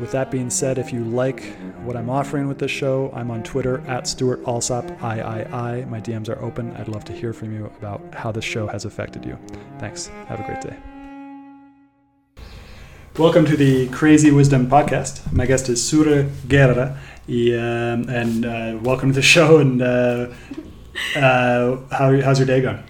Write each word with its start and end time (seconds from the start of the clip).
with 0.00 0.12
that 0.12 0.30
being 0.30 0.50
said, 0.50 0.78
if 0.78 0.92
you 0.92 1.04
like 1.04 1.44
what 1.84 1.96
I'm 1.96 2.10
offering 2.10 2.48
with 2.48 2.58
this 2.58 2.70
show, 2.70 3.10
I'm 3.14 3.30
on 3.30 3.42
Twitter 3.42 3.80
at 3.86 4.06
Stewart 4.06 4.42
Alsop 4.46 4.84
III. 4.90 5.84
My 5.86 6.00
DMs 6.00 6.28
are 6.28 6.42
open. 6.42 6.74
I'd 6.76 6.88
love 6.88 7.04
to 7.06 7.12
hear 7.12 7.32
from 7.32 7.52
you 7.54 7.66
about 7.78 8.00
how 8.14 8.32
this 8.32 8.44
show 8.44 8.66
has 8.66 8.84
affected 8.84 9.24
you. 9.24 9.38
Thanks. 9.78 10.06
Have 10.28 10.40
a 10.40 10.44
great 10.44 10.60
day. 10.60 10.76
Welcome 13.18 13.44
to 13.46 13.56
the 13.56 13.88
Crazy 13.88 14.30
Wisdom 14.30 14.68
Podcast. 14.68 15.30
My 15.32 15.44
guest 15.44 15.68
is 15.68 15.86
Sura 15.86 16.24
Guerra, 16.48 16.98
um, 17.28 18.08
and 18.08 18.46
uh, 18.46 18.78
welcome 18.82 19.10
to 19.10 19.16
the 19.16 19.22
show. 19.36 19.58
And 19.58 19.82
uh, 19.82 20.28
uh, 21.16 21.76
how, 21.90 22.20
how's 22.22 22.38
your 22.38 22.46
day 22.46 22.62
going? 22.62 22.82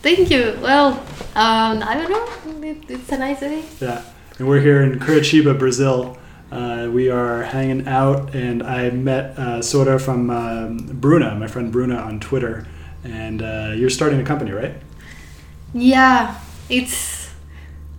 Thank 0.00 0.30
you. 0.30 0.58
Well, 0.62 0.92
um, 1.34 1.82
I 1.82 1.94
don't 1.94 2.10
know. 2.10 2.66
It, 2.66 2.88
it's 2.88 3.12
a 3.12 3.18
nice 3.18 3.40
day. 3.40 3.62
Yeah, 3.80 4.02
and 4.38 4.48
we're 4.48 4.60
here 4.60 4.82
in 4.82 4.98
Curitiba, 4.98 5.58
Brazil. 5.58 6.16
Uh, 6.50 6.90
we 6.92 7.08
are 7.08 7.44
hanging 7.44 7.86
out, 7.86 8.34
and 8.34 8.62
I 8.62 8.90
met 8.90 9.38
uh, 9.38 9.62
Sora 9.62 10.00
from 10.00 10.30
um, 10.30 10.78
Bruna, 10.78 11.36
my 11.36 11.46
friend 11.46 11.70
Bruna, 11.70 11.96
on 11.96 12.18
Twitter. 12.18 12.66
And 13.04 13.40
uh, 13.40 13.72
you're 13.76 13.90
starting 13.90 14.20
a 14.20 14.24
company, 14.24 14.50
right? 14.50 14.74
Yeah, 15.72 16.36
it's 16.68 17.30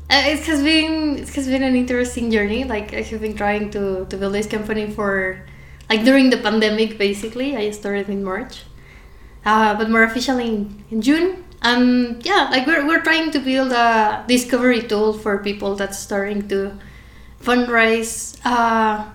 uh, 0.09 0.23
it 0.27 0.43
has 0.43 0.61
been 0.61 1.19
it 1.19 1.29
has 1.29 1.47
been 1.47 1.63
an 1.63 1.75
interesting 1.75 2.29
journey. 2.29 2.65
Like 2.65 2.93
I 2.93 3.01
have 3.01 3.21
been 3.21 3.35
trying 3.35 3.71
to 3.71 4.05
to 4.05 4.17
build 4.17 4.33
this 4.33 4.47
company 4.47 4.91
for 4.91 5.39
like 5.89 6.03
during 6.03 6.29
the 6.29 6.37
pandemic. 6.37 6.97
Basically, 6.97 7.55
I 7.55 7.71
started 7.71 8.09
in 8.09 8.21
March, 8.21 8.63
uh, 9.45 9.75
but 9.75 9.89
more 9.89 10.03
officially 10.03 10.47
in, 10.47 10.83
in 10.91 11.01
June. 11.01 11.45
And 11.61 12.23
yeah, 12.25 12.49
like 12.51 12.67
we're 12.67 12.85
we're 12.85 13.01
trying 13.01 13.31
to 13.31 13.39
build 13.39 13.71
a 13.71 14.25
discovery 14.27 14.81
tool 14.81 15.13
for 15.13 15.39
people 15.39 15.75
that's 15.75 15.97
starting 15.97 16.49
to 16.49 16.77
fundraise 17.41 18.39
uh, 18.45 19.05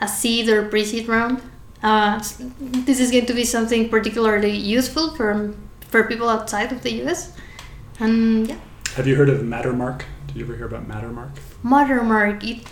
a 0.00 0.08
seed 0.08 0.48
or 0.48 0.68
pre-seed 0.68 1.08
round. 1.08 1.42
Uh, 1.82 2.18
this 2.58 3.00
is 3.00 3.10
going 3.10 3.26
to 3.26 3.34
be 3.34 3.44
something 3.44 3.88
particularly 3.88 4.56
useful 4.56 5.14
for 5.16 5.54
for 5.88 6.04
people 6.04 6.28
outside 6.28 6.72
of 6.72 6.82
the 6.82 6.92
US. 7.02 7.32
And 7.98 8.48
yeah. 8.48 8.58
Have 8.94 9.06
you 9.06 9.16
heard 9.16 9.28
of 9.28 9.40
Mattermark? 9.40 10.02
Did 10.28 10.36
you 10.36 10.44
ever 10.44 10.56
hear 10.56 10.66
about 10.66 10.88
Mattermark? 10.88 11.30
Mattermark, 11.64 12.44
it 12.44 12.66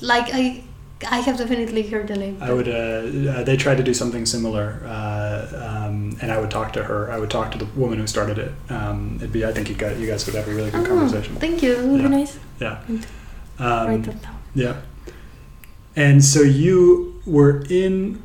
like 0.00 0.28
I 0.32 0.64
I 1.10 1.18
have 1.20 1.36
definitely 1.38 1.82
heard 1.88 2.08
the 2.08 2.16
name. 2.16 2.38
I 2.40 2.52
would. 2.52 2.68
Uh, 2.68 3.30
uh, 3.30 3.44
they 3.44 3.56
tried 3.56 3.76
to 3.76 3.82
do 3.82 3.92
something 3.92 4.24
similar, 4.26 4.80
uh, 4.86 5.86
um, 5.86 6.16
and 6.20 6.30
I 6.30 6.38
would 6.38 6.50
talk 6.50 6.72
to 6.74 6.84
her. 6.84 7.10
I 7.10 7.18
would 7.18 7.30
talk 7.30 7.50
to 7.52 7.58
the 7.58 7.66
woman 7.78 7.98
who 7.98 8.06
started 8.06 8.38
it. 8.38 8.52
Um, 8.68 9.16
it'd 9.16 9.32
be. 9.32 9.44
I 9.44 9.52
think 9.52 9.68
you 9.68 9.74
got 9.74 9.96
you 9.96 10.06
guys 10.06 10.24
would 10.26 10.34
have 10.34 10.48
a 10.48 10.54
really 10.54 10.70
good 10.70 10.86
oh, 10.86 10.88
conversation. 10.88 11.36
Thank 11.36 11.62
you. 11.62 11.72
It 11.72 11.84
would 11.84 12.00
yeah. 12.00 12.08
be 12.08 12.14
nice. 12.14 12.38
Yeah. 12.60 12.82
Um, 13.58 14.02
down. 14.02 14.33
Yeah. 14.54 14.80
And 15.96 16.24
so 16.24 16.40
you 16.40 17.20
were 17.26 17.64
in 17.68 18.22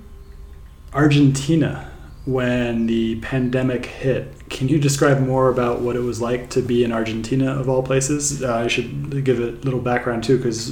Argentina 0.94 1.92
when 2.26 2.88
the 2.88 3.20
pandemic 3.22 3.86
hit. 3.86 4.50
Can 4.50 4.68
you 4.68 4.80
describe 4.80 5.20
more 5.20 5.50
about 5.50 5.82
what 5.82 5.96
it 5.96 6.02
was 6.02 6.22
like 6.22 6.50
to 6.52 6.62
be 6.62 6.84
in 6.84 6.92
Argentina, 6.92 7.52
of 7.52 7.70
all 7.70 7.84
places? 7.84 8.44
Uh, 8.44 8.56
I 8.56 8.68
should 8.68 9.24
give 9.24 9.40
a 9.40 9.52
little 9.64 9.80
background 9.80 10.24
too, 10.24 10.38
because 10.38 10.72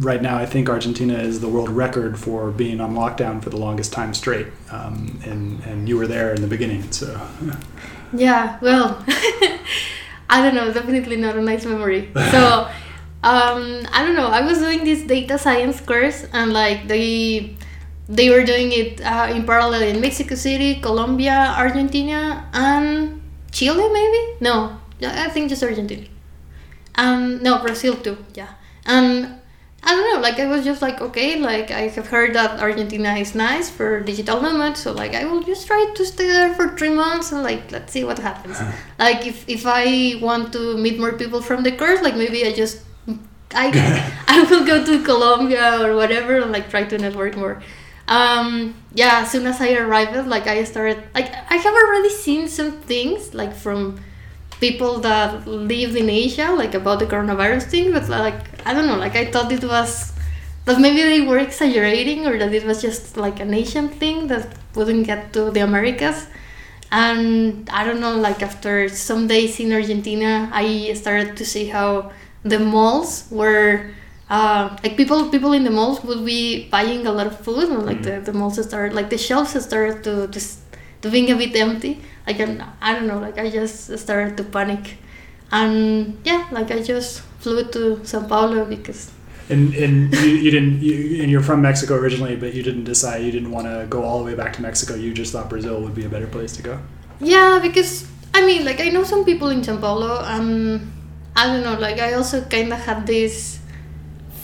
right 0.00 0.22
now 0.22 0.36
I 0.36 0.46
think 0.46 0.68
Argentina 0.68 1.14
is 1.14 1.40
the 1.40 1.48
world 1.48 1.68
record 1.68 2.18
for 2.18 2.50
being 2.50 2.80
on 2.80 2.94
lockdown 2.94 3.42
for 3.42 3.50
the 3.50 3.56
longest 3.56 3.92
time 3.92 4.14
straight. 4.14 4.46
Um, 4.70 5.20
and, 5.24 5.62
and 5.64 5.88
you 5.88 5.96
were 5.96 6.06
there 6.06 6.34
in 6.34 6.40
the 6.40 6.48
beginning, 6.48 6.90
so. 6.92 7.20
yeah, 8.12 8.58
well, 8.60 9.04
I 10.30 10.42
don't 10.42 10.54
know, 10.54 10.72
definitely 10.72 11.16
not 11.16 11.36
a 11.36 11.42
nice 11.42 11.64
memory. 11.64 12.10
So 12.30 12.70
um, 13.22 13.86
I 13.92 14.04
don't 14.04 14.14
know. 14.14 14.28
I 14.28 14.42
was 14.42 14.58
doing 14.58 14.84
this 14.84 15.02
data 15.02 15.38
science 15.38 15.80
course, 15.80 16.24
and 16.32 16.52
like 16.52 16.86
they 16.86 17.56
they 18.08 18.30
were 18.30 18.44
doing 18.44 18.70
it 18.72 19.00
uh, 19.00 19.28
in 19.34 19.44
parallel 19.44 19.82
in 19.82 20.00
Mexico 20.00 20.34
City, 20.36 20.76
Colombia, 20.80 21.54
Argentina, 21.58 22.48
and 22.52 23.20
Chile. 23.50 23.88
Maybe 23.92 24.38
no, 24.40 24.78
I 25.02 25.28
think 25.30 25.48
just 25.48 25.62
Argentina. 25.62 26.06
Um, 26.94 27.42
no, 27.42 27.58
Brazil 27.58 27.96
too. 27.96 28.18
Yeah, 28.34 28.54
and 28.86 29.34
I 29.82 29.94
don't 29.94 30.14
know. 30.14 30.20
Like 30.20 30.38
I 30.38 30.46
was 30.46 30.64
just 30.64 30.80
like, 30.80 31.00
okay, 31.00 31.40
like 31.40 31.72
I 31.72 31.88
have 31.88 32.06
heard 32.06 32.34
that 32.36 32.60
Argentina 32.60 33.14
is 33.14 33.34
nice 33.34 33.68
for 33.68 33.98
digital 34.00 34.40
nomads, 34.40 34.80
so 34.80 34.92
like 34.92 35.14
I 35.14 35.24
will 35.24 35.42
just 35.42 35.66
try 35.66 35.92
to 35.92 36.04
stay 36.06 36.28
there 36.28 36.54
for 36.54 36.76
three 36.76 36.94
months 36.94 37.32
and 37.32 37.42
like 37.42 37.72
let's 37.72 37.92
see 37.92 38.04
what 38.04 38.20
happens. 38.20 38.62
like 38.98 39.26
if 39.26 39.48
if 39.48 39.66
I 39.66 40.18
want 40.22 40.52
to 40.52 40.78
meet 40.78 41.00
more 41.00 41.14
people 41.14 41.42
from 41.42 41.64
the 41.64 41.72
course, 41.72 42.00
like 42.00 42.14
maybe 42.14 42.46
I 42.46 42.52
just 42.52 42.87
I 43.54 43.72
I 44.28 44.42
will 44.44 44.64
go 44.64 44.84
to 44.84 45.02
Colombia 45.02 45.80
or 45.84 45.96
whatever 45.96 46.40
and 46.40 46.52
like 46.52 46.70
try 46.70 46.84
to 46.84 46.98
network 46.98 47.36
more. 47.36 47.62
Um, 48.08 48.74
yeah, 48.94 49.20
as 49.20 49.30
soon 49.30 49.46
as 49.46 49.60
I 49.60 49.74
arrived, 49.74 50.26
like 50.26 50.46
I 50.46 50.64
started 50.64 51.02
like 51.14 51.30
I 51.50 51.56
have 51.56 51.74
already 51.74 52.10
seen 52.10 52.48
some 52.48 52.72
things 52.72 53.34
like 53.34 53.54
from 53.54 54.00
people 54.60 54.98
that 55.00 55.46
lived 55.46 55.96
in 55.96 56.10
Asia, 56.10 56.50
like 56.50 56.74
about 56.74 56.98
the 56.98 57.06
coronavirus 57.06 57.64
thing, 57.64 57.92
but 57.92 58.08
like 58.08 58.40
I 58.66 58.74
don't 58.74 58.86
know, 58.86 58.96
like 58.96 59.14
I 59.14 59.30
thought 59.30 59.52
it 59.52 59.64
was 59.64 60.12
that 60.64 60.80
maybe 60.80 61.02
they 61.02 61.20
were 61.20 61.38
exaggerating 61.38 62.26
or 62.26 62.38
that 62.38 62.52
it 62.52 62.64
was 62.64 62.82
just 62.82 63.16
like 63.16 63.40
an 63.40 63.54
Asian 63.54 63.88
thing 63.88 64.26
that 64.28 64.48
wouldn't 64.74 65.06
get 65.06 65.32
to 65.32 65.50
the 65.50 65.60
Americas. 65.60 66.26
And 66.90 67.68
I 67.70 67.84
don't 67.84 68.00
know, 68.00 68.16
like 68.16 68.42
after 68.42 68.88
some 68.88 69.26
days 69.26 69.60
in 69.60 69.72
Argentina, 69.72 70.50
I 70.52 70.92
started 70.94 71.36
to 71.36 71.44
see 71.44 71.68
how 71.68 72.12
the 72.42 72.58
malls 72.58 73.26
were 73.30 73.90
uh, 74.30 74.76
like 74.82 74.96
people 74.96 75.30
people 75.30 75.52
in 75.52 75.64
the 75.64 75.70
malls 75.70 76.02
would 76.04 76.24
be 76.24 76.68
buying 76.68 77.06
a 77.06 77.12
lot 77.12 77.26
of 77.26 77.38
food 77.40 77.68
and 77.68 77.86
like 77.86 77.98
mm. 77.98 78.04
the, 78.04 78.20
the 78.20 78.32
malls 78.32 78.62
started 78.62 78.94
like 78.94 79.10
the 79.10 79.18
shelves 79.18 79.58
started 79.64 80.04
to 80.04 80.28
just 80.28 80.60
to 81.00 81.10
being 81.10 81.30
a 81.30 81.36
bit 81.36 81.54
empty. 81.56 82.00
Like 82.26 82.40
i 82.40 82.92
don't 82.92 83.06
know 83.06 83.18
like 83.18 83.38
i 83.38 83.48
just 83.48 83.98
started 83.98 84.36
to 84.36 84.44
panic. 84.44 84.98
And 85.50 86.20
yeah 86.24 86.46
like 86.50 86.70
i 86.70 86.82
just 86.82 87.22
flew 87.40 87.64
to 87.72 88.04
sao 88.04 88.20
paulo 88.28 88.66
because 88.66 89.10
and 89.48 89.72
and 89.74 90.12
you, 90.12 90.36
you 90.44 90.50
didn't 90.50 90.82
you, 90.82 91.22
and 91.22 91.30
you're 91.30 91.40
from 91.40 91.62
mexico 91.62 91.94
originally 91.94 92.36
but 92.36 92.52
you 92.52 92.62
didn't 92.62 92.84
decide 92.84 93.24
you 93.24 93.32
didn't 93.32 93.50
want 93.50 93.66
to 93.66 93.86
go 93.88 94.04
all 94.04 94.18
the 94.18 94.24
way 94.24 94.34
back 94.34 94.52
to 94.54 94.60
mexico. 94.60 94.94
You 94.94 95.14
just 95.14 95.32
thought 95.32 95.48
brazil 95.48 95.80
would 95.80 95.94
be 95.94 96.04
a 96.04 96.08
better 96.08 96.26
place 96.26 96.52
to 96.56 96.62
go. 96.62 96.78
Yeah 97.20 97.58
because 97.62 98.06
i 98.34 98.44
mean 98.44 98.66
like 98.66 98.80
i 98.80 98.90
know 98.90 99.04
some 99.04 99.24
people 99.24 99.48
in 99.48 99.64
sao 99.64 99.78
paulo 99.78 100.20
and 100.20 100.92
I 101.38 101.46
don't 101.46 101.62
know, 101.62 101.78
like 101.78 101.98
I 102.00 102.14
also 102.14 102.42
kind 102.42 102.72
of 102.72 102.80
had 102.80 103.06
this 103.06 103.60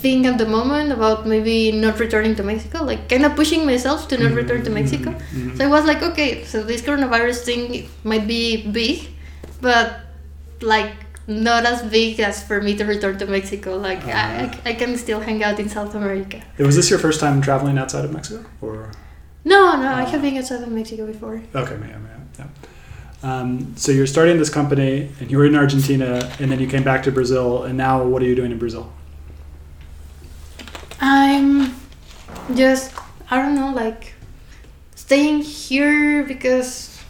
thing 0.03 0.27
at 0.27 0.37
the 0.39 0.47
moment 0.47 0.93
about 0.93 1.27
maybe 1.27 1.73
not 1.73 1.99
returning 1.99 2.35
to 2.37 2.45
Mexico, 2.45 2.85
like 2.85 3.09
kind 3.09 3.25
of 3.25 3.35
pushing 3.35 3.67
myself 3.67 4.07
to 4.09 4.17
not 4.17 4.27
mm-hmm. 4.27 4.37
return 4.43 4.63
to 4.65 4.71
Mexico. 4.71 5.11
Mm-hmm. 5.11 5.57
So 5.57 5.65
I 5.65 5.71
was 5.77 5.85
like, 5.91 6.03
okay, 6.11 6.45
so 6.45 6.63
this 6.63 6.83
coronavirus 6.83 7.39
thing 7.49 7.89
might 8.05 8.27
be 8.29 8.43
big, 8.81 9.09
but 9.61 9.87
like 10.61 10.93
not 11.27 11.65
as 11.65 11.83
big 11.83 12.21
as 12.21 12.45
for 12.45 12.61
me 12.61 12.77
to 12.77 12.85
return 12.85 13.19
to 13.19 13.27
Mexico. 13.27 13.77
Like 13.77 14.07
uh-huh. 14.07 14.55
I, 14.65 14.71
I 14.71 14.75
can 14.75 14.97
still 14.97 15.21
hang 15.21 15.43
out 15.43 15.59
in 15.59 15.69
South 15.69 15.95
America. 15.95 16.43
Was 16.59 16.77
this 16.77 16.91
your 16.91 17.01
first 17.01 17.19
time 17.19 17.41
traveling 17.41 17.77
outside 17.79 18.05
of 18.05 18.13
Mexico, 18.13 18.45
or? 18.61 18.93
No, 19.45 19.77
no, 19.77 19.89
uh, 19.89 20.03
I 20.03 20.05
have 20.05 20.23
been 20.23 20.39
outside 20.39 20.63
of 20.63 20.69
Mexico 20.69 21.07
before. 21.07 21.43
Okay, 21.55 21.77
yeah, 21.81 21.99
yeah, 21.99 22.21
yeah. 22.39 22.47
Um, 23.25 23.75
so 23.75 23.91
you're 23.91 24.07
starting 24.07 24.37
this 24.37 24.51
company, 24.51 25.09
and 25.19 25.31
you 25.31 25.39
were 25.39 25.47
in 25.47 25.55
Argentina, 25.55 26.31
and 26.39 26.53
then 26.53 26.61
you 26.61 26.67
came 26.67 26.83
back 26.85 27.03
to 27.05 27.11
Brazil, 27.11 27.65
and 27.65 27.75
now 27.75 28.05
what 28.05 28.21
are 28.21 28.27
you 28.27 28.35
doing 28.35 28.53
in 28.53 28.59
Brazil? 28.59 28.93
I'm 31.01 31.75
just 32.55 32.93
I 33.31 33.41
don't 33.41 33.55
know, 33.55 33.73
like 33.73 34.13
staying 34.95 35.41
here 35.41 36.23
because 36.25 37.01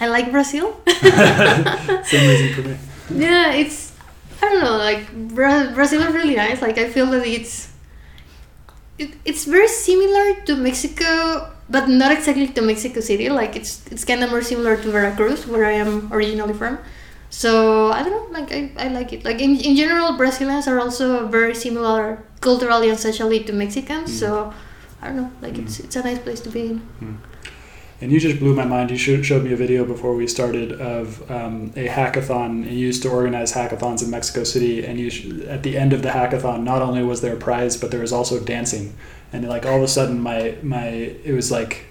I 0.00 0.08
like 0.08 0.30
Brazil. 0.30 0.80
Same 0.88 2.28
reason 2.28 2.54
for 2.54 2.62
me. 2.68 2.78
yeah, 3.10 3.52
it's 3.52 3.92
I 4.40 4.48
don't 4.48 4.64
know, 4.64 4.78
like 4.78 5.12
Bra- 5.28 5.72
Brazil 5.74 6.00
is 6.02 6.14
really 6.14 6.34
nice. 6.34 6.62
Like 6.62 6.78
I 6.78 6.88
feel 6.88 7.06
that 7.10 7.26
it's 7.26 7.72
it, 8.98 9.10
it's 9.26 9.44
very 9.44 9.68
similar 9.68 10.40
to 10.46 10.56
Mexico, 10.56 11.52
but 11.70 11.88
not 11.88 12.12
exactly 12.12 12.48
to 12.48 12.62
Mexico 12.62 13.00
City. 13.00 13.28
Like 13.28 13.56
it's 13.56 13.86
it's 13.90 14.04
kind 14.04 14.22
of 14.22 14.30
more 14.30 14.42
similar 14.42 14.76
to 14.76 14.90
Veracruz, 14.90 15.46
where 15.46 15.66
I 15.66 15.72
am 15.72 16.12
originally 16.12 16.54
from. 16.54 16.78
So 17.30 17.92
I 17.92 18.02
don't 18.02 18.12
know, 18.12 18.38
like 18.38 18.52
I, 18.52 18.72
I 18.76 18.88
like 18.88 19.12
it. 19.12 19.24
Like 19.24 19.40
in, 19.40 19.56
in 19.60 19.76
general, 19.76 20.16
Brazilians 20.16 20.66
are 20.66 20.80
also 20.80 21.26
very 21.28 21.54
similar 21.54 22.24
culturally 22.40 22.88
and 22.88 22.98
socially 22.98 23.44
to 23.44 23.52
Mexicans. 23.52 24.10
Mm. 24.10 24.18
So 24.18 24.54
I 25.02 25.08
don't 25.08 25.16
know, 25.16 25.30
like 25.42 25.58
it's 25.58 25.78
it's 25.80 25.96
a 25.96 26.02
nice 26.02 26.18
place 26.18 26.40
to 26.40 26.50
be 26.50 26.62
in. 26.70 26.82
And 28.00 28.12
you 28.12 28.20
just 28.20 28.38
blew 28.38 28.54
my 28.54 28.64
mind. 28.64 28.92
You 28.92 28.96
showed 28.96 29.42
me 29.42 29.52
a 29.52 29.56
video 29.56 29.84
before 29.84 30.14
we 30.14 30.28
started 30.28 30.80
of 30.80 31.28
um, 31.30 31.72
a 31.74 31.88
hackathon. 31.88 32.64
You 32.64 32.78
used 32.78 33.02
to 33.02 33.10
organize 33.10 33.52
hackathons 33.52 34.04
in 34.04 34.10
Mexico 34.10 34.44
City, 34.44 34.86
and 34.86 35.00
you 35.00 35.10
sh- 35.10 35.26
at 35.48 35.64
the 35.64 35.76
end 35.76 35.92
of 35.92 36.02
the 36.02 36.10
hackathon, 36.10 36.62
not 36.62 36.80
only 36.80 37.02
was 37.02 37.22
there 37.22 37.34
a 37.34 37.36
prize, 37.36 37.76
but 37.76 37.90
there 37.90 38.00
was 38.00 38.12
also 38.12 38.38
dancing. 38.38 38.94
And 39.32 39.48
like 39.48 39.66
all 39.66 39.76
of 39.76 39.82
a 39.82 39.88
sudden, 39.88 40.20
my 40.20 40.56
my 40.62 40.86
it 40.86 41.32
was 41.32 41.50
like 41.50 41.86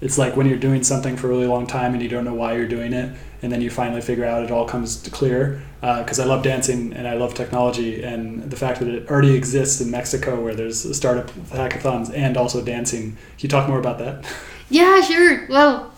it's 0.00 0.16
like 0.16 0.36
when 0.36 0.46
you're 0.48 0.58
doing 0.58 0.84
something 0.84 1.16
for 1.16 1.26
a 1.26 1.30
really 1.30 1.46
long 1.46 1.66
time 1.66 1.92
and 1.92 2.02
you 2.02 2.08
don't 2.08 2.24
know 2.24 2.34
why 2.34 2.54
you're 2.54 2.68
doing 2.68 2.92
it, 2.92 3.16
and 3.42 3.52
then 3.52 3.60
you 3.60 3.70
finally 3.70 4.00
figure 4.00 4.24
out 4.24 4.44
it 4.44 4.50
all 4.50 4.66
comes 4.66 4.96
to 5.02 5.10
clear. 5.10 5.62
Uh, 5.80 6.02
because 6.02 6.18
I 6.18 6.24
love 6.24 6.42
dancing 6.42 6.92
and 6.92 7.06
I 7.06 7.14
love 7.14 7.34
technology, 7.34 8.02
and 8.02 8.50
the 8.50 8.56
fact 8.56 8.80
that 8.80 8.88
it 8.88 9.08
already 9.08 9.34
exists 9.34 9.80
in 9.80 9.90
Mexico, 9.90 10.40
where 10.42 10.54
there's 10.54 10.96
startup 10.96 11.30
hackathons 11.50 12.12
and 12.14 12.36
also 12.36 12.64
dancing. 12.64 13.12
Can 13.12 13.40
you 13.40 13.48
talk 13.48 13.68
more 13.68 13.78
about 13.78 13.98
that? 13.98 14.24
Yeah, 14.70 15.00
sure. 15.00 15.46
Well, 15.48 15.90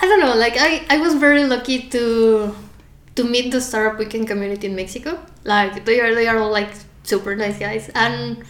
I 0.00 0.06
don't 0.06 0.20
know. 0.20 0.34
Like 0.34 0.56
I, 0.58 0.84
I 0.90 0.98
was 0.98 1.14
very 1.14 1.44
lucky 1.44 1.88
to 1.88 2.54
to 3.16 3.24
meet 3.24 3.50
the 3.50 3.60
startup 3.60 3.98
weekend 3.98 4.28
community 4.28 4.66
in 4.66 4.76
Mexico. 4.76 5.18
Like 5.44 5.84
they 5.84 6.00
are 6.00 6.14
they 6.14 6.28
are 6.28 6.38
all 6.38 6.50
like 6.50 6.70
super 7.02 7.34
nice 7.34 7.58
guys, 7.58 7.90
and 7.94 8.44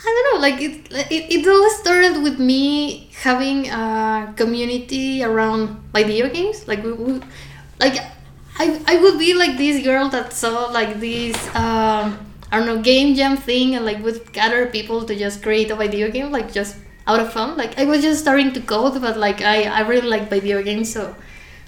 I 0.00 0.04
don't 0.04 0.26
know. 0.34 0.40
Like 0.40 0.60
it 0.62 0.92
it, 1.10 1.24
it 1.32 1.48
all 1.48 1.70
started 1.70 2.22
with 2.22 2.38
me 2.38 3.10
having 3.22 3.68
a 3.68 4.32
community 4.36 5.22
around 5.24 5.80
my 5.92 6.04
video 6.04 6.28
games. 6.28 6.68
Like 6.68 6.82
we, 6.84 6.92
we 6.92 7.20
like 7.80 7.98
I 8.58 8.80
I 8.86 8.96
would 9.02 9.18
be 9.18 9.34
like 9.34 9.56
this 9.56 9.82
girl 9.84 10.08
that 10.10 10.32
saw 10.32 10.66
like 10.66 11.00
this. 11.00 11.36
Um, 11.54 12.18
I 12.50 12.58
don't 12.58 12.66
know 12.66 12.80
game 12.80 13.14
jam 13.14 13.36
thing 13.36 13.74
and 13.74 13.84
like 13.84 14.02
would 14.02 14.32
gather 14.32 14.66
people 14.66 15.04
to 15.04 15.14
just 15.14 15.42
create 15.42 15.70
a 15.70 15.76
video 15.76 16.10
game 16.10 16.30
like 16.30 16.52
just 16.52 16.76
out 17.06 17.20
of 17.20 17.32
fun. 17.32 17.56
Like 17.56 17.78
I 17.78 17.84
was 17.84 18.02
just 18.02 18.20
starting 18.20 18.52
to 18.52 18.60
code, 18.60 19.00
but 19.00 19.16
like 19.16 19.42
I, 19.42 19.64
I 19.64 19.80
really 19.80 20.06
like 20.08 20.30
video 20.30 20.62
games, 20.62 20.92
so 20.92 21.14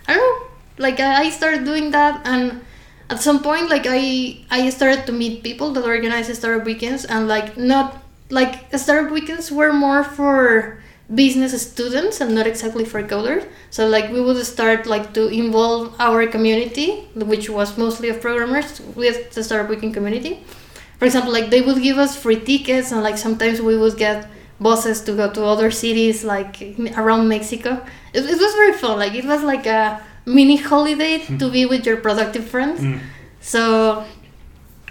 I 0.07 0.15
don't 0.15 0.23
know. 0.23 0.47
Like 0.79 1.01
I, 1.01 1.25
I 1.25 1.31
started 1.31 1.65
doing 1.65 1.91
that, 1.91 2.23
and 2.25 2.63
at 3.09 3.21
some 3.21 3.43
point, 3.43 3.69
like 3.69 3.87
I 3.89 4.45
I 4.51 4.71
started 4.71 5.07
to 5.07 5.13
meet 5.13 5.43
people 5.43 5.73
that 5.73 5.85
organize 5.85 6.31
startup 6.37 6.65
weekends, 6.65 7.05
and 7.05 7.27
like 7.27 7.57
not 7.57 8.03
like 8.31 8.75
startup 8.79 9.13
weekends 9.13 9.51
were 9.51 9.73
more 9.73 10.05
for 10.05 10.81
business 11.13 11.61
students 11.61 12.21
and 12.21 12.35
not 12.35 12.47
exactly 12.47 12.85
for 12.85 13.03
coders. 13.03 13.47
So 13.71 13.89
like 13.89 14.11
we 14.11 14.21
would 14.21 14.45
start 14.47 14.87
like 14.87 15.13
to 15.15 15.29
involve 15.29 15.95
our 15.99 16.27
community, 16.27 17.09
which 17.15 17.51
was 17.51 17.77
mostly 17.77 18.09
of 18.09 18.21
programmers, 18.21 18.81
with 18.95 19.33
the 19.33 19.43
startup 19.43 19.69
weekend 19.69 19.95
community. 19.95 20.45
For 20.99 21.07
example, 21.07 21.33
like 21.33 21.51
they 21.51 21.63
would 21.63 21.83
give 21.83 21.99
us 21.99 22.17
free 22.17 22.41
tickets, 22.41 22.93
and 22.93 23.03
like 23.03 23.19
sometimes 23.19 23.61
we 23.61 23.77
would 23.77 23.97
get 23.97 24.29
buses 24.61 25.01
to 25.03 25.13
go 25.17 25.33
to 25.33 25.45
other 25.45 25.71
cities 25.71 26.23
like 26.23 26.63
around 26.97 27.27
Mexico. 27.29 27.85
It, 28.13 28.25
it 28.25 28.39
was 28.39 28.55
very 28.55 28.75
fun. 28.75 28.99
Like 28.99 29.15
it 29.15 29.25
was 29.25 29.43
like 29.43 29.67
a 29.67 30.03
mini 30.27 30.57
holiday 30.57 31.25
to 31.39 31.51
be 31.51 31.67
with 31.67 31.87
your 31.87 31.97
productive 31.97 32.45
friends. 32.45 32.81
Mm. 32.81 33.01
So 33.41 34.05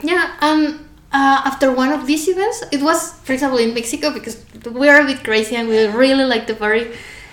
yeah, 0.02 0.36
and 0.42 0.89
uh, 1.12 1.42
after 1.46 1.72
one 1.72 1.92
of 1.92 2.06
these 2.06 2.28
events, 2.28 2.64
it 2.72 2.82
was 2.82 3.14
for 3.24 3.34
example 3.34 3.60
in 3.60 3.74
Mexico 3.74 4.12
because 4.12 4.44
we 4.66 4.88
are 4.90 5.02
a 5.02 5.06
bit 5.06 5.24
crazy 5.24 5.56
and 5.56 5.68
we 5.68 5.86
really 5.88 6.26
like 6.26 6.48
the 6.48 6.56
party. 6.56 6.92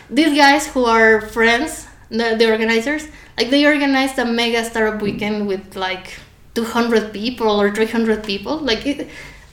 These 0.08 0.36
guys 0.36 0.66
who 0.66 0.84
are 0.84 1.20
friends, 1.20 1.86
the, 2.08 2.36
the 2.38 2.50
organizers, 2.50 3.08
like 3.36 3.50
they 3.50 3.66
organized 3.66 4.18
a 4.18 4.24
mega 4.24 4.64
startup 4.64 5.02
weekend 5.02 5.46
with 5.46 5.76
like 5.76 6.18
200 6.54 7.12
people 7.12 7.60
or 7.60 7.74
300 7.74 8.24
people, 8.24 8.58
like 8.58 8.86
it, 8.86 9.08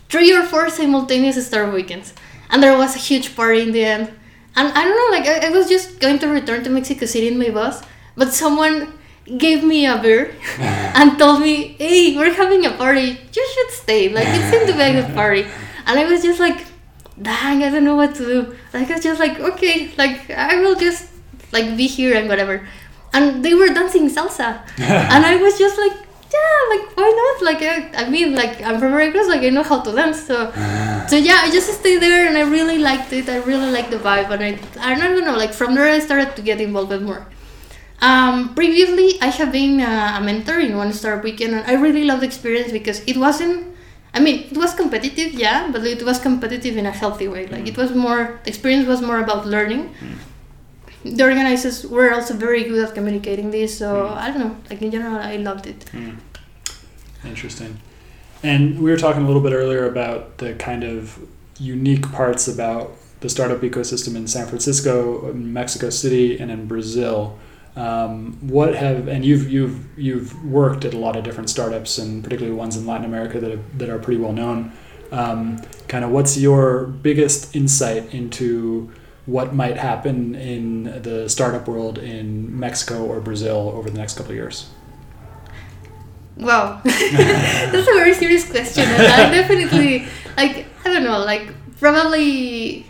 three 0.10 0.32
or 0.32 0.44
four 0.44 0.70
simultaneous 0.70 1.46
startup 1.46 1.74
weekends 1.74 2.14
and 2.54 2.62
there 2.62 2.78
was 2.78 2.96
a 2.96 3.00
huge 3.00 3.36
party 3.36 3.62
in 3.62 3.72
the 3.72 3.84
end. 3.84 4.14
And 4.56 4.68
I 4.72 4.84
don't 4.84 4.96
know, 4.96 5.18
like 5.18 5.28
I, 5.28 5.48
I, 5.48 5.50
was 5.50 5.68
just 5.68 6.00
going 6.00 6.20
to 6.20 6.28
return 6.28 6.64
to 6.64 6.70
Mexico 6.70 7.08
City 7.08 7.28
in 7.28 7.40
my 7.40 7.50
bus, 7.50 7.82
but 8.16 8.32
someone 8.32 8.94
gave 9.38 9.64
me 9.64 9.86
a 9.86 9.98
beer 9.98 10.36
and 10.60 11.18
told 11.18 11.42
me, 11.42 11.76
"Hey, 11.80 12.16
we're 12.18 12.34
having 12.34 12.66
a 12.66 12.72
party. 12.72 13.18
You 13.34 13.46
should 13.54 13.72
stay. 13.72 14.10
Like 14.10 14.28
it 14.28 14.44
seemed 14.52 14.68
to 14.68 14.74
be 14.74 14.82
a 14.82 14.94
good 15.02 15.14
party." 15.22 15.46
And 15.86 16.00
I 16.00 16.06
was 16.06 16.22
just 16.24 16.40
like, 16.40 16.66
"Dang, 17.22 17.64
I 17.64 17.70
don't 17.70 17.84
know 17.84 17.96
what 17.96 18.16
to 18.16 18.26
do." 18.26 18.56
Like 18.74 18.90
I 18.90 18.96
was 18.96 19.04
just 19.04 19.20
like, 19.20 19.40
"Okay, 19.40 19.92
like 19.98 20.30
I 20.30 20.60
will 20.62 20.76
just 20.76 21.12
like 21.52 21.78
be 21.78 21.88
here 21.88 22.16
and 22.16 22.28
whatever." 22.28 22.68
And 23.14 23.46
they 23.46 23.54
were 23.54 23.68
dancing 23.68 24.10
salsa, 24.10 24.62
and 24.80 25.26
I 25.26 25.36
was 25.38 25.58
just 25.60 25.78
like, 25.78 25.94
yeah, 26.34 26.60
like 26.74 26.98
why 26.98 27.10
not? 27.22 27.36
Like 27.46 27.62
I, 27.62 28.06
I 28.06 28.10
mean, 28.10 28.34
like 28.36 28.62
I'm 28.62 28.80
from 28.80 28.92
Veracruz, 28.92 29.28
like 29.28 29.42
I 29.44 29.50
know 29.50 29.64
how 29.64 29.82
to 29.82 29.92
dance. 29.92 30.24
So, 30.24 30.52
so 31.08 31.16
yeah, 31.16 31.40
I 31.44 31.50
just 31.52 31.72
stayed 31.80 32.02
there 32.02 32.28
and 32.28 32.38
I 32.38 32.42
really 32.42 32.80
liked 32.80 33.14
it. 33.14 33.30
I 33.30 33.38
really 33.38 33.72
liked 33.72 33.92
the 33.92 33.98
vibe, 33.98 34.32
and 34.32 34.44
I, 34.44 34.52
I 34.80 35.00
don't 35.00 35.24
know, 35.24 35.38
like 35.38 35.54
from 35.54 35.76
there 35.76 35.88
I 35.88 36.00
started 36.00 36.36
to 36.36 36.42
get 36.42 36.60
involved 36.60 37.00
more. 37.02 37.28
Um, 38.04 38.54
previously, 38.54 39.18
I 39.22 39.28
have 39.28 39.54
been 39.54 39.80
a, 39.80 40.18
a 40.18 40.22
mentor 40.22 40.60
in 40.60 40.76
one 40.76 40.92
startup 40.92 41.24
weekend, 41.24 41.54
and 41.56 41.66
I 41.66 41.76
really 41.76 42.04
loved 42.04 42.22
the 42.22 42.26
experience 42.26 42.70
because 42.72 43.02
it 43.08 43.16
wasn't. 43.16 43.74
I 44.14 44.20
mean, 44.20 44.44
it 44.52 44.58
was 44.58 44.76
competitive, 44.76 45.34
yeah, 45.34 45.72
but 45.72 45.86
it 45.86 46.04
was 46.04 46.20
competitive 46.20 46.76
in 46.76 46.86
a 46.86 46.92
healthy 46.92 47.30
way. 47.30 47.48
Like 47.48 47.66
it 47.66 47.78
was 47.78 47.96
more, 47.96 48.42
the 48.44 48.50
experience 48.50 48.88
was 48.88 49.02
more 49.02 49.20
about 49.20 49.48
learning. 49.48 49.96
The 51.06 51.24
organizers 51.24 51.88
were 51.88 52.14
also 52.14 52.34
very 52.34 52.66
good 52.66 52.84
at 52.88 52.94
communicating 52.94 53.52
this, 53.52 53.78
so 53.78 54.10
I 54.10 54.30
don't 54.30 54.40
know. 54.40 54.58
Like 54.70 54.82
in 54.82 54.92
general, 54.92 55.16
I 55.16 55.38
loved 55.38 55.66
it. 55.66 55.86
Mm. 55.94 56.18
Interesting. 57.26 57.80
And 58.44 58.82
we 58.82 58.92
were 58.92 58.98
talking 58.98 59.24
a 59.24 59.26
little 59.26 59.42
bit 59.42 59.54
earlier 59.54 59.88
about 59.88 60.40
the 60.40 60.56
kind 60.56 60.84
of 60.84 61.18
unique 61.58 62.12
parts 62.12 62.50
about 62.50 62.92
the 63.22 63.30
startup 63.30 63.62
ecosystem 63.62 64.18
in 64.18 64.28
San 64.28 64.46
Francisco, 64.48 65.32
Mexico 65.34 65.90
City, 65.90 66.38
and 66.38 66.52
in 66.52 66.68
Brazil. 66.68 67.40
Um, 67.76 68.38
what 68.42 68.76
have 68.76 69.08
and 69.08 69.26
you've 69.26 69.50
you've 69.50 69.98
you've 69.98 70.46
worked 70.46 70.86
at 70.86 70.94
a 70.94 70.98
lot 70.98 71.16
of 71.16 71.24
different 71.24 71.50
startups 71.50 71.98
and 71.98 72.24
particularly 72.24 72.56
ones 72.56 72.78
in 72.78 72.86
Latin 72.86 73.06
America 73.06 73.40
that 73.40 73.50
have, 73.50 73.78
that 73.80 73.90
are 73.90 73.98
pretty 73.98 74.20
well 74.22 74.34
known. 74.34 74.72
Um, 75.12 75.58
kind 75.88 76.06
of 76.06 76.12
what's 76.12 76.38
your 76.38 76.86
biggest 76.86 77.56
insight 77.56 78.14
into 78.14 78.92
what 79.26 79.56
might 79.56 79.78
happen 79.78 80.36
in 80.36 80.84
the 81.02 81.28
startup 81.30 81.68
world 81.68 81.98
in 81.98 82.60
Mexico 82.60 83.06
or 83.06 83.20
Brazil 83.22 83.72
over 83.76 83.90
the 83.90 83.98
next 83.98 84.18
couple 84.18 84.32
of 84.32 84.36
years? 84.36 84.70
Wow, 86.36 86.82
that's 86.84 87.88
a 87.88 87.94
very 87.94 88.14
serious 88.14 88.50
question, 88.50 88.84
and 88.86 89.08
I 89.08 89.32
definitely 89.32 90.08
like 90.36 90.68
I 90.84 90.94
don't 90.94 91.04
know, 91.04 91.20
like 91.20 91.54
probably 91.80 92.86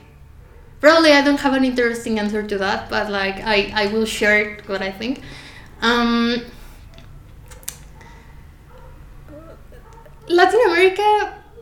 probably 0.84 1.14
I 1.14 1.22
don't 1.24 1.40
have 1.40 1.54
an 1.54 1.64
interesting 1.64 2.20
answer 2.20 2.44
to 2.44 2.58
that, 2.58 2.90
but 2.90 3.10
like 3.10 3.40
I 3.40 3.72
I 3.74 3.88
will 3.88 4.06
share 4.06 4.60
what 4.68 4.82
I 4.84 4.92
think. 4.92 5.24
Um, 5.82 6.44
Latin 10.28 10.60
America, 10.68 11.08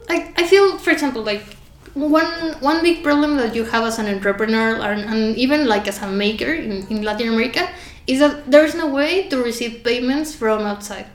I, 0.10 0.34
I 0.36 0.44
feel 0.50 0.78
for 0.80 0.90
example 0.90 1.22
like 1.22 1.46
one 1.94 2.58
one 2.66 2.82
big 2.82 3.04
problem 3.04 3.38
that 3.38 3.54
you 3.54 3.63
have 3.66 3.86
as 3.86 4.00
an 4.00 4.08
entrepreneur 4.10 4.82
and, 4.90 5.01
and 5.06 5.38
even 5.38 5.68
like 5.68 5.88
as 5.88 6.01
a 6.01 6.10
maker 6.10 6.54
in, 6.54 6.88
in 6.90 7.04
Latin 7.04 7.30
America 7.30 7.70
is 8.08 8.20
that 8.20 8.50
there's 8.50 8.74
no 8.74 8.90
way 8.90 9.30
to 9.30 9.38
receive 9.38 9.84
payments 9.84 10.34
from 10.34 10.66
outside. 10.66 11.06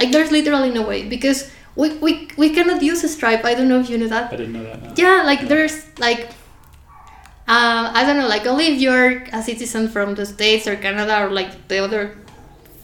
Like 0.00 0.12
there's 0.12 0.32
literally 0.32 0.70
no 0.72 0.82
way 0.88 1.04
because 1.04 1.52
we, 1.76 1.92
we, 1.98 2.28
we 2.36 2.50
cannot 2.50 2.82
use 2.82 3.04
Stripe. 3.04 3.44
I 3.44 3.54
don't 3.54 3.68
know 3.68 3.80
if 3.80 3.90
you 3.90 3.98
know 3.98 4.08
that. 4.08 4.32
I 4.32 4.36
didn't 4.36 4.54
know 4.54 4.64
that. 4.64 4.82
No. 4.82 4.94
Yeah, 4.96 5.22
like 5.24 5.46
there's 5.48 5.86
like 5.98 6.30
uh, 7.50 7.90
I 7.98 8.04
don't 8.06 8.16
know, 8.16 8.28
like 8.28 8.46
only 8.46 8.66
if 8.72 8.80
you're 8.80 9.24
a 9.32 9.42
citizen 9.42 9.88
from 9.88 10.14
the 10.14 10.24
States 10.24 10.66
or 10.68 10.76
Canada 10.76 11.24
or 11.24 11.30
like 11.30 11.50
the 11.68 11.78
other 11.82 12.16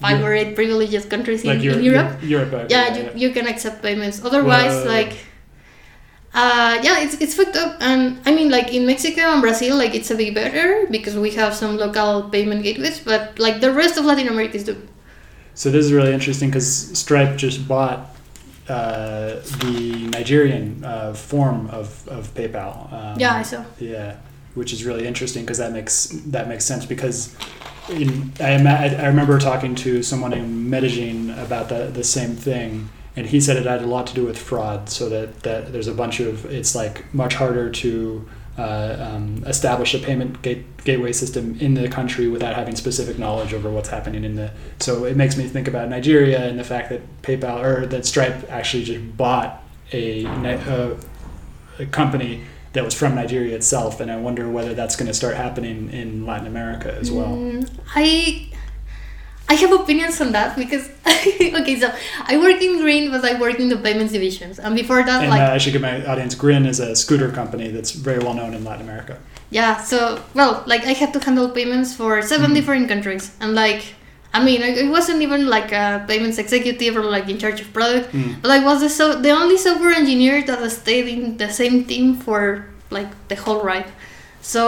five 0.01 0.23
or 0.23 0.35
eight 0.35 0.55
privileged 0.55 1.09
countries 1.09 1.43
in, 1.45 1.51
Like 1.51 1.63
Europe, 1.63 1.79
in 1.79 1.85
Europe. 1.85 2.23
Europe, 2.23 2.53
uh, 2.53 2.67
Yeah, 2.69 2.87
you, 2.97 3.03
you 3.15 3.31
can 3.31 3.47
accept 3.47 3.81
payments. 3.83 4.25
Otherwise, 4.25 4.75
Whoa. 4.83 4.97
like 4.97 5.13
uh, 6.35 6.79
yeah, 6.83 7.01
it's 7.01 7.15
it's 7.21 7.35
fucked 7.35 7.57
up. 7.57 7.77
And 7.81 8.21
I 8.27 8.35
mean, 8.35 8.51
like 8.51 8.75
in 8.75 8.87
Mexico 8.87 9.23
and 9.23 9.41
Brazil, 9.41 9.77
like 9.77 9.95
it's 9.95 10.11
a 10.11 10.17
bit 10.17 10.35
better 10.35 10.87
because 10.91 11.17
we 11.17 11.31
have 11.33 11.55
some 11.55 11.79
local 11.79 12.29
payment 12.29 12.63
gateways. 12.63 13.01
But 13.01 13.39
like 13.39 13.61
the 13.61 13.73
rest 13.73 13.97
of 13.97 14.05
Latin 14.05 14.29
America 14.29 14.57
is 14.57 14.65
doomed. 14.65 14.89
So 15.55 15.71
this 15.71 15.87
is 15.87 15.93
really 15.93 16.13
interesting 16.13 16.51
because 16.51 16.69
Stripe 16.99 17.37
just 17.39 17.67
bought 17.67 18.15
uh, 18.69 19.41
the 19.65 20.09
Nigerian 20.13 20.85
uh, 20.85 21.15
form 21.15 21.71
of, 21.71 22.07
of 22.09 22.35
PayPal. 22.35 22.93
Um, 22.93 23.19
Yeah, 23.19 23.37
I 23.37 23.43
saw. 23.43 23.65
Yeah, 23.79 24.17
which 24.57 24.73
is 24.73 24.85
really 24.85 25.07
interesting 25.07 25.45
because 25.45 25.59
that 25.59 25.73
makes 25.73 26.07
that 26.27 26.49
makes 26.49 26.65
sense 26.65 26.85
because 26.87 27.37
in, 27.89 28.33
I, 28.41 28.95
I 28.97 29.07
remember 29.07 29.39
talking 29.39 29.75
to 29.77 30.03
someone 30.03 30.33
in 30.33 30.69
Medellin 30.69 31.31
about 31.31 31.69
the, 31.69 31.87
the 31.87 32.03
same 32.03 32.35
thing, 32.35 32.89
and 33.15 33.27
he 33.27 33.41
said 33.41 33.57
it 33.57 33.67
had 33.67 33.83
a 33.83 33.87
lot 33.87 34.07
to 34.09 34.15
do 34.15 34.25
with 34.25 34.39
fraud. 34.39 34.89
So 34.89 35.09
that, 35.09 35.41
that 35.45 35.73
there's 35.73 35.87
a 35.87 35.95
bunch 35.95 36.21
of 36.21 36.47
it's 36.47 36.75
like 36.75 37.13
much 37.15 37.35
harder 37.35 37.71
to 37.71 38.29
uh, 38.59 38.97
um, 38.99 39.45
establish 39.47 39.95
a 39.95 39.99
payment 39.99 40.43
gate, 40.43 40.65
gateway 40.85 41.13
system 41.13 41.59
in 41.61 41.75
the 41.75 41.89
country 41.89 42.27
without 42.27 42.55
having 42.55 42.75
specific 42.75 43.19
knowledge 43.19 43.53
over 43.53 43.71
what's 43.71 43.91
happening 43.91 44.25
in 44.25 44.35
the. 44.35 44.51
So 44.81 45.05
it 45.05 45.17
makes 45.17 45.37
me 45.37 45.47
think 45.47 45.69
about 45.69 45.89
Nigeria 45.89 46.45
and 46.49 46.59
the 46.59 46.65
fact 46.65 46.89
that 46.91 47.23
PayPal 47.23 47.63
or 47.63 47.87
that 47.87 48.07
Stripe 48.07 48.51
actually 48.51 48.85
just 48.85 49.17
bought 49.17 49.63
a, 49.93 50.27
uh, 50.27 50.97
a 51.79 51.87
company 51.87 52.43
that 52.77 52.85
was 52.85 52.95
from 52.95 53.15
Nigeria 53.15 53.55
itself, 53.57 54.01
and 54.01 54.09
I 54.11 54.17
wonder 54.27 54.45
whether 54.57 54.73
that's 54.75 54.97
going 54.97 55.09
to 55.09 55.15
start 55.23 55.35
happening 55.37 55.91
in 56.01 56.09
Latin 56.31 56.47
America 56.47 56.91
as 57.03 57.11
well. 57.11 57.33
Mm, 57.37 57.69
I 57.95 58.07
I 59.49 59.55
have 59.63 59.73
opinions 59.73 60.21
on 60.21 60.33
that 60.33 60.57
because 60.57 60.85
okay, 61.61 61.77
so 61.83 61.89
I 62.33 62.37
work 62.37 62.61
in 62.63 62.79
Grin, 62.83 63.11
but 63.11 63.25
I 63.25 63.39
work 63.41 63.59
in 63.61 63.69
the 63.69 63.77
payments 63.87 64.13
divisions, 64.13 64.59
and 64.59 64.75
before 64.75 65.03
that, 65.09 65.23
And 65.23 65.31
like 65.31 65.41
uh, 65.41 65.55
I 65.57 65.59
should 65.59 65.73
give 65.73 65.83
my 65.83 66.05
audience 66.07 66.35
Grin 66.35 66.67
is 66.67 66.79
a 66.81 66.95
scooter 66.95 67.31
company 67.31 67.69
that's 67.75 67.93
very 67.93 68.19
well 68.19 68.35
known 68.35 68.53
in 68.55 68.63
Latin 68.65 68.83
America. 68.89 69.19
yeah, 69.51 69.73
so 69.91 69.99
well, 70.35 70.53
like 70.67 70.83
I 70.85 70.95
had 71.03 71.13
to 71.15 71.21
handle 71.27 71.49
payments 71.59 71.95
for 71.95 72.21
7 72.23 72.51
Mhm. 72.51 72.55
different 72.59 72.89
countries, 72.93 73.25
and 73.41 73.55
like 73.55 73.83
I 74.37 74.45
mean, 74.49 74.61
I, 74.69 74.71
I 74.85 74.89
wasn't 74.97 75.21
even 75.27 75.47
like 75.57 75.71
a 75.73 76.05
payments 76.11 76.39
executive 76.45 76.93
or 76.99 77.05
like 77.17 77.27
in 77.33 77.39
charge 77.39 77.61
of 77.65 77.69
product, 77.79 78.07
Mm. 78.13 78.43
but 78.43 78.51
I 78.51 78.61
was 78.69 78.79
the 78.85 78.91
so 79.01 79.05
the 79.27 79.31
only 79.31 79.57
software 79.67 79.95
engineer 80.03 80.37
that 80.49 80.61
stayed 80.71 81.07
in 81.15 81.37
the 81.43 81.49
same 81.61 81.77
team 81.91 82.07
for 82.25 82.41
like 82.91 83.11
the 83.31 83.37
whole 83.45 83.61
ride. 83.71 83.89
So 84.43 84.63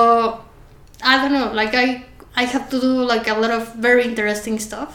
I 1.02 1.12
don't 1.20 1.32
know, 1.38 1.48
like 1.52 1.74
I 1.84 1.86
I 2.42 2.44
have 2.54 2.66
to 2.72 2.80
do 2.80 2.92
like 3.12 3.26
a 3.28 3.34
lot 3.42 3.50
of 3.58 3.62
very 3.88 4.04
interesting 4.10 4.58
stuff. 4.68 4.92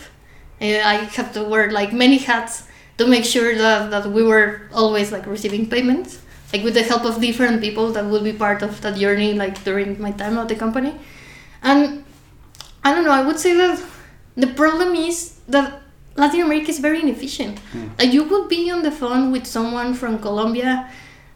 Uh, 0.62 0.80
I 0.94 0.96
have 1.18 1.30
to 1.38 1.42
wear 1.52 1.64
like 1.80 1.92
many 1.94 2.18
hats 2.30 2.54
to 2.98 3.04
make 3.08 3.26
sure 3.26 3.52
that, 3.64 3.90
that 3.92 4.06
we 4.18 4.24
were 4.24 4.50
always 4.74 5.12
like 5.12 5.26
receiving 5.28 5.64
payments, 5.70 6.20
like 6.54 6.64
with 6.64 6.74
the 6.80 6.84
help 6.84 7.04
of 7.06 7.20
different 7.20 7.60
people 7.62 7.92
that 7.96 8.06
would 8.06 8.24
be 8.24 8.34
part 8.46 8.62
of 8.62 8.80
that 8.82 8.96
journey, 9.04 9.34
like 9.34 9.56
during 9.64 10.00
my 10.00 10.12
time 10.12 10.38
at 10.38 10.48
the 10.48 10.56
company. 10.56 10.94
And 11.62 12.04
I 12.84 12.94
don't 12.94 13.04
know, 13.04 13.12
I 13.12 13.24
would 13.28 13.40
say 13.40 13.54
that 13.56 13.78
the 14.36 14.48
problem 14.48 14.96
is 14.96 15.40
that 15.48 15.82
Latin 16.16 16.42
America 16.42 16.70
is 16.70 16.80
very 16.80 17.02
inefficient. 17.02 17.60
Hmm. 17.72 17.88
Like 17.98 18.14
you 18.14 18.24
would 18.24 18.50
be 18.50 18.70
on 18.70 18.84
the 18.84 18.92
phone 18.92 19.32
with 19.32 19.46
someone 19.46 19.94
from 19.94 20.20
Colombia 20.20 20.90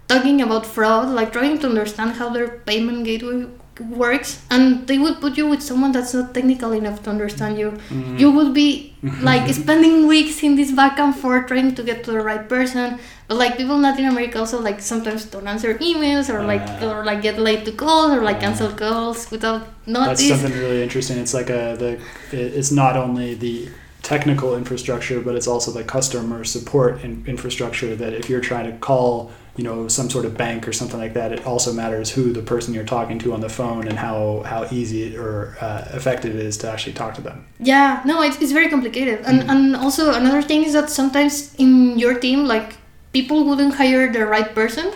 talking 0.07 0.41
about 0.41 0.65
fraud, 0.65 1.09
like 1.09 1.33
trying 1.33 1.59
to 1.59 1.67
understand 1.67 2.13
how 2.13 2.29
their 2.29 2.47
payment 2.47 3.05
gateway 3.05 3.47
works, 3.79 4.41
and 4.49 4.87
they 4.87 4.97
would 4.97 5.19
put 5.21 5.37
you 5.37 5.47
with 5.47 5.61
someone 5.61 5.91
that's 5.91 6.13
not 6.13 6.33
technical 6.33 6.71
enough 6.73 7.03
to 7.03 7.09
understand 7.09 7.57
you. 7.57 7.77
You 8.17 8.31
would 8.31 8.53
be 8.53 8.93
like 9.21 9.51
spending 9.53 10.07
weeks 10.07 10.41
in 10.43 10.55
this 10.55 10.71
back 10.71 10.99
and 10.99 11.15
forth 11.15 11.47
trying 11.47 11.75
to 11.75 11.83
get 11.83 12.03
to 12.05 12.11
the 12.11 12.21
right 12.21 12.47
person. 12.49 12.99
But 13.27 13.37
like 13.37 13.57
people 13.57 13.75
in 13.75 13.81
Latin 13.81 14.05
America 14.05 14.39
also 14.39 14.61
like 14.61 14.79
sometimes 14.81 15.25
don't 15.25 15.47
answer 15.47 15.75
emails 15.75 16.33
or 16.33 16.43
like 16.43 16.61
Ah. 16.67 16.87
or 16.89 17.03
like 17.05 17.21
get 17.21 17.37
late 17.37 17.65
to 17.65 17.71
calls 17.73 18.11
or 18.11 18.21
like 18.21 18.37
Ah. 18.37 18.45
cancel 18.45 18.71
calls 18.71 19.29
without 19.31 19.67
That's 19.85 20.27
something 20.27 20.53
really 20.53 20.81
interesting. 20.81 21.17
It's 21.17 21.33
like 21.33 21.49
a 21.49 21.75
the 21.77 21.91
it's 22.31 22.71
not 22.71 22.95
only 22.95 23.35
the 23.35 23.67
technical 24.03 24.55
infrastructure, 24.55 25.19
but 25.19 25.35
it's 25.35 25.47
also 25.47 25.69
the 25.71 25.83
customer 25.83 26.43
support 26.45 27.03
in, 27.03 27.23
infrastructure. 27.27 27.95
That 27.95 28.13
if 28.13 28.29
you're 28.29 28.45
trying 28.51 28.71
to 28.71 28.77
call, 28.77 29.31
you 29.57 29.63
know, 29.63 29.87
some 29.87 30.09
sort 30.09 30.25
of 30.25 30.37
bank 30.37 30.67
or 30.67 30.73
something 30.73 30.99
like 30.99 31.13
that, 31.15 31.31
it 31.31 31.45
also 31.45 31.73
matters 31.73 32.11
who 32.11 32.31
the 32.31 32.43
person 32.43 32.73
you're 32.75 32.85
talking 32.85 33.17
to 33.19 33.33
on 33.33 33.41
the 33.41 33.49
phone 33.49 33.87
and 33.87 33.97
how 33.97 34.43
how 34.45 34.67
easy 34.71 35.17
or 35.17 35.57
uh, 35.59 35.83
effective 35.93 36.35
it 36.35 36.45
is 36.45 36.57
to 36.59 36.69
actually 36.69 36.93
talk 36.93 37.15
to 37.15 37.21
them. 37.21 37.45
Yeah, 37.59 38.01
no, 38.05 38.21
it's, 38.21 38.39
it's 38.41 38.51
very 38.51 38.69
complicated. 38.69 39.25
And, 39.25 39.49
and 39.49 39.75
also, 39.75 40.13
another 40.13 40.43
thing 40.43 40.63
is 40.63 40.73
that 40.73 40.89
sometimes 40.89 41.55
in 41.55 41.97
your 41.97 42.19
team, 42.19 42.45
like, 42.45 42.77
people 43.13 43.43
wouldn't 43.45 43.73
hire 43.75 44.11
the 44.13 44.25
right 44.25 44.53
person. 44.53 44.93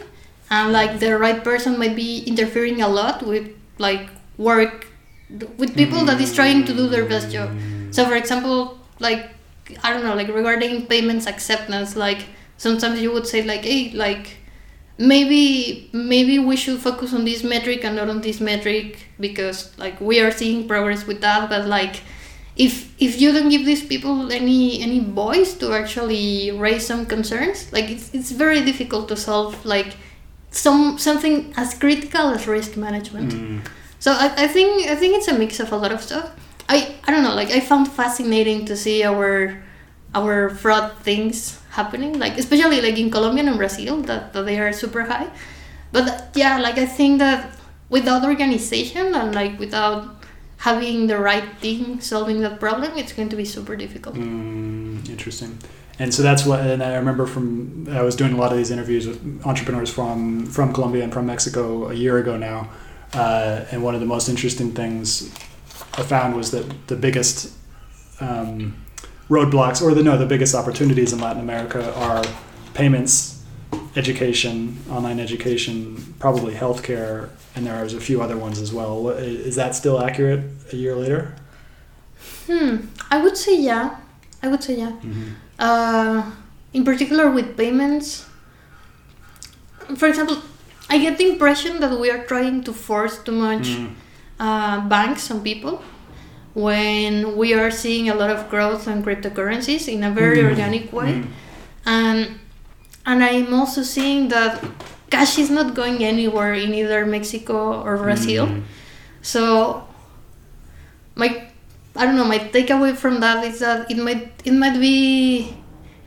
And, 0.51 0.74
like, 0.74 1.00
the 1.00 1.18
right 1.18 1.44
person 1.44 1.80
might 1.80 1.96
be 1.96 2.24
interfering 2.25 2.82
a 2.82 2.88
lot 2.88 3.25
with, 3.25 3.50
like, 3.77 4.10
work, 4.38 4.86
with 5.58 5.75
people 5.75 6.06
that 6.06 6.20
is 6.20 6.36
trying 6.36 6.65
to 6.65 6.74
do 6.74 6.88
their 6.88 7.06
best 7.06 7.32
job. 7.32 7.50
So, 7.91 8.06
for 8.06 8.15
example, 8.15 8.77
like, 9.00 9.32
I 9.82 9.94
don't 9.94 10.03
know, 10.03 10.13
like, 10.13 10.27
regarding 10.27 10.88
payments 10.88 11.25
acceptance, 11.25 11.96
like, 11.96 12.25
sometimes 12.58 13.01
you 13.01 13.12
would 13.13 13.25
say, 13.25 13.41
like, 13.44 13.63
hey, 13.63 13.91
like, 13.94 14.38
maybe 14.98 15.90
maybe 15.94 16.38
we 16.40 16.56
should 16.56 16.80
focus 16.80 17.14
on 17.14 17.26
this 17.26 17.44
metric 17.44 17.84
and 17.84 17.96
not 17.96 18.10
on 18.10 18.22
this 18.22 18.40
metric 18.40 19.08
because 19.20 19.76
like 19.78 20.00
we 20.00 20.20
are 20.20 20.32
seeing 20.32 20.68
progress 20.68 21.08
with 21.08 21.22
that 21.22 21.50
but 21.50 21.66
like 21.68 22.02
if 22.56 22.94
if 23.02 23.20
you 23.20 23.32
don't 23.32 23.50
give 23.50 23.66
these 23.66 23.84
people 23.84 24.32
any 24.32 24.82
any 24.82 25.00
voice 25.00 25.54
to 25.56 25.74
actually 25.74 26.52
raise 26.52 26.86
some 26.86 27.06
concerns 27.06 27.72
like 27.72 27.90
it's, 27.90 28.14
it's 28.14 28.32
very 28.32 28.62
difficult 28.64 29.08
to 29.08 29.16
solve 29.16 29.66
like 29.66 29.96
some 30.52 30.98
something 31.00 31.54
as 31.58 31.74
critical 31.74 32.30
as 32.30 32.48
risk 32.48 32.76
management 32.78 33.32
Mm. 33.34 33.62
so 34.00 34.12
I, 34.12 34.34
I 34.44 34.48
think 34.48 34.88
I 34.90 34.96
think 34.96 35.16
it's 35.18 35.28
a 35.30 35.34
mix 35.38 35.60
of 35.60 35.72
a 35.72 35.78
lot 35.78 35.92
of 35.92 36.02
stuff. 36.02 36.30
I, 36.70 36.96
I 37.06 37.12
don't 37.12 37.24
know, 37.24 37.36
like 37.36 37.52
I 37.52 37.60
found 37.60 37.92
fascinating 37.92 38.66
to 38.66 38.78
see 38.78 39.04
our 39.04 39.62
our 40.13 40.50
fraud 40.50 40.98
things 41.03 41.60
happening, 41.72 42.20
like 42.20 42.38
especially 42.38 42.82
like 42.82 42.98
in 42.98 43.10
Colombia 43.10 43.46
and 43.46 43.58
Brazil 43.58 44.01
that, 44.03 44.34
that 44.34 44.46
they 44.46 44.60
are 44.60 44.74
super 44.74 45.03
high. 45.03 45.30
But 45.91 46.30
yeah, 46.36 46.60
like 46.60 46.77
I 46.77 46.86
think 46.86 47.20
that 47.20 47.58
without 47.89 48.24
organization 48.24 49.15
and 49.15 49.36
like 49.36 49.60
without 49.60 50.15
having 50.58 51.08
the 51.08 51.18
right 51.18 51.58
thing 51.60 52.00
solving 52.01 52.41
that 52.41 52.60
problem, 52.60 52.98
it's 52.98 53.13
going 53.13 53.30
to 53.30 53.36
be 53.36 53.46
super 53.46 53.75
difficult. 53.75 54.15
Mm, 54.15 55.10
interesting. 55.10 55.58
And 56.00 56.13
so 56.13 56.24
that's 56.24 56.46
what, 56.46 56.62
and 56.62 56.82
I 56.82 56.96
remember 56.96 57.25
from 57.25 57.88
I 57.89 58.01
was 58.01 58.15
doing 58.15 58.34
a 58.34 58.38
lot 58.38 58.51
of 58.51 58.58
these 58.58 58.72
interviews 58.72 59.08
with 59.08 59.46
entrepreneurs 59.46 59.89
from 59.94 60.46
from 60.46 60.74
Colombia 60.74 61.03
and 61.03 61.13
from 61.13 61.25
Mexico 61.27 61.89
a 61.89 61.94
year 61.94 62.18
ago 62.18 62.38
now, 62.38 62.70
uh, 63.13 63.65
and 63.72 63.84
one 63.84 63.94
of 63.94 64.00
the 64.00 64.08
most 64.08 64.30
interesting 64.30 64.72
things 64.72 65.32
I 65.94 66.03
found 66.03 66.36
was 66.36 66.51
that 66.51 66.88
the 66.88 66.96
biggest 66.96 67.53
um, 68.20 68.75
roadblocks, 69.36 69.82
or 69.82 69.90
the 69.98 70.04
no, 70.04 70.14
the 70.18 70.26
biggest 70.36 70.54
opportunities 70.62 71.10
in 71.14 71.20
Latin 71.26 71.42
America 71.42 71.82
are 72.08 72.24
payments, 72.74 73.42
education, 73.96 74.56
online 74.90 75.20
education, 75.28 75.76
probably 76.20 76.54
healthcare, 76.54 77.30
and 77.56 77.66
there 77.66 77.76
are 77.82 77.86
a 77.86 77.90
few 78.10 78.22
other 78.26 78.38
ones 78.38 78.58
as 78.66 78.72
well. 78.78 79.10
Is 79.10 79.56
that 79.62 79.72
still 79.82 79.98
accurate 80.08 80.44
a 80.74 80.76
year 80.76 80.96
later? 81.04 81.22
Hmm, 82.48 82.74
I 83.10 83.18
would 83.24 83.38
say 83.38 83.56
yeah. 83.72 83.86
I 84.44 84.48
would 84.52 84.64
say 84.68 84.76
yeah. 84.84 84.94
Uh, 85.68 86.20
in 86.74 86.84
particular 86.84 87.26
with 87.32 87.56
payments. 87.56 88.26
For 89.96 90.08
example, 90.08 90.38
I 90.90 90.98
get 90.98 91.18
the 91.18 91.28
impression 91.30 91.80
that 91.80 92.00
we 92.00 92.10
are 92.10 92.24
trying 92.26 92.64
to 92.68 92.74
force 92.74 93.16
too 93.26 93.34
much 93.48 93.68
Mm. 93.78 93.90
uh, 94.40 94.78
banks 94.90 95.30
on 95.32 95.42
people 95.44 95.82
when 96.53 97.38
we 97.38 97.53
are 97.53 97.72
seeing 97.72 98.10
a 98.10 98.15
lot 98.15 98.29
of 98.29 98.50
growth 98.50 98.88
on 98.88 99.03
cryptocurrencies 99.03 99.88
in 99.88 100.03
a 100.03 100.12
very 100.12 100.39
Mm. 100.39 100.50
organic 100.50 100.91
way. 100.93 101.12
Mm. 101.13 101.27
And 101.86 102.20
and 103.05 103.24
I'm 103.24 103.53
also 103.53 103.81
seeing 103.84 104.27
that 104.29 104.63
cash 105.10 105.39
is 105.39 105.50
not 105.50 105.74
going 105.74 106.03
anywhere 106.03 106.53
in 106.53 106.74
either 106.74 107.05
Mexico 107.05 107.81
or 107.81 107.98
Brazil. 107.98 108.48
Mm. 108.48 108.62
So 109.22 109.84
my 111.15 111.48
I 111.96 112.05
don't 112.05 112.15
know, 112.15 112.25
my 112.25 112.39
takeaway 112.39 112.96
from 112.96 113.20
that 113.20 113.43
is 113.43 113.60
that 113.60 113.89
it 113.91 113.98
might 113.98 114.31
it 114.46 114.53
might 114.53 114.79
be 114.79 115.55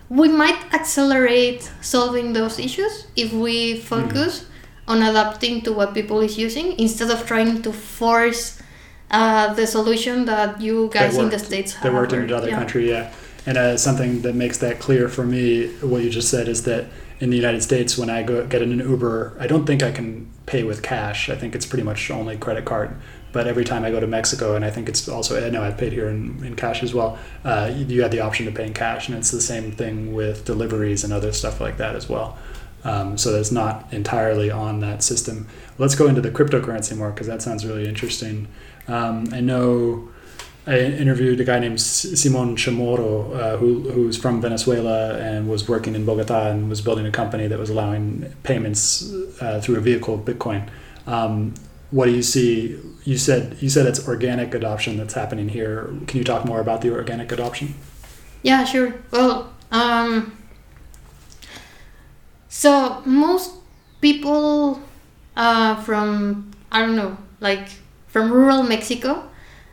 we 0.09 0.29
might 0.29 0.61
accelerate 0.73 1.71
solving 1.81 2.33
those 2.33 2.59
issues 2.59 3.07
if 3.17 3.33
we 3.33 3.77
focus 3.81 4.47
on 4.87 5.03
adapting 5.03 5.63
to 5.63 5.73
what 5.73 5.95
people 5.95 6.21
is 6.21 6.37
using 6.39 6.79
instead 6.79 7.11
of 7.11 7.27
trying 7.27 7.61
to 7.63 7.73
force 7.73 8.61
uh, 9.15 9.55
the 9.55 9.67
solution 9.67 10.25
that 10.25 10.61
you 10.61 10.91
guys 10.93 11.17
in 11.17 11.31
the 11.31 11.39
states 11.39 11.73
have. 11.75 11.83
that 11.85 11.93
worked 11.93 12.13
in 12.13 12.23
another 12.23 12.49
yeah. 12.49 12.59
country. 12.59 12.91
Yeah, 12.91 13.13
and 13.47 13.57
uh, 13.57 13.77
something 13.77 14.23
that 14.23 14.35
makes 14.35 14.59
that 14.59 14.81
clear 14.81 15.09
for 15.09 15.25
me, 15.25 15.69
what 15.93 16.03
you 16.03 16.11
just 16.11 16.29
said, 16.29 16.49
is 16.49 16.65
that 16.65 16.87
in 17.21 17.31
the 17.31 17.37
United 17.37 17.63
States, 17.63 17.97
when 17.97 18.11
I 18.11 18.23
go 18.23 18.45
get 18.47 18.61
in 18.61 18.73
an 18.73 18.81
Uber, 18.81 19.37
I 19.39 19.47
don't 19.47 19.67
think 19.67 19.83
I 19.83 19.93
can 19.93 20.29
pay 20.47 20.65
with 20.65 20.83
cash. 20.83 21.31
I 21.31 21.37
think 21.37 21.55
it's 21.55 21.65
pretty 21.65 21.85
much 21.85 22.11
only 22.11 22.37
credit 22.37 22.65
card. 22.65 22.97
But 23.33 23.47
every 23.47 23.65
time 23.65 23.85
I 23.85 23.91
go 23.91 23.99
to 23.99 24.07
Mexico, 24.07 24.55
and 24.57 24.65
I 24.65 24.71
think 24.71 24.89
it's 24.89 25.09
also 25.09 25.45
I 25.45 25.51
know 25.51 25.63
I've 25.63 25.79
paid 25.79 25.93
here 25.93 26.09
in, 26.09 26.45
in 26.45 26.55
cash 26.57 26.83
as 26.83 26.93
well. 26.93 27.19
Uh, 27.45 27.71
you, 27.75 27.85
you 27.87 28.03
have 28.03 28.11
the 28.11 28.21
option 28.21 28.47
to 28.47 28.53
pay 28.53 28.67
in 28.67 28.75
cash, 28.75 29.09
and 29.09 29.17
it's 29.17 29.31
the 29.31 29.41
same 29.41 29.73
thing 29.73 30.15
with 30.15 30.45
deliveries 30.45 31.05
and 31.05 31.13
other 31.13 31.33
stuff 31.33 31.61
like 31.61 31.77
that 31.77 31.95
as 31.95 32.09
well. 32.09 32.37
Um, 32.85 33.17
so 33.17 33.33
that's 33.33 33.51
not 33.51 33.93
entirely 33.93 34.51
on 34.51 34.81
that 34.81 35.03
system. 35.03 35.49
Let's 35.79 35.95
go 35.95 36.07
into 36.07 36.21
the 36.21 36.31
cryptocurrency 36.31 36.97
more 36.97 37.11
because 37.11 37.27
that 37.27 37.43
sounds 37.43 37.65
really 37.65 37.89
interesting. 37.89 38.47
Um, 38.89 39.29
I 39.33 39.41
know 39.41 40.09
I 40.67 40.79
interviewed 40.79 41.41
a 41.41 41.45
guy 41.45 41.59
named 41.59 41.81
Simon 41.81 42.57
Chamorro, 42.57 43.37
uh, 43.37 43.57
who, 43.59 43.81
who's 43.91 44.17
from 44.17 44.41
Venezuela 44.41 45.19
and 45.19 45.47
was 45.49 45.69
working 45.69 45.95
in 45.95 46.07
Bogota 46.07 46.51
and 46.51 46.71
was 46.71 46.81
building 46.81 47.05
a 47.05 47.11
company 47.11 47.47
that 47.49 47.59
was 47.59 47.69
allowing 47.69 48.33
payments 48.43 49.13
uh, 49.43 49.61
through 49.61 49.77
a 49.77 49.81
vehicle, 49.81 50.15
of 50.15 50.21
Bitcoin. 50.21 50.69
Um, 51.07 51.53
what 51.91 52.07
do 52.07 52.13
you 52.13 52.23
see? 52.23 52.81
You 53.05 53.19
said 53.19 53.59
you 53.61 53.69
said 53.69 53.87
it's 53.87 54.09
organic 54.09 54.55
adoption 54.55 54.97
that's 54.97 55.13
happening 55.13 55.51
here. 55.51 55.91
Can 56.07 56.19
you 56.19 56.25
talk 56.25 56.47
more 56.47 56.61
about 56.61 56.81
the 56.81 56.91
organic 56.91 57.31
adoption? 57.31 57.75
Yeah, 58.43 58.65
sure. 58.65 58.95
Well, 59.11 59.53
um, 59.71 60.37
so 62.49 63.03
most 63.05 63.53
people 64.01 64.81
uh, 65.37 65.77
from 65.83 66.53
I 66.73 66.81
don't 66.81 66.97
know, 66.97 67.19
like 67.41 67.69
from 68.15 68.31
rural 68.31 68.63
Mexico, 68.63 69.29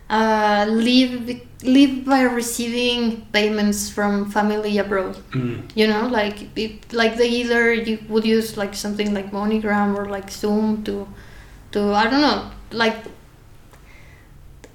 uh, 0.09 0.65
live 0.67 1.29
live 1.61 2.03
by 2.03 2.21
receiving 2.23 3.21
payments 3.31 3.87
from 3.87 4.31
family 4.31 4.79
abroad. 4.79 5.15
Mm. 5.29 5.69
You 5.75 5.85
know, 5.85 6.07
like 6.07 6.49
it, 6.57 6.91
like 6.91 7.17
they 7.17 7.29
either 7.29 7.71
you 7.71 7.99
would 8.09 8.25
use 8.25 8.57
like 8.57 8.73
something 8.73 9.13
like 9.13 9.29
MoneyGram 9.29 9.95
or 9.95 10.09
like 10.09 10.31
Xoom 10.31 10.83
to 10.85 11.07
to 11.73 11.93
I 11.93 12.09
don't 12.09 12.21
know, 12.21 12.49
like 12.71 12.97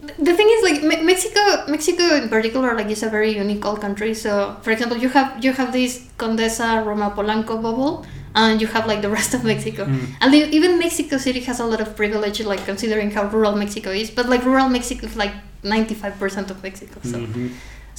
the 0.01 0.35
thing 0.39 0.49
is 0.49 0.63
like 0.63 0.85
Me- 0.85 1.03
Mexico 1.03 1.67
Mexico 1.67 2.05
in 2.15 2.29
particular 2.29 2.77
like 2.77 2.87
is 2.87 3.03
a 3.03 3.11
very 3.11 3.35
unique 3.35 3.65
old 3.67 3.81
country 3.81 4.15
so 4.15 4.57
for 4.63 4.71
example 4.71 4.97
you 4.97 5.09
have 5.09 5.43
you 5.45 5.53
have 5.53 5.73
this 5.73 6.07
Condesa 6.17 6.85
Roma 6.87 7.11
Polanco 7.17 7.61
bubble 7.61 8.07
and 8.43 8.61
you 8.63 8.67
have 8.75 8.85
like 8.93 9.01
the 9.07 9.13
rest 9.19 9.33
of 9.37 9.43
Mexico 9.53 9.83
Mm. 9.87 10.07
and 10.23 10.31
even 10.59 10.79
Mexico 10.79 11.17
City 11.27 11.41
has 11.49 11.59
a 11.65 11.67
lot 11.73 11.81
of 11.85 11.89
privilege 12.01 12.39
like 12.53 12.63
considering 12.73 13.11
how 13.17 13.25
rural 13.37 13.55
Mexico 13.65 13.91
is 14.03 14.09
but 14.19 14.27
like 14.33 14.43
rural 14.45 14.69
Mexico 14.77 15.07
is 15.11 15.17
like 15.25 15.35
95% 15.65 16.51
of 16.53 16.57
Mexico 16.63 16.99
so 17.13 17.17
Mhm. 17.19 17.51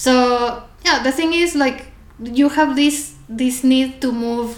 so 0.06 0.14
yeah, 0.86 0.98
the 1.08 1.12
thing 1.12 1.32
is 1.44 1.56
like 1.66 1.80
you 2.42 2.48
have 2.58 2.76
this 2.82 2.98
this 3.42 3.64
need 3.74 3.90
to 4.04 4.10
move 4.26 4.50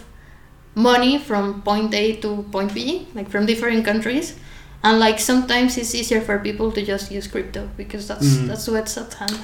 money 0.76 1.18
from 1.18 1.62
point 1.62 1.94
A 1.94 2.16
to 2.24 2.46
point 2.52 2.74
B, 2.74 3.08
like 3.16 3.30
from 3.30 3.46
different 3.46 3.84
countries, 3.86 4.36
and 4.84 5.00
like 5.00 5.20
sometimes 5.20 5.78
it's 5.78 5.94
easier 5.96 6.22
for 6.22 6.40
people 6.40 6.72
to 6.72 6.82
just 6.86 7.12
use 7.12 7.28
crypto 7.28 7.62
because 7.78 8.08
that's 8.08 8.28
Mhm. 8.28 8.48
that's 8.50 8.68
what's 8.68 8.96
at 8.98 9.14
hand. 9.20 9.38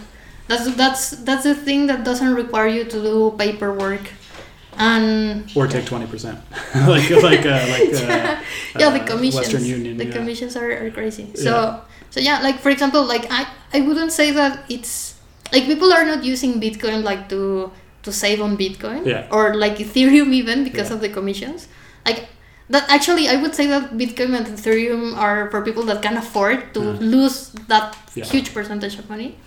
That's 0.48 0.65
that's 0.82 1.04
that's 1.27 1.44
the 1.44 1.56
thing 1.56 1.88
that 1.88 2.04
doesn't 2.10 2.34
require 2.36 2.68
you 2.77 2.84
to 2.94 2.98
do 3.10 3.15
paperwork, 3.38 4.06
and 4.77 5.51
Or 5.55 5.67
take 5.67 5.86
twenty 5.86 6.08
percent, 6.08 6.39
like 6.88 7.10
like 7.10 7.46
uh, 7.46 7.65
like 7.70 7.94
uh, 8.03 8.41
yeah, 8.79 8.89
the 8.91 9.01
uh, 9.01 9.05
commissions. 9.05 9.36
Western 9.36 9.65
Union. 9.65 9.98
the 9.98 10.05
yeah. 10.05 10.12
commissions 10.13 10.55
are, 10.55 10.72
are 10.86 10.91
crazy. 10.91 11.27
So 11.36 11.51
Yeah. 11.51 11.79
so 12.10 12.20
yeah, 12.20 12.41
like 12.41 12.60
for 12.60 12.70
example, 12.70 13.03
like 13.05 13.25
I 13.32 13.48
I 13.74 13.82
wouldn't 13.82 14.12
say 14.12 14.32
that 14.32 14.63
it's 14.70 15.15
like 15.53 15.65
people 15.65 15.91
are 15.94 16.05
not 16.05 16.24
using 16.24 16.60
Bitcoin 16.60 17.03
like 17.03 17.29
to 17.29 17.72
to 18.03 18.12
save 18.12 18.41
on 18.41 18.58
Bitcoin 18.58 19.05
Yeah. 19.05 19.27
or 19.32 19.55
like 19.55 19.77
Ethereum 19.77 20.34
even 20.34 20.63
because 20.63 20.91
of 20.91 21.01
the 21.01 21.10
commissions. 21.10 21.67
Like 22.05 22.27
that 22.70 22.86
actually 22.89 23.27
I 23.29 23.36
would 23.41 23.53
say 23.55 23.67
that 23.67 23.98
Bitcoin 23.98 24.36
and 24.38 24.46
Ethereum 24.48 25.15
are 25.17 25.50
for 25.51 25.62
people 25.62 25.84
that 25.89 26.01
can 26.01 26.17
afford 26.17 26.74
to 26.74 26.79
Mm. 26.82 27.00
lose 27.01 27.51
that 27.67 27.96
huge 28.15 28.53
percentage 28.53 28.98
of 29.00 29.10
money. 29.10 29.38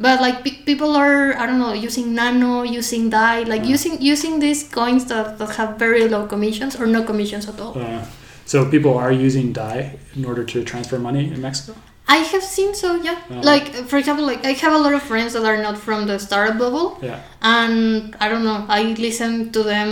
But 0.00 0.20
like 0.26 0.36
pe- 0.44 0.62
people 0.64 0.96
are 0.96 1.36
I 1.40 1.44
don't 1.46 1.58
know 1.64 1.74
using 1.88 2.14
Nano, 2.14 2.62
using 2.78 3.10
Dai, 3.10 3.42
like 3.52 3.62
Mm. 3.64 3.74
using 3.76 3.94
using 4.12 4.34
these 4.40 4.60
coins 4.78 5.04
that, 5.12 5.36
that 5.38 5.50
have 5.58 5.70
very 5.78 6.08
low 6.08 6.26
commissions 6.26 6.72
or 6.80 6.86
no 6.86 7.02
commissions 7.10 7.44
at 7.52 7.60
all. 7.60 7.74
Uh, 7.78 8.02
so 8.46 8.56
people 8.74 8.94
are 9.04 9.12
using 9.12 9.52
DAI 9.52 9.80
in 10.16 10.24
order 10.24 10.42
to 10.52 10.64
transfer 10.64 10.98
money 10.98 11.24
in 11.34 11.38
Mexico. 11.48 11.72
I 12.08 12.18
have 12.32 12.42
seen 12.56 12.70
so 12.74 12.88
yeah. 13.08 13.18
Oh. 13.30 13.40
Like 13.52 13.66
for 13.90 13.96
example, 13.98 14.24
like 14.32 14.42
I 14.52 14.52
have 14.64 14.72
a 14.72 14.82
lot 14.86 14.94
of 14.98 15.02
friends 15.02 15.30
that 15.34 15.44
are 15.44 15.60
not 15.66 15.76
from 15.86 16.00
the 16.10 16.16
startup 16.18 16.56
bubble, 16.58 16.88
Yeah. 17.08 17.18
and 17.42 18.16
I 18.24 18.26
don't 18.30 18.44
know. 18.48 18.60
I 18.78 18.80
listen 19.06 19.52
to 19.56 19.60
them, 19.72 19.90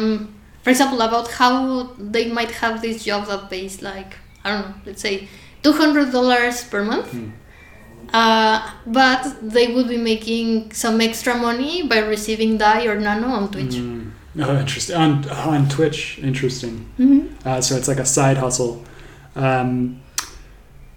for 0.64 0.70
example, 0.70 1.00
about 1.08 1.26
how 1.40 1.54
they 2.14 2.24
might 2.38 2.52
have 2.62 2.74
this 2.86 3.04
job 3.04 3.26
that 3.30 3.42
pays 3.50 3.74
like 3.82 4.10
I 4.44 4.46
don't 4.52 4.62
know, 4.66 4.74
let's 4.86 5.02
say 5.02 5.28
two 5.62 5.74
hundred 5.82 6.12
dollars 6.16 6.64
per 6.64 6.82
month. 6.82 7.08
Hmm. 7.12 7.28
Uh, 8.12 8.70
but 8.86 9.36
they 9.42 9.74
would 9.74 9.88
be 9.88 9.98
making 9.98 10.72
some 10.72 11.00
extra 11.00 11.34
money 11.34 11.86
by 11.86 11.98
receiving 11.98 12.56
Dai 12.56 12.86
or 12.86 12.98
Nano 12.98 13.28
on 13.28 13.50
Twitch. 13.50 13.74
Mm. 13.74 14.12
Oh, 14.40 14.58
interesting. 14.58 14.96
On 14.96 15.28
on 15.30 15.68
Twitch, 15.68 16.18
interesting. 16.20 16.88
Mm-hmm. 16.98 17.48
Uh, 17.48 17.60
so 17.60 17.76
it's 17.76 17.88
like 17.88 17.98
a 17.98 18.06
side 18.06 18.36
hustle. 18.36 18.84
Um, 19.34 20.00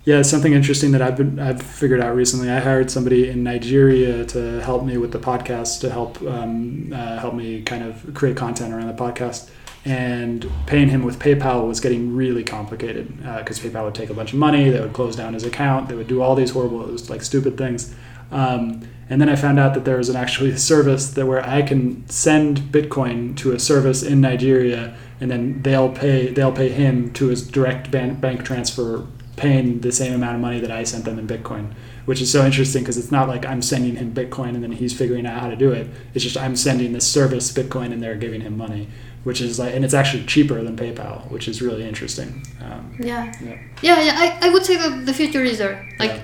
yeah, 0.04 0.24
something 0.24 0.54
interesting 0.54 0.91
that 0.91 1.02
I've 1.02 1.17
been 1.17 1.39
I've 1.39 1.62
figured 1.62 2.02
out 2.02 2.15
recently. 2.15 2.50
I 2.50 2.60
hired 2.60 2.89
somebody 2.89 3.30
in 3.30 3.43
Nigeria 3.43 4.26
to 4.26 4.62
help 4.62 4.84
me 4.84 4.97
with 4.97 5.12
the 5.12 5.19
podcast, 5.19 5.82
to 5.82 5.89
help 5.89 6.21
um, 6.24 6.91
uh, 6.93 7.19
help 7.19 7.36
me 7.36 7.62
kind 7.62 7.84
of 7.84 8.13
create 8.13 8.36
content 8.36 8.74
around 8.74 8.88
the 8.88 8.93
podcast. 8.93 9.50
And 9.84 10.48
paying 10.67 10.89
him 10.89 11.04
with 11.04 11.17
PayPal 11.17 11.67
was 11.67 11.80
getting 11.80 12.15
really 12.15 12.44
complicated 12.44 13.17
because 13.17 13.60
PayPal 13.60 13.86
would 13.86 13.96
take 13.96 14.12
a 14.12 14.13
bunch 14.13 14.32
of 14.32 14.38
money, 14.38 14.70
they 14.70 14.80
would 14.80 14.94
close 14.94 15.15
down 15.15 15.34
his 15.34 15.44
account, 15.44 15.89
they 15.89 15.96
would 15.96 16.08
do 16.08 16.22
all 16.22 16.36
these 16.36 16.52
horrible, 16.52 16.78
was 16.80 17.10
like 17.10 17.24
stupid 17.24 17.58
things. 17.58 17.96
Um, 18.32 18.88
and 19.10 19.20
then 19.20 19.28
I 19.28 19.36
found 19.36 19.60
out 19.60 19.74
that 19.74 19.84
there 19.84 19.98
was 19.98 20.08
an 20.08 20.15
actually 20.15 20.56
service 20.56 21.10
that 21.12 21.26
where 21.26 21.46
I 21.46 21.63
can 21.63 22.08
send 22.10 22.60
Bitcoin 22.60 23.36
to 23.38 23.52
a 23.52 23.60
service 23.60 24.04
in 24.04 24.22
Nigeria, 24.22 24.96
and 25.20 25.30
then 25.30 25.62
they'll 25.63 25.91
pay 25.91 26.32
they'll 26.32 26.54
pay 26.54 26.70
him 26.70 27.12
to 27.13 27.28
his 27.28 27.46
direct 27.46 27.91
bank, 27.91 28.22
bank 28.22 28.46
transfer, 28.46 29.06
paying 29.36 29.82
the 29.82 29.91
same 29.91 30.13
amount 30.13 30.36
of 30.36 30.41
money 30.41 30.60
that 30.60 30.72
I 30.72 30.84
sent 30.84 31.04
them 31.04 31.20
in 31.20 31.28
Bitcoin, 31.28 31.74
which 32.06 32.22
is 32.22 32.32
so 32.32 32.46
interesting 32.46 32.84
because 32.84 32.98
it's 32.98 33.12
not 33.12 33.28
like 33.28 33.46
I'm 33.46 33.62
sending 33.62 33.96
him 33.98 34.13
Bitcoin 34.13 34.50
and 34.50 34.63
then 34.63 34.72
he's 34.72 34.98
figuring 34.98 35.26
out 35.26 35.41
how 35.41 35.50
to 35.50 35.56
do 35.58 35.72
it. 35.72 35.88
It's 36.13 36.24
just 36.24 36.38
I'm 36.38 36.56
sending 36.56 36.94
this 36.94 37.06
service 37.06 37.52
Bitcoin 37.52 37.91
and 37.91 38.02
they're 38.02 38.15
giving 38.15 38.41
him 38.41 38.56
money, 38.56 38.88
which 39.24 39.40
is 39.42 39.60
like 39.60 39.74
and 39.76 39.86
it's 39.86 39.94
actually 39.94 40.24
cheaper 40.26 40.62
than 40.64 40.76
PayPal, 40.76 41.30
which 41.30 41.48
is 41.48 41.62
really 41.62 41.86
interesting. 41.88 42.42
Um, 42.64 42.96
Yeah. 43.00 43.32
yeah. 43.44 43.58
Yeah, 43.82 44.02
yeah, 44.08 44.16
I, 44.24 44.48
I 44.48 44.50
would 44.50 44.66
say 44.66 44.76
that 44.78 45.06
the 45.06 45.14
future 45.14 45.44
is 45.44 45.58
there. 45.58 45.88
Like, 46.00 46.16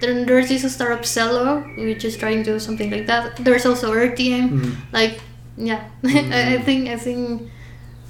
there, 0.00 0.24
there's 0.24 0.48
this 0.48 0.62
startup 0.74 1.02
Celo, 1.02 1.62
which 1.76 2.04
is 2.04 2.16
trying 2.16 2.42
to 2.44 2.52
do 2.54 2.58
something 2.58 2.90
like 2.90 3.06
that. 3.06 3.36
There's 3.36 3.66
also 3.66 3.92
Airtm. 3.94 4.50
Mhm. 4.50 4.72
Like, 4.92 5.20
yeah, 5.56 5.84
I, 6.04 6.54
I 6.54 6.58
think 6.62 6.88
I 6.88 6.96
think 6.96 7.50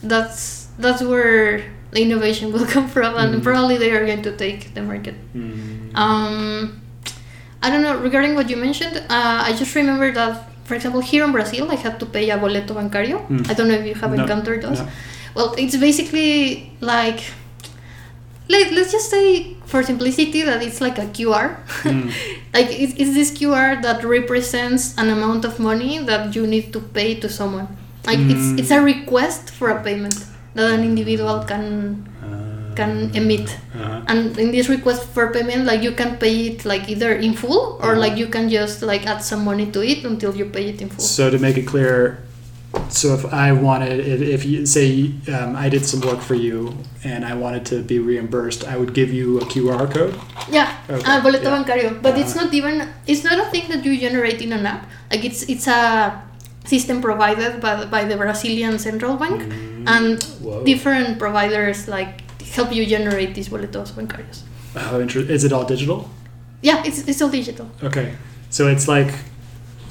that's 0.02 0.68
that's 0.78 1.02
where 1.02 1.62
the 1.92 2.02
innovation 2.02 2.52
will 2.52 2.66
come 2.74 2.88
from, 2.88 3.16
and 3.16 3.34
Mhm. 3.36 3.42
probably 3.42 3.76
they 3.78 3.92
are 3.92 4.04
going 4.06 4.22
to 4.22 4.36
take 4.36 4.74
the 4.74 4.82
market. 4.82 5.14
Mm. 5.34 5.94
Um, 5.96 6.80
I 7.62 7.70
don't 7.70 7.82
know. 7.82 7.96
Regarding 8.00 8.34
what 8.34 8.50
you 8.50 8.56
mentioned, 8.56 8.96
uh, 9.08 9.40
I 9.48 9.54
just 9.56 9.74
remember 9.74 10.10
that, 10.12 10.48
for 10.64 10.74
example, 10.74 11.00
here 11.00 11.24
in 11.24 11.32
Brazil, 11.32 11.70
I 11.70 11.76
had 11.76 11.98
to 12.00 12.06
pay 12.06 12.30
a 12.30 12.38
boleto 12.38 12.72
bancario. 12.74 13.18
Mm. 13.28 13.48
I 13.50 13.54
don't 13.54 13.68
know 13.68 13.74
if 13.74 13.86
you 13.86 13.94
have 13.94 14.12
No, 14.14 14.22
encountered 14.22 14.62
those. 14.62 14.80
no. 14.80 14.88
Well, 15.34 15.54
it's 15.58 15.76
basically 15.76 16.72
like, 16.80 17.20
let, 18.48 18.72
let's 18.72 18.92
just 18.92 19.10
say 19.10 19.54
for 19.66 19.82
simplicity 19.82 20.42
that 20.42 20.62
it's 20.62 20.80
like 20.80 20.98
a 20.98 21.06
QR. 21.06 21.56
Mm. 21.82 22.12
like 22.54 22.68
it's, 22.70 22.92
it's 22.96 23.14
this 23.14 23.30
QR 23.32 23.80
that 23.82 24.04
represents 24.04 24.96
an 24.98 25.08
amount 25.10 25.44
of 25.44 25.58
money 25.58 25.98
that 26.04 26.34
you 26.36 26.46
need 26.46 26.72
to 26.72 26.80
pay 26.80 27.14
to 27.20 27.28
someone. 27.28 27.68
Like 28.06 28.18
Mm. 28.18 28.30
it's 28.32 28.60
it's 28.60 28.70
a 28.70 28.80
request 28.82 29.50
for 29.50 29.70
a 29.70 29.82
payment 29.82 30.14
that 30.54 30.70
an 30.70 30.84
individual 30.84 31.40
can 31.48 32.04
Uh, 32.22 32.43
can 32.76 33.10
emit 33.14 33.46
uh-huh. 33.74 34.02
and 34.10 34.38
in 34.38 34.50
this 34.50 34.68
request 34.68 35.02
for 35.14 35.32
payment 35.32 35.64
like 35.70 35.82
you 35.82 35.92
can 35.92 36.16
pay 36.18 36.34
it 36.48 36.64
like 36.64 36.88
either 36.88 37.12
in 37.26 37.32
full 37.34 37.78
or 37.82 37.92
Uh-huh. 37.92 38.00
like 38.04 38.16
you 38.22 38.26
can 38.28 38.48
just 38.48 38.82
like 38.82 39.06
add 39.06 39.22
some 39.22 39.44
money 39.44 39.66
to 39.74 39.80
it 39.82 40.04
until 40.04 40.32
you 40.34 40.46
pay 40.46 40.68
it 40.72 40.80
in 40.82 40.88
full 40.88 41.04
So 41.04 41.30
to 41.30 41.38
make 41.38 41.56
it 41.56 41.66
clear, 41.66 42.18
so 42.90 43.14
if 43.14 43.22
I 43.32 43.52
wanted, 43.52 44.00
if, 44.02 44.20
if 44.20 44.42
you 44.44 44.66
say 44.66 45.14
um, 45.30 45.54
I 45.54 45.68
did 45.70 45.86
some 45.86 46.00
work 46.02 46.18
for 46.20 46.34
you 46.34 46.74
and 47.04 47.24
I 47.24 47.34
wanted 47.34 47.62
to 47.70 47.76
be 47.82 47.98
reimbursed, 48.02 48.66
I 48.66 48.74
would 48.76 48.92
give 48.98 49.10
you 49.14 49.38
a 49.38 49.44
QR 49.46 49.86
code. 49.86 50.14
yeah 50.50 50.74
Okay, 50.90 51.06
uh, 51.06 51.22
boleto 51.22 51.46
yeah. 51.46 51.54
bancario 51.54 51.90
but 52.02 52.18
it's 52.18 52.34
Uh-huh. 52.34 52.44
not 52.46 52.54
even 52.58 52.74
it's 53.06 53.22
not 53.22 53.38
a 53.38 53.46
thing 53.54 53.66
that 53.72 53.84
you 53.86 53.94
generate 54.06 54.42
in 54.42 54.50
an 54.52 54.66
app 54.66 54.82
like 55.10 55.22
it's 55.24 55.46
it's 55.48 55.66
a 55.70 56.18
system 56.66 57.00
provided 57.00 57.60
by, 57.60 57.76
the- 57.76 57.86
by 57.86 58.02
the 58.08 58.16
brazilian 58.16 58.74
central 58.80 59.14
bank 59.22 59.38
Mm, 59.44 59.84
and 59.94 60.16
whoa. 60.40 60.64
different 60.64 61.18
providers 61.20 61.86
like 61.86 62.23
help 62.56 62.72
you 62.72 62.84
generate 62.86 63.34
these 63.34 63.48
boletos 63.52 63.90
bancarios 63.96 64.38
How 64.74 64.98
inter- 65.00 65.26
is 65.36 65.42
it 65.44 65.52
all 65.52 65.64
digital? 65.74 65.98
yeah 66.62 66.82
it's, 66.86 67.00
it's 67.08 67.20
all 67.22 67.30
digital 67.40 67.66
Okay, 67.88 68.06
so 68.50 68.62
it's 68.74 68.86
like, 68.88 69.12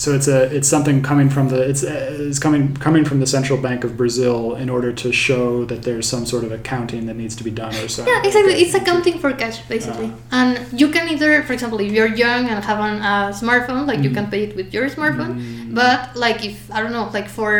so 0.04 0.08
it's 0.18 0.28
a 0.28 0.40
it's 0.58 0.68
something 0.76 0.98
coming 1.12 1.30
from 1.36 1.46
the 1.54 1.60
it's 1.72 1.84
uh, 1.84 2.28
it's 2.30 2.40
coming 2.46 2.64
coming 2.88 3.06
from 3.10 3.20
the 3.24 3.28
central 3.28 3.58
bank 3.68 3.84
of 3.88 3.92
Brazil 4.02 4.56
in 4.64 4.68
order 4.70 4.92
to 5.04 5.08
show 5.28 5.66
that 5.72 5.80
there's 5.88 6.08
some 6.14 6.26
sort 6.26 6.44
of 6.48 6.52
accounting 6.60 7.06
that 7.08 7.16
needs 7.24 7.36
to 7.40 7.44
be 7.44 7.52
done 7.64 7.74
or 7.84 7.88
something. 7.88 8.12
Yeah, 8.14 8.28
exactly. 8.28 8.54
It's 8.64 8.74
accounting 8.82 9.16
for 9.24 9.32
cash, 9.42 9.58
basically. 9.76 10.08
Uh-huh. 10.08 10.40
And 10.40 10.52
you 10.82 10.88
can 10.96 11.06
either, 11.14 11.32
for 11.48 11.54
example, 11.54 11.80
if 11.86 11.92
you're 11.96 12.14
young 12.26 12.42
and 12.50 12.58
have 12.72 12.80
a 12.80 13.32
smartphone, 13.42 13.84
like 13.92 14.00
you 14.06 14.10
Mhm. 14.10 14.18
can 14.18 14.26
pay 14.34 14.42
it 14.48 14.56
with 14.60 14.74
your 14.76 14.86
smartphone. 14.98 15.34
Mm. 15.38 15.76
But 15.82 16.00
like 16.26 16.40
if 16.50 16.58
I 16.76 16.78
don't 16.82 16.92
know, 16.98 17.08
like 17.14 17.30
for 17.30 17.54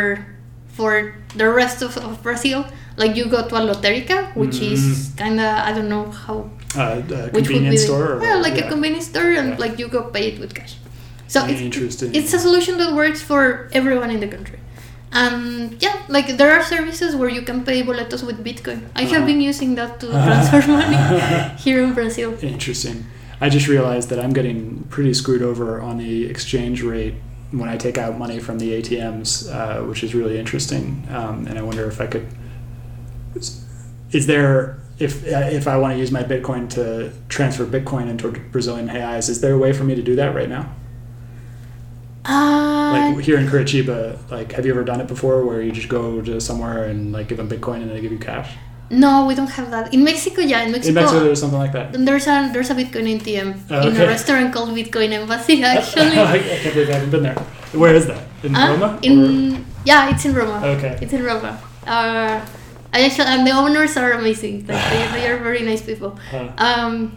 for 0.76 1.14
the 1.40 1.48
rest 1.60 1.78
of, 1.86 1.90
of 2.08 2.12
Brazil, 2.22 2.66
like 2.96 3.16
you 3.16 3.24
go 3.26 3.40
to 3.48 3.54
a 3.56 3.62
loterica, 3.70 4.18
which 4.34 4.60
is 4.60 4.80
Mm. 4.82 5.16
kind 5.22 5.36
of 5.40 5.50
I 5.68 5.70
don't 5.76 5.88
know 5.88 6.04
how 6.24 6.36
Uh, 6.76 6.80
a 6.80 7.00
which 7.34 7.34
would 7.34 7.44
convenience 7.46 7.82
be 7.82 7.86
store. 7.88 8.06
Or, 8.14 8.22
yeah, 8.22 8.36
like 8.46 8.56
yeah. 8.56 8.66
a 8.66 8.68
convenience 8.74 9.06
store, 9.12 9.30
and 9.40 9.48
Yeah. 9.50 9.64
like 9.64 9.74
you 9.80 9.86
go 9.88 10.00
pay 10.16 10.24
it 10.32 10.36
with 10.42 10.52
cash. 10.58 10.74
So 11.34 11.38
it's, 11.46 11.60
Interesting. 11.60 12.10
it's 12.18 12.32
a 12.38 12.38
solution 12.46 12.74
that 12.78 12.90
works 13.02 13.20
for 13.30 13.68
everyone 13.72 14.10
in 14.16 14.20
the 14.24 14.28
country. 14.36 14.58
And 15.12 15.76
yeah, 15.80 15.96
like 16.08 16.36
there 16.36 16.50
are 16.56 16.62
services 16.62 17.14
where 17.14 17.28
you 17.36 17.42
can 17.42 17.58
pay 17.64 17.82
boletos 17.82 18.22
with 18.28 18.38
Bitcoin. 18.48 18.80
I 18.96 19.02
have 19.02 19.12
Uh-huh. 19.12 19.26
been 19.30 19.40
using 19.40 19.70
that 19.76 20.00
to 20.00 20.06
transfer 20.26 20.60
money 20.80 20.98
here 21.64 21.80
in 21.86 21.92
Brazil. 21.94 22.30
Interesting. 22.42 22.96
I 23.40 23.48
just 23.48 23.66
realized 23.68 24.08
that 24.10 24.18
I'm 24.18 24.32
getting 24.32 24.84
pretty 24.94 25.14
screwed 25.14 25.42
over 25.42 25.80
on 25.88 25.98
the 25.98 26.14
exchange 26.34 26.82
rate 26.82 27.14
when 27.52 27.68
I 27.68 27.76
take 27.76 27.96
out 28.04 28.18
money 28.18 28.38
from 28.40 28.58
the 28.58 28.68
ATMs, 28.76 29.28
uh, 29.48 29.82
which 29.88 30.02
is 30.02 30.14
really 30.14 30.36
interesting. 30.38 30.84
Um, 31.18 31.46
and 31.48 31.58
I 31.58 31.62
wonder 31.62 31.84
if 31.86 32.00
I 32.00 32.06
could. 32.06 32.26
Is 34.12 34.26
there 34.26 34.78
if 34.98 35.24
uh, 35.26 35.48
if 35.50 35.66
I 35.66 35.76
want 35.76 35.94
to 35.94 35.98
use 35.98 36.10
my 36.12 36.22
Bitcoin 36.22 36.68
to 36.70 37.10
transfer 37.28 37.64
Bitcoin 37.66 38.08
into 38.08 38.30
Brazilian 38.52 38.88
reais, 38.88 39.28
is 39.28 39.40
there 39.40 39.54
a 39.54 39.58
way 39.58 39.72
for 39.72 39.84
me 39.84 39.94
to 39.94 40.02
do 40.02 40.14
that 40.16 40.34
right 40.34 40.48
now? 40.48 40.72
Uh, 42.24 42.90
Like 42.94 43.24
here 43.24 43.38
in 43.38 43.46
Curitiba, 43.46 44.16
like 44.30 44.52
have 44.52 44.64
you 44.64 44.72
ever 44.72 44.84
done 44.84 45.00
it 45.00 45.08
before, 45.08 45.44
where 45.44 45.60
you 45.60 45.72
just 45.72 45.88
go 45.88 46.22
to 46.22 46.40
somewhere 46.40 46.84
and 46.84 47.12
like 47.12 47.28
give 47.28 47.36
them 47.38 47.48
Bitcoin 47.48 47.82
and 47.82 47.90
they 47.90 48.00
give 48.00 48.12
you 48.12 48.18
cash? 48.18 48.50
no, 48.90 49.26
we 49.26 49.34
don't 49.34 49.50
have 49.50 49.70
that. 49.72 49.92
In 49.92 50.04
Mexico, 50.04 50.40
yeah, 50.42 50.62
in 50.62 50.70
Mexico, 50.70 50.88
In 50.90 50.94
Mexico, 50.94 51.20
there's 51.24 51.40
something 51.40 51.58
like 51.58 51.72
that. 51.72 51.92
there's 51.92 52.26
a 52.26 52.50
there's 52.52 52.70
a 52.70 52.74
Bitcoin 52.74 53.06
ATM 53.18 53.48
Oh, 53.70 53.88
in 53.88 53.96
a 53.96 54.06
restaurant 54.06 54.54
called 54.54 54.70
Bitcoin 54.70 55.10
Embassy. 55.12 55.62
Actually, 55.72 56.16
I 56.18 56.38
can't 56.38 56.74
believe 56.74 56.88
I 56.88 56.92
haven't 56.92 57.10
been 57.10 57.22
there. 57.24 57.34
Where 57.72 57.94
is 57.94 58.06
that? 58.06 58.22
In 58.44 58.54
Huh? 58.54 58.68
Roma? 58.72 58.98
In 59.02 59.16
Or- 59.56 59.60
yeah, 59.84 60.10
it's 60.14 60.24
in 60.24 60.32
Roma. 60.34 60.64
Okay. 60.76 60.96
It's 61.02 61.12
in 61.12 61.22
Roma. 61.24 61.58
Uh, 61.86 62.40
I 62.94 63.02
actually, 63.02 63.26
and 63.26 63.44
the 63.44 63.50
owners 63.50 63.96
are 63.96 64.12
amazing. 64.12 64.66
Like 64.68 64.82
they, 64.90 65.20
they 65.20 65.28
are 65.28 65.38
very 65.38 65.62
nice 65.62 65.82
people. 65.82 66.16
Huh. 66.30 66.52
Um, 66.56 67.16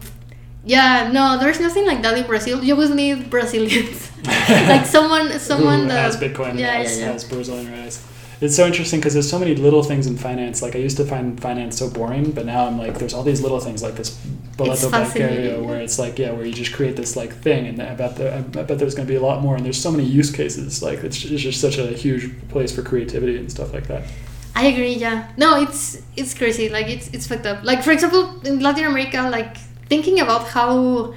yeah, 0.64 1.10
no, 1.12 1.38
there's 1.38 1.60
nothing 1.60 1.86
like 1.86 2.02
that 2.02 2.18
in 2.18 2.26
Brazil. 2.26 2.62
You 2.62 2.74
would 2.76 2.90
need 2.90 3.30
Brazilians, 3.30 4.10
like 4.26 4.84
someone, 4.84 5.38
someone 5.50 5.82
Who 5.82 5.88
that 5.88 6.02
has 6.02 6.16
Bitcoin 6.16 6.58
Yeah, 6.58 6.72
has, 6.72 6.98
yeah, 6.98 7.06
yeah. 7.06 7.12
has 7.12 7.24
Brazilian 7.24 7.66
reais. 7.72 8.04
It's 8.40 8.54
so 8.54 8.66
interesting 8.66 9.00
because 9.00 9.14
there's 9.14 9.28
so 9.28 9.38
many 9.38 9.54
little 9.54 9.82
things 9.82 10.06
in 10.06 10.16
finance. 10.16 10.60
Like 10.62 10.76
I 10.76 10.78
used 10.78 10.96
to 10.98 11.04
find 11.04 11.40
finance 11.40 11.78
so 11.78 11.88
boring, 11.88 12.32
but 12.32 12.44
now 12.44 12.66
I'm 12.66 12.76
like, 12.78 12.98
there's 12.98 13.14
all 13.14 13.22
these 13.24 13.40
little 13.40 13.58
things 13.58 13.82
like 13.82 13.94
this 13.94 14.16
boleto 14.56 14.90
bancario 14.90 15.64
where 15.64 15.80
it's 15.80 15.98
like, 15.98 16.18
yeah, 16.18 16.30
where 16.32 16.44
you 16.44 16.52
just 16.52 16.72
create 16.72 16.96
this 16.96 17.16
like 17.16 17.32
thing, 17.32 17.66
and 17.66 17.80
I 17.82 17.94
bet 17.94 18.16
the, 18.16 18.36
I 18.36 18.40
bet 18.40 18.78
there's 18.78 18.94
going 18.94 19.06
to 19.08 19.12
be 19.12 19.16
a 19.16 19.22
lot 19.22 19.42
more. 19.42 19.56
And 19.56 19.64
there's 19.64 19.80
so 19.80 19.90
many 19.90 20.04
use 20.04 20.30
cases. 20.30 20.82
Like 20.82 21.02
it's, 21.02 21.24
it's 21.24 21.42
just 21.42 21.60
such 21.60 21.78
a 21.78 21.88
huge 21.88 22.48
place 22.48 22.72
for 22.74 22.82
creativity 22.82 23.36
and 23.38 23.50
stuff 23.50 23.72
like 23.72 23.86
that. 23.88 24.04
I 24.54 24.66
agree. 24.66 24.94
Yeah. 24.94 25.30
No, 25.36 25.60
it's 25.60 26.02
it's 26.16 26.34
crazy. 26.34 26.68
Like 26.68 26.88
it's 26.88 27.08
it's 27.08 27.26
fucked 27.26 27.46
up. 27.46 27.64
Like 27.64 27.82
for 27.82 27.92
example, 27.92 28.40
in 28.44 28.60
Latin 28.60 28.84
America, 28.84 29.28
like 29.30 29.56
thinking 29.88 30.20
about 30.20 30.48
how 30.48 31.14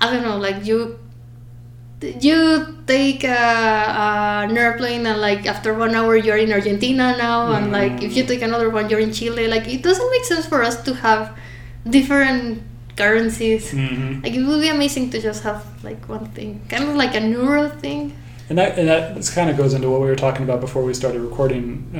I 0.00 0.12
don't 0.12 0.22
know, 0.22 0.38
like 0.38 0.64
you 0.66 0.98
you 2.02 2.76
take 2.86 3.24
a, 3.24 3.28
a, 3.28 4.46
an 4.48 4.56
airplane 4.56 5.06
and 5.06 5.20
like 5.20 5.46
after 5.46 5.74
one 5.74 5.94
hour 5.94 6.16
you're 6.16 6.36
in 6.36 6.52
Argentina 6.52 7.16
now, 7.16 7.52
and 7.52 7.72
like 7.72 8.02
if 8.02 8.16
you 8.16 8.24
take 8.24 8.42
another 8.42 8.70
one 8.70 8.88
you're 8.90 9.00
in 9.00 9.12
Chile. 9.12 9.48
Like 9.48 9.66
it 9.66 9.82
doesn't 9.82 10.10
make 10.10 10.24
sense 10.24 10.46
for 10.46 10.62
us 10.62 10.82
to 10.84 10.94
have 10.94 11.36
different 11.88 12.62
currencies. 12.96 13.72
Mm-hmm. 13.72 14.22
Like 14.22 14.34
it 14.34 14.44
would 14.44 14.60
be 14.60 14.68
amazing 14.68 15.10
to 15.10 15.20
just 15.20 15.42
have 15.42 15.64
like 15.82 16.08
one 16.08 16.26
thing, 16.26 16.62
kind 16.68 16.84
of 16.84 16.94
like 16.94 17.14
a 17.14 17.20
neural 17.20 17.68
thing. 17.68 18.16
And 18.48 18.58
that 18.58 18.78
and 18.78 18.88
that 18.88 19.32
kind 19.34 19.50
of 19.50 19.56
goes 19.56 19.74
into 19.74 19.90
what 19.90 20.00
we 20.00 20.06
were 20.06 20.16
talking 20.16 20.44
about 20.44 20.60
before 20.60 20.82
we 20.84 20.94
started 20.94 21.20
recording, 21.20 21.90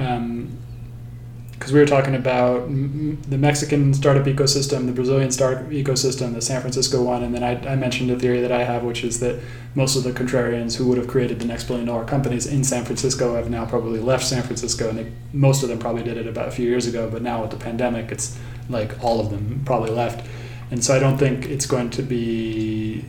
because 1.59 1.73
we 1.73 1.81
were 1.81 1.87
talking 1.87 2.14
about 2.14 2.62
m- 2.64 3.21
the 3.29 3.38
Mexican 3.38 3.95
startup 3.95 4.27
ecosystem, 4.27 4.87
the 4.87 4.92
Brazilian 4.92 5.31
startup 5.31 5.64
ecosystem, 5.71 6.35
the 6.35 6.42
San 6.42 6.61
Francisco 6.61 7.03
one, 7.03 7.23
and 7.23 7.35
then 7.35 7.42
I, 7.42 7.73
I 7.73 7.77
mentioned 7.77 8.11
a 8.11 8.19
theory 8.19 8.40
that 8.40 8.53
I 8.53 8.64
have, 8.64 8.85
which 8.85 9.03
is 9.03 9.21
that 9.21 9.40
most 9.75 9.97
of 9.97 10.05
the 10.05 10.12
contrarians 10.12 10.77
who 10.77 10.87
would 10.88 10.99
have 10.99 11.09
created 11.09 11.38
the 11.38 11.47
next 11.47 11.64
billion 11.64 11.87
dollar 11.87 12.05
companies 12.05 12.47
in 12.47 12.62
San 12.62 12.85
Francisco 12.85 13.35
have 13.37 13.51
now 13.51 13.64
probably 13.64 14.01
left 14.01 14.27
San 14.27 14.42
Francisco, 14.42 14.88
and 14.88 14.99
they, 14.99 15.12
most 15.33 15.62
of 15.62 15.69
them 15.69 15.79
probably 15.79 16.03
did 16.03 16.16
it 16.16 16.27
about 16.27 16.49
a 16.49 16.51
few 16.51 16.69
years 16.69 16.87
ago, 16.87 17.09
but 17.11 17.23
now 17.23 17.40
with 17.40 17.51
the 17.51 17.57
pandemic, 17.57 18.12
it's 18.12 18.38
like 18.69 19.03
all 19.03 19.21
of 19.21 19.31
them 19.31 19.62
probably 19.64 19.90
left. 19.90 20.27
And 20.70 20.85
so 20.85 20.94
I 20.94 20.98
don't 20.98 21.16
think 21.16 21.46
it's 21.46 21.66
going 21.66 21.90
to 21.90 22.02
be 22.02 23.05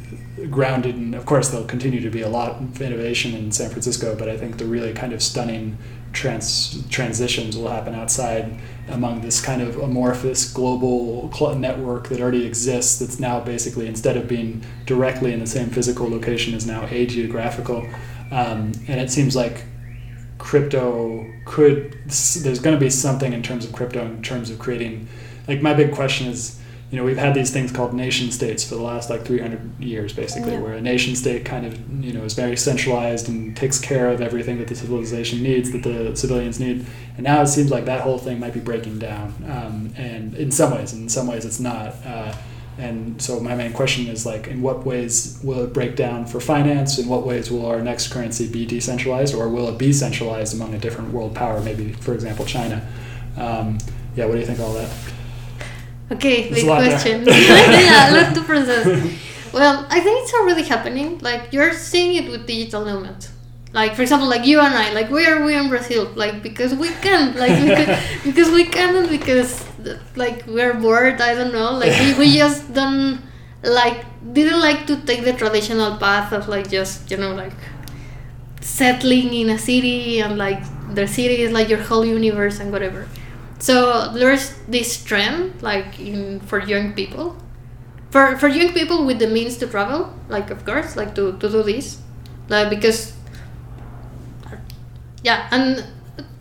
grounded 0.52 0.96
in, 0.96 1.14
of 1.16 1.26
course, 1.26 1.50
there'll 1.50 1.66
continue 1.66 2.00
to 2.02 2.10
be 2.10 2.22
a 2.22 2.30
lot 2.30 2.62
of 2.62 2.82
innovation 2.82 3.34
in 3.34 3.52
San 3.52 3.70
Francisco, 3.70 4.16
but 4.16 4.30
I 4.30 4.38
think 4.38 4.58
the 4.58 4.66
really 4.66 4.94
kind 4.94 5.12
of 5.12 5.24
stunning 5.24 5.78
trans- 6.14 6.88
transitions 6.90 7.58
will 7.58 7.70
happen 7.70 7.96
outside 7.96 8.60
among 8.90 9.22
this 9.22 9.42
kind 9.42 9.62
of 9.62 9.78
amorphous 9.78 10.52
global 10.54 11.30
network 11.56 12.10
that 12.10 12.22
already 12.22 12.46
exists 12.46 13.00
that's 13.00 13.20
now 13.20 13.40
basically, 13.40 13.88
instead 13.88 14.16
of 14.18 14.28
being 14.28 14.64
directly 14.86 15.34
in 15.34 15.40
the 15.40 15.48
same 15.48 15.70
physical 15.70 16.08
location, 16.08 16.54
is 16.54 16.68
now 16.68 16.86
a 16.86 17.06
geographical. 17.08 17.88
Um, 18.32 18.74
and 18.88 19.00
it 19.00 19.10
seems 19.10 19.36
like 19.36 19.64
crypto 20.38 21.26
could, 21.46 21.94
there's 22.06 22.60
going 22.60 22.76
to 22.76 22.80
be 22.80 22.92
something 22.92 23.34
in 23.34 23.42
terms 23.42 23.66
of 23.66 23.74
crypto, 23.74 24.06
in 24.06 24.22
terms 24.22 24.52
of 24.52 24.60
creating, 24.60 25.08
like, 25.48 25.62
my 25.64 25.74
big 25.74 25.92
question 25.92 26.28
is, 26.28 26.60
you 26.90 26.98
know, 26.98 27.04
we've 27.04 27.18
had 27.18 27.34
these 27.34 27.52
things 27.52 27.72
called 27.72 27.94
nation 27.94 28.32
states 28.32 28.64
for 28.64 28.76
the 28.76 28.82
last 28.82 29.10
like 29.10 29.26
300 29.26 29.60
years, 29.80 30.14
basically, 30.14 30.54
Yeah. 30.54 30.60
where 30.62 30.74
a 30.74 30.82
nation 30.82 31.16
state 31.18 31.44
kind 31.44 31.66
of, 31.66 31.78
you 32.02 32.14
know, 32.14 32.24
is 32.24 32.34
very 32.34 32.56
centralized 32.56 33.28
and 33.28 33.58
takes 33.58 33.78
care 33.78 34.08
of 34.10 34.22
everything 34.22 34.58
that 34.60 34.68
the 34.70 34.76
civilization 34.76 35.44
needs, 35.44 35.72
that 35.72 35.84
the 35.84 36.16
civilians 36.16 36.60
need. 36.62 36.86
And 37.18 37.24
now 37.26 37.42
it 37.42 37.48
seems 37.48 37.72
like 37.72 37.86
that 37.86 38.02
whole 38.02 38.18
thing 38.18 38.40
might 38.40 38.54
be 38.54 38.62
breaking 38.62 39.00
down. 39.00 39.34
Um, 39.50 39.94
and 39.98 40.34
in 40.36 40.50
some 40.50 40.72
ways, 40.74 40.94
in 40.94 41.10
some 41.10 41.28
ways, 41.28 41.44
it's 41.44 41.60
not. 41.60 41.94
Uh, 42.06 42.34
and 42.80 43.22
so 43.22 43.40
my 43.42 43.54
main 43.56 43.74
question 43.74 44.08
is 44.08 44.26
like, 44.26 44.48
in 44.48 44.62
what 44.62 44.86
ways 44.86 45.40
will 45.44 45.64
it 45.66 45.74
break 45.74 45.96
down 45.98 46.26
for 46.26 46.40
finance? 46.40 46.98
In 47.00 47.10
what 47.10 47.26
ways 47.26 47.52
will 47.52 47.66
our 47.66 47.82
next 47.82 48.14
currency 48.14 48.48
be 48.48 48.66
decentralized, 48.66 49.34
or 49.36 49.50
will 49.50 49.68
it 49.68 49.78
be 49.78 49.92
centralized 49.92 50.54
among 50.54 50.74
a 50.74 50.78
different 50.78 51.12
world 51.12 51.36
power? 51.36 51.60
Maybe, 51.60 51.92
for 51.94 52.14
example, 52.14 52.46
China. 52.46 52.88
Um, 53.36 53.80
yeah, 54.16 54.26
what 54.26 54.34
do 54.36 54.40
you 54.40 54.46
think 54.46 54.60
of 54.60 54.66
all 54.66 54.74
that? 54.74 54.90
Okay, 56.12 56.50
big 56.54 56.66
question. 56.66 57.26
yeah, 57.28 58.12
a 58.12 58.12
lot 58.16 58.36
to 58.36 58.42
process. 58.44 58.86
Well, 59.54 59.86
I 59.90 60.00
think 60.00 60.24
it's 60.24 60.34
already 60.34 60.64
happening. 60.64 61.20
Like 61.20 61.52
you're 61.52 61.74
seeing 61.74 62.16
it 62.16 62.30
with 62.32 62.48
digital 62.48 62.86
nomads. 62.86 63.32
Like 63.74 63.96
for 63.96 64.02
example, 64.02 64.28
like 64.28 64.46
you 64.46 64.60
and 64.60 64.74
I, 64.74 64.94
like 64.94 65.10
we 65.10 65.26
are 65.26 65.44
we 65.44 65.56
in 65.56 65.68
Brazil, 65.70 66.12
like 66.16 66.42
because 66.42 66.74
we 66.74 66.90
can, 67.06 67.36
like 67.36 67.52
because, 67.68 68.24
because 68.24 68.50
we 68.52 68.66
can, 68.66 68.96
and 68.96 69.10
because 69.10 69.66
like 70.16 70.46
we're 70.48 70.74
bored. 70.74 71.20
I 71.22 71.36
don't 71.36 71.52
know, 71.52 71.74
like 71.74 71.98
we, 72.00 72.14
we 72.14 72.38
just 72.38 72.74
don't 72.74 73.22
like 73.64 74.06
didn't 74.34 74.62
like 74.62 74.88
to 74.88 74.96
take 75.02 75.24
the 75.26 75.34
traditional 75.34 75.98
path 75.98 76.32
of 76.32 76.48
like 76.48 76.70
just 76.70 77.12
you 77.12 77.18
know 77.18 77.34
like 77.34 77.54
settling 78.62 79.34
in 79.34 79.50
a 79.50 79.58
city 79.58 80.20
and 80.20 80.38
like 80.38 80.62
the 80.94 81.08
city 81.08 81.42
is 81.42 81.52
like 81.52 81.70
your 81.70 81.82
whole 81.82 82.06
universe 82.06 82.60
and 82.60 82.72
whatever. 82.72 83.08
So 83.60 84.12
there's 84.14 84.54
this 84.68 85.04
trend 85.04 85.62
like 85.62 86.00
in 86.00 86.40
for 86.42 86.60
young 86.62 86.94
people. 86.94 87.36
For 88.12 88.38
for 88.38 88.48
young 88.48 88.74
people 88.74 89.06
with 89.06 89.20
the 89.20 89.28
means 89.28 89.58
to 89.58 89.68
travel, 89.68 90.14
like 90.30 90.50
of 90.50 90.64
course, 90.66 90.96
like 90.96 91.16
to, 91.16 91.38
to 91.40 91.50
do 91.50 91.64
this. 91.64 92.00
Like 92.50 92.70
because 92.70 93.14
yeah, 95.24 95.48
and 95.52 95.86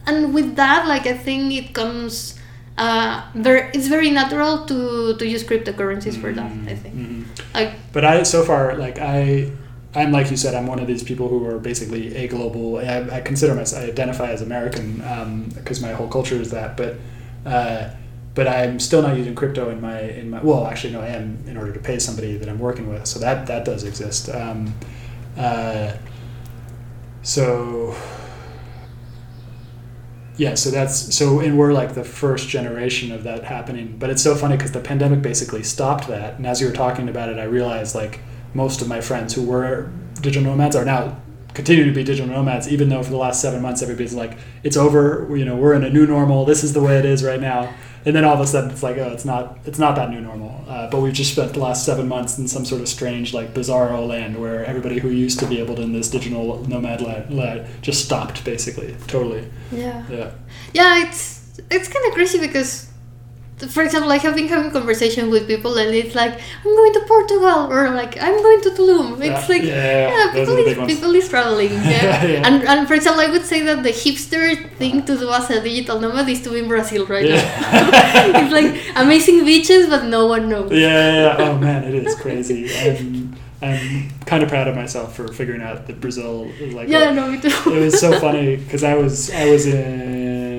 and 0.07 0.35
with 0.35 0.57
that 0.57 0.87
like 0.87 1.07
I 1.07 1.14
think 1.16 1.52
it 1.52 1.74
comes 1.74 2.38
uh 2.79 3.24
there 3.35 3.70
it's 3.72 3.88
very 3.88 4.11
natural 4.11 4.66
to 4.66 5.16
to 5.16 5.24
use 5.26 5.42
cryptocurrencies 5.42 6.20
for 6.20 6.33
that, 6.33 6.52
I 6.68 6.74
think. 6.74 6.94
Mhm. 6.94 7.24
Like 7.55 7.72
But 7.92 8.05
I, 8.05 8.22
so 8.22 8.44
far, 8.44 8.76
like 8.76 8.98
I, 9.00 9.50
I'm 9.96 10.12
like 10.12 10.30
you 10.30 10.37
said, 10.37 10.54
I'm 10.54 10.66
one 10.66 10.78
of 10.78 10.87
these 10.87 11.02
people 11.02 11.28
who 11.28 11.46
are 11.46 11.59
basically 11.59 12.14
a 12.16 12.28
global. 12.28 12.78
I, 12.78 13.09
I 13.11 13.20
consider 13.22 13.54
myself, 13.54 13.82
I 13.82 13.87
identify 13.87 14.30
as 14.30 14.42
American 14.42 14.98
because 15.54 15.80
my 15.80 15.92
whole 15.92 16.09
culture 16.09 16.37
is 16.37 16.50
that. 16.50 16.76
But, 16.76 16.96
uh, 17.46 17.90
but 18.35 18.46
I'm 18.46 18.78
still 18.78 19.00
not 19.00 19.16
using 19.16 19.35
crypto 19.35 19.70
in 19.70 19.80
my 19.80 19.98
in 20.00 20.28
my. 20.28 20.42
Well, 20.42 20.66
actually, 20.66 20.92
no, 20.92 21.00
I 21.00 21.09
am 21.09 21.42
in 21.46 21.56
order 21.56 21.72
to 21.72 21.80
pay 21.80 21.98
somebody 21.98 22.37
that 22.37 22.48
I'm 22.48 22.59
working 22.59 22.88
with. 22.90 23.06
So 23.06 23.18
that 23.20 23.46
that 23.46 23.64
does 23.64 23.85
exist. 23.85 24.28
Um, 24.28 24.74
uh, 25.38 25.94
so. 27.22 27.96
Yeah, 30.37 30.54
so 30.54 30.70
that's 30.70 31.16
so, 31.16 31.40
and 31.40 31.56
we're 31.56 31.72
like 31.72 31.94
the 31.94 32.04
first 32.04 32.50
generation 32.50 33.11
of 33.11 33.24
that 33.24 33.44
happening. 33.44 33.96
But 33.98 34.11
it's 34.11 34.22
so 34.22 34.35
funny 34.35 34.59
because 34.59 34.72
the 34.72 34.80
pandemic 34.80 35.22
basically 35.22 35.62
stopped 35.62 36.09
that. 36.09 36.35
And 36.35 36.46
as 36.46 36.61
you 36.61 36.66
were 36.66 36.74
talking 36.74 37.09
about 37.09 37.30
it, 37.30 37.38
I 37.38 37.44
realized 37.44 37.94
like 37.94 38.20
most 38.54 38.82
of 38.82 38.88
my 38.88 39.00
friends 39.00 39.35
who 39.35 39.42
were 39.42 39.90
digital 40.20 40.50
nomads 40.50 40.74
are 40.76 40.85
now 40.85 41.20
continue 41.54 41.85
to 41.85 41.92
be 41.92 42.04
digital 42.04 42.30
nomads, 42.30 42.68
even 42.68 42.88
though 42.90 43.02
for 43.02 43.11
the 43.11 43.16
last 43.16 43.40
seven 43.40 43.62
months 43.62 43.82
everybody's 43.82 44.14
like, 44.14 44.37
it's 44.62 44.76
over. 44.76 45.35
You 45.37 45.44
know, 45.44 45.56
we're 45.56 45.74
in 45.74 45.85
a 45.85 45.90
new 45.90 46.06
normal. 46.06 46.44
This 46.44 46.62
is 46.62 46.72
the 46.74 46.82
way 46.82 46.98
it 46.98 47.04
is 47.04 47.24
right 47.24 47.40
now. 47.40 47.74
And 48.04 48.14
then 48.14 48.24
all 48.24 48.35
of 48.35 48.40
a 48.40 48.46
sudden 48.46 48.70
it's 48.70 48.85
like, 48.85 48.98
oh, 48.98 49.09
it's 49.09 49.24
not. 49.24 49.59
It's 49.64 49.78
not 49.80 49.96
that 49.96 50.11
new 50.11 50.20
normal. 50.20 50.64
Uh, 50.68 50.88
but 50.90 51.00
we've 51.00 51.12
just 51.12 51.32
spent 51.32 51.54
the 51.54 51.59
last 51.59 51.85
seven 51.85 52.06
months 52.06 52.38
in 52.38 52.46
some 52.46 52.64
sort 52.64 52.80
of 52.80 52.88
strange, 52.88 53.35
like 53.35 53.52
bizarro 53.52 54.06
land 54.06 54.40
where 54.40 54.64
everybody 54.64 54.98
who 55.00 55.09
used 55.09 55.40
to 55.40 55.46
be 55.46 55.59
able 55.59 55.74
to 55.74 55.82
in 55.82 55.92
this 55.92 56.09
digital 56.09 56.62
nomad 56.68 57.00
land, 57.00 57.37
land 57.37 57.66
just 57.82 58.04
stopped 58.04 58.44
basically, 58.44 58.94
totally. 59.09 59.50
yeah. 59.72 60.04
Yeah. 60.09 60.30
Yeah, 60.72 61.04
it's 61.04 61.61
it's 61.70 61.88
kind 61.88 62.06
of 62.06 62.12
crazy 62.12 62.38
because 62.38 62.88
for 63.57 63.83
example, 63.83 64.12
I 64.12 64.19
have 64.19 64.35
been 64.37 64.49
having 64.49 64.71
conversation 64.71 65.31
with 65.31 65.47
people, 65.47 65.79
and 65.79 65.95
it's 65.95 66.14
like 66.14 66.35
I'm 66.64 66.73
going 66.77 66.92
to 66.92 67.01
Portugal, 67.09 67.73
or 67.73 67.88
like 67.90 68.21
I'm 68.21 68.37
going 68.42 68.61
to 68.62 68.71
Tulum. 68.71 69.12
It's 69.21 69.49
Yeah, 69.49 69.55
like 69.55 69.62
yeah, 69.62 70.09
yeah, 70.35 70.45
those 70.45 70.49
people 70.64 70.83
are 70.85 70.88
is, 70.88 70.95
people 70.99 71.14
is 71.14 71.29
traveling. 71.29 71.71
Yeah. 71.97 72.25
Yeah. 72.25 72.47
And 72.47 72.62
and 72.64 72.87
for 72.87 72.95
example, 72.95 73.23
I 73.23 73.31
would 73.31 73.47
say 73.47 73.61
that 73.62 73.83
the 73.83 73.90
hipster 73.90 74.45
thing 74.77 75.05
to 75.07 75.16
do 75.16 75.31
as 75.33 75.49
a 75.51 75.61
digital 75.62 75.99
nomad 76.01 76.29
is 76.29 76.42
to 76.42 76.51
be 76.51 76.59
in 76.59 76.69
Brazil 76.69 77.07
right 77.07 77.25
Yeah. 77.25 77.40
now. 77.40 78.40
it's 78.45 78.53
like 78.53 78.71
amazing 78.95 79.45
beaches, 79.47 79.88
but 79.88 80.05
no 80.05 80.27
one 80.27 80.49
knows. 80.51 80.71
Yeah, 80.71 80.79
yeah, 80.79 81.38
yeah. 81.38 81.49
Oh 81.49 81.57
man, 81.59 81.85
it 81.85 81.95
is 81.95 82.14
crazy. 82.14 82.69
I'm, 82.85 83.35
I'm 83.62 84.11
kind 84.27 84.42
of 84.42 84.51
proud 84.51 84.69
of 84.69 84.77
myself 84.77 85.16
for 85.16 85.29
figuring 85.33 85.62
out 85.62 85.87
that 85.87 85.99
Brazil 85.99 86.45
is 86.61 86.75
like. 86.75 86.88
Yeah, 86.88 87.11
no, 87.12 87.31
me 87.33 87.40
too. 87.40 87.49
it 87.73 87.81
was 87.88 87.99
so 87.99 88.21
funny 88.27 88.57
because 88.57 88.85
I 88.85 88.95
was 88.95 89.31
I 89.33 89.49
was 89.49 89.66
in 89.66 89.81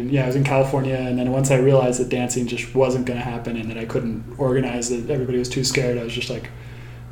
yeah 0.04 0.24
I 0.24 0.28
was 0.28 0.36
in 0.36 0.44
California 0.44 0.96
and 0.96 1.18
then 1.18 1.32
once 1.32 1.52
I 1.52 1.58
realized 1.58 2.00
that 2.00 2.10
dancing 2.10 2.48
just 2.48 2.74
wasn't 2.76 3.06
going 3.06 3.20
to 3.20 3.26
happen 3.26 3.58
and 3.58 3.70
that 3.70 3.78
I 3.78 3.86
couldn't 3.86 4.36
organize 4.38 4.92
it 4.92 5.10
everybody 5.10 5.38
was 5.38 5.50
too 5.50 5.64
scared 5.64 5.98
I 5.98 6.04
was 6.04 6.14
just 6.14 6.30
like 6.30 6.50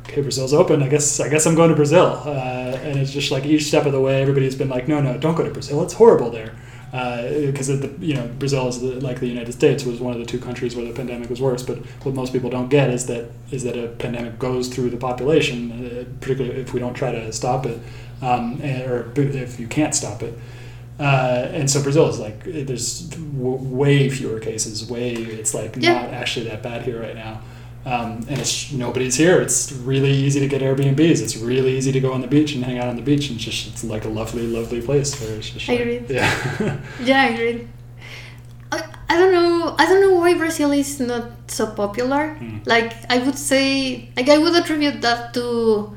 okay 0.08 0.22
Brazil's 0.22 0.52
open. 0.52 0.82
I 0.82 0.88
guess 0.88 1.20
I 1.20 1.28
guess 1.28 1.46
I'm 1.46 1.54
going 1.54 1.70
to 1.70 1.76
Brazil. 1.76 2.22
Uh, 2.24 2.78
and 2.82 2.98
it's 2.98 3.12
just 3.12 3.30
like 3.30 3.44
each 3.44 3.64
step 3.64 3.86
of 3.86 3.92
the 3.92 4.00
way 4.00 4.22
everybody's 4.22 4.54
been 4.54 4.68
like 4.68 4.88
no 4.88 5.00
no 5.00 5.18
don't 5.18 5.34
go 5.34 5.44
to 5.44 5.50
Brazil. 5.50 5.82
It's 5.82 5.94
horrible 5.94 6.30
there. 6.30 6.54
Because 6.92 7.66
the 7.66 7.92
you 8.00 8.14
know 8.14 8.26
Brazil 8.38 8.68
is 8.68 8.80
the, 8.80 9.00
like 9.00 9.20
the 9.20 9.26
United 9.26 9.52
States 9.52 9.84
was 9.84 10.00
one 10.00 10.14
of 10.14 10.18
the 10.18 10.24
two 10.24 10.38
countries 10.38 10.74
where 10.74 10.84
the 10.86 10.94
pandemic 10.94 11.28
was 11.28 11.42
worse 11.42 11.62
but 11.62 11.76
what 12.04 12.14
most 12.14 12.32
people 12.32 12.48
don't 12.48 12.70
get 12.70 12.88
is 12.88 13.06
that 13.06 13.30
is 13.50 13.64
that 13.64 13.76
a 13.76 13.88
pandemic 13.88 14.38
goes 14.38 14.68
through 14.68 14.88
the 14.88 14.96
population 14.96 15.72
uh, 15.72 16.04
particularly 16.20 16.58
if 16.58 16.72
we 16.72 16.80
don't 16.80 16.94
try 16.94 17.12
to 17.12 17.30
stop 17.32 17.66
it 17.66 17.78
um, 18.22 18.58
and, 18.62 18.90
or 18.90 19.12
if 19.16 19.60
you 19.60 19.66
can't 19.66 19.94
stop 19.94 20.22
it 20.22 20.38
uh, 20.98 21.48
and 21.52 21.70
so 21.70 21.82
Brazil 21.82 22.08
is 22.08 22.18
like 22.18 22.42
there's 22.44 23.00
w- 23.10 23.58
way 23.76 24.08
fewer 24.08 24.38
cases. 24.40 24.88
Way 24.90 25.12
it's 25.14 25.52
like 25.54 25.76
Yeah. 25.76 25.92
not 26.02 26.10
actually 26.14 26.46
that 26.48 26.62
bad 26.62 26.82
here 26.82 27.00
right 27.00 27.14
now. 27.14 27.40
Um, 27.84 28.26
and 28.28 28.40
it's 28.40 28.72
nobody's 28.72 29.14
here. 29.14 29.40
It's 29.40 29.70
really 29.72 30.10
easy 30.10 30.40
to 30.40 30.48
get 30.48 30.60
Airbnbs. 30.60 31.22
It's 31.22 31.36
really 31.36 31.76
easy 31.78 31.92
to 31.92 32.00
go 32.00 32.12
on 32.12 32.20
the 32.20 32.26
beach 32.26 32.52
and 32.54 32.64
hang 32.64 32.78
out 32.78 32.88
on 32.88 32.96
the 32.96 33.02
beach, 33.02 33.30
and 33.30 33.38
just 33.38 33.68
it's 33.68 33.84
like 33.84 34.04
a 34.04 34.08
lovely, 34.08 34.46
lovely 34.46 34.80
place. 34.82 35.14
Where 35.20 35.36
it's 35.36 35.50
just 35.50 35.68
I 35.68 35.72
like- 35.74 35.80
agree. 35.82 36.00
Yeah, 36.16 36.80
Yeah, 37.04 37.22
I 37.22 37.26
agree. 37.26 37.68
I, 38.72 38.82
I 39.08 39.16
don't 39.18 39.32
know. 39.32 39.76
I 39.78 39.86
don't 39.86 40.00
know 40.00 40.14
why 40.16 40.34
Brazil 40.34 40.72
is 40.72 40.98
not 40.98 41.30
so 41.46 41.66
popular. 41.82 42.36
Mm. 42.40 42.66
Like 42.66 42.92
I 43.08 43.18
would 43.18 43.38
say, 43.38 44.08
like 44.16 44.28
I 44.28 44.38
would 44.38 44.56
attribute 44.56 45.00
that 45.02 45.32
to 45.34 45.94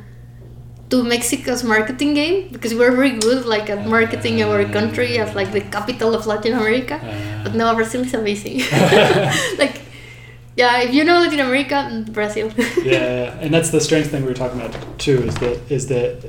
to 0.89 1.03
Mexico's 1.03 1.63
marketing 1.63 2.13
game 2.15 2.49
because 2.51 2.73
we're 2.73 2.91
very 2.91 3.11
good 3.19 3.45
like 3.45 3.69
at 3.69 3.85
marketing 3.87 4.41
our 4.41 4.65
country 4.65 5.17
as 5.19 5.35
like 5.35 5.51
the 5.51 5.61
capital 5.61 6.15
of 6.15 6.25
Latin 6.25 6.53
America. 6.53 6.95
Uh, 6.95 7.43
But 7.43 7.53
now 7.55 7.75
Brazil 7.75 8.01
is 8.01 8.13
amazing. 8.13 8.59
like, 9.57 9.81
yeah, 10.55 10.81
if 10.81 10.93
you 10.93 11.03
know 11.03 11.19
Latin 11.21 11.39
America, 11.39 12.03
Brazil. 12.11 12.51
yeah, 12.83 12.83
yeah, 12.83 13.39
and 13.41 13.53
that's 13.53 13.69
the 13.69 13.79
strange 13.79 14.07
thing 14.07 14.23
we 14.23 14.29
were 14.29 14.33
talking 14.43 14.59
about 14.59 14.75
too. 14.99 15.23
Is 15.23 15.35
that 15.35 15.57
is 15.71 15.87
that 15.87 16.25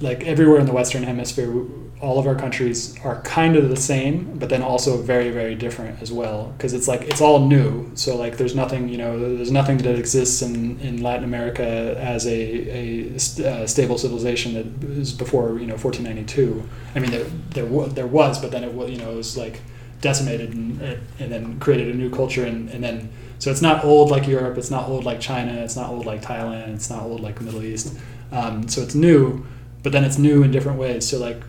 like 0.00 0.24
everywhere 0.24 0.58
in 0.58 0.66
the 0.66 0.72
Western 0.72 1.02
Hemisphere, 1.02 1.64
all 2.00 2.18
of 2.18 2.26
our 2.26 2.34
countries 2.34 2.98
are 3.04 3.20
kind 3.22 3.56
of 3.56 3.68
the 3.68 3.76
same, 3.76 4.38
but 4.38 4.48
then 4.48 4.62
also 4.62 4.96
very 4.96 5.30
very 5.30 5.54
different 5.54 6.00
as 6.00 6.10
well. 6.10 6.52
Because 6.56 6.72
it's 6.72 6.88
like 6.88 7.02
it's 7.02 7.20
all 7.20 7.46
new. 7.46 7.90
So 7.94 8.16
like 8.16 8.36
there's 8.36 8.54
nothing 8.54 8.88
you 8.88 8.98
know 8.98 9.36
there's 9.36 9.52
nothing 9.52 9.78
that 9.78 9.98
exists 9.98 10.42
in, 10.42 10.80
in 10.80 11.02
Latin 11.02 11.24
America 11.24 11.96
as 11.98 12.26
a 12.26 12.30
a 12.30 13.14
uh, 13.14 13.66
stable 13.66 13.98
civilization 13.98 14.54
that 14.54 14.88
was 14.96 15.12
before 15.12 15.58
you 15.58 15.66
know 15.66 15.76
1492. 15.76 16.62
I 16.94 16.98
mean 16.98 17.10
there 17.10 17.24
there, 17.50 17.66
wa- 17.66 17.86
there 17.86 18.06
was, 18.06 18.40
but 18.40 18.50
then 18.50 18.64
it 18.64 18.72
was 18.72 18.90
you 18.90 18.98
know 18.98 19.10
it 19.10 19.16
was 19.16 19.36
like 19.36 19.60
decimated 20.00 20.54
and, 20.54 20.80
and 21.18 21.30
then 21.30 21.60
created 21.60 21.94
a 21.94 21.98
new 21.98 22.08
culture 22.08 22.44
and, 22.44 22.70
and 22.70 22.82
then 22.82 23.10
so 23.38 23.50
it's 23.50 23.62
not 23.62 23.84
old 23.84 24.10
like 24.10 24.26
Europe, 24.26 24.58
it's 24.58 24.70
not 24.70 24.88
old 24.88 25.04
like 25.04 25.18
China, 25.18 25.52
it's 25.52 25.74
not 25.74 25.88
old 25.88 26.04
like 26.04 26.20
Thailand, 26.20 26.74
it's 26.74 26.90
not 26.90 27.02
old 27.02 27.20
like 27.20 27.36
the 27.36 27.44
Middle 27.44 27.62
East. 27.62 27.96
Um, 28.32 28.68
so 28.68 28.82
it's 28.82 28.94
new, 28.94 29.46
but 29.82 29.92
then 29.92 30.04
it's 30.04 30.18
new 30.18 30.42
in 30.42 30.50
different 30.50 30.78
ways. 30.78 31.08
So 31.08 31.18
like 31.18 31.42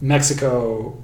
Mexico, 0.00 1.02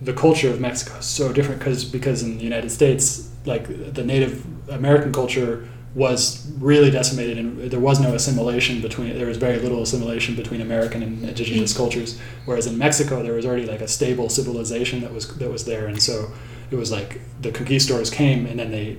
the 0.00 0.12
culture 0.12 0.50
of 0.50 0.60
Mexico 0.60 0.98
is 0.98 1.06
so 1.06 1.32
different 1.32 1.60
because 1.60 1.84
because 1.84 2.22
in 2.22 2.38
the 2.38 2.44
United 2.44 2.70
States, 2.70 3.30
like 3.44 3.94
the 3.94 4.04
Native 4.04 4.44
American 4.68 5.12
culture 5.12 5.68
was 5.94 6.46
really 6.58 6.90
decimated 6.90 7.38
and 7.38 7.70
there 7.70 7.80
was 7.80 7.98
no 8.00 8.14
assimilation 8.14 8.82
between 8.82 9.16
there 9.16 9.26
was 9.26 9.38
very 9.38 9.58
little 9.58 9.82
assimilation 9.82 10.36
between 10.36 10.60
American 10.60 11.02
and 11.02 11.24
indigenous 11.24 11.72
mm. 11.72 11.76
cultures. 11.76 12.18
Whereas 12.44 12.66
in 12.66 12.76
Mexico 12.76 13.22
there 13.22 13.32
was 13.32 13.46
already 13.46 13.64
like 13.64 13.80
a 13.80 13.88
stable 13.88 14.28
civilization 14.28 15.00
that 15.00 15.12
was 15.12 15.34
that 15.38 15.50
was 15.50 15.64
there. 15.64 15.86
And 15.86 16.02
so 16.02 16.30
it 16.70 16.76
was 16.76 16.92
like 16.92 17.20
the 17.40 17.50
conquistadors 17.50 18.10
came 18.10 18.44
and 18.46 18.58
then 18.58 18.70
they 18.70 18.98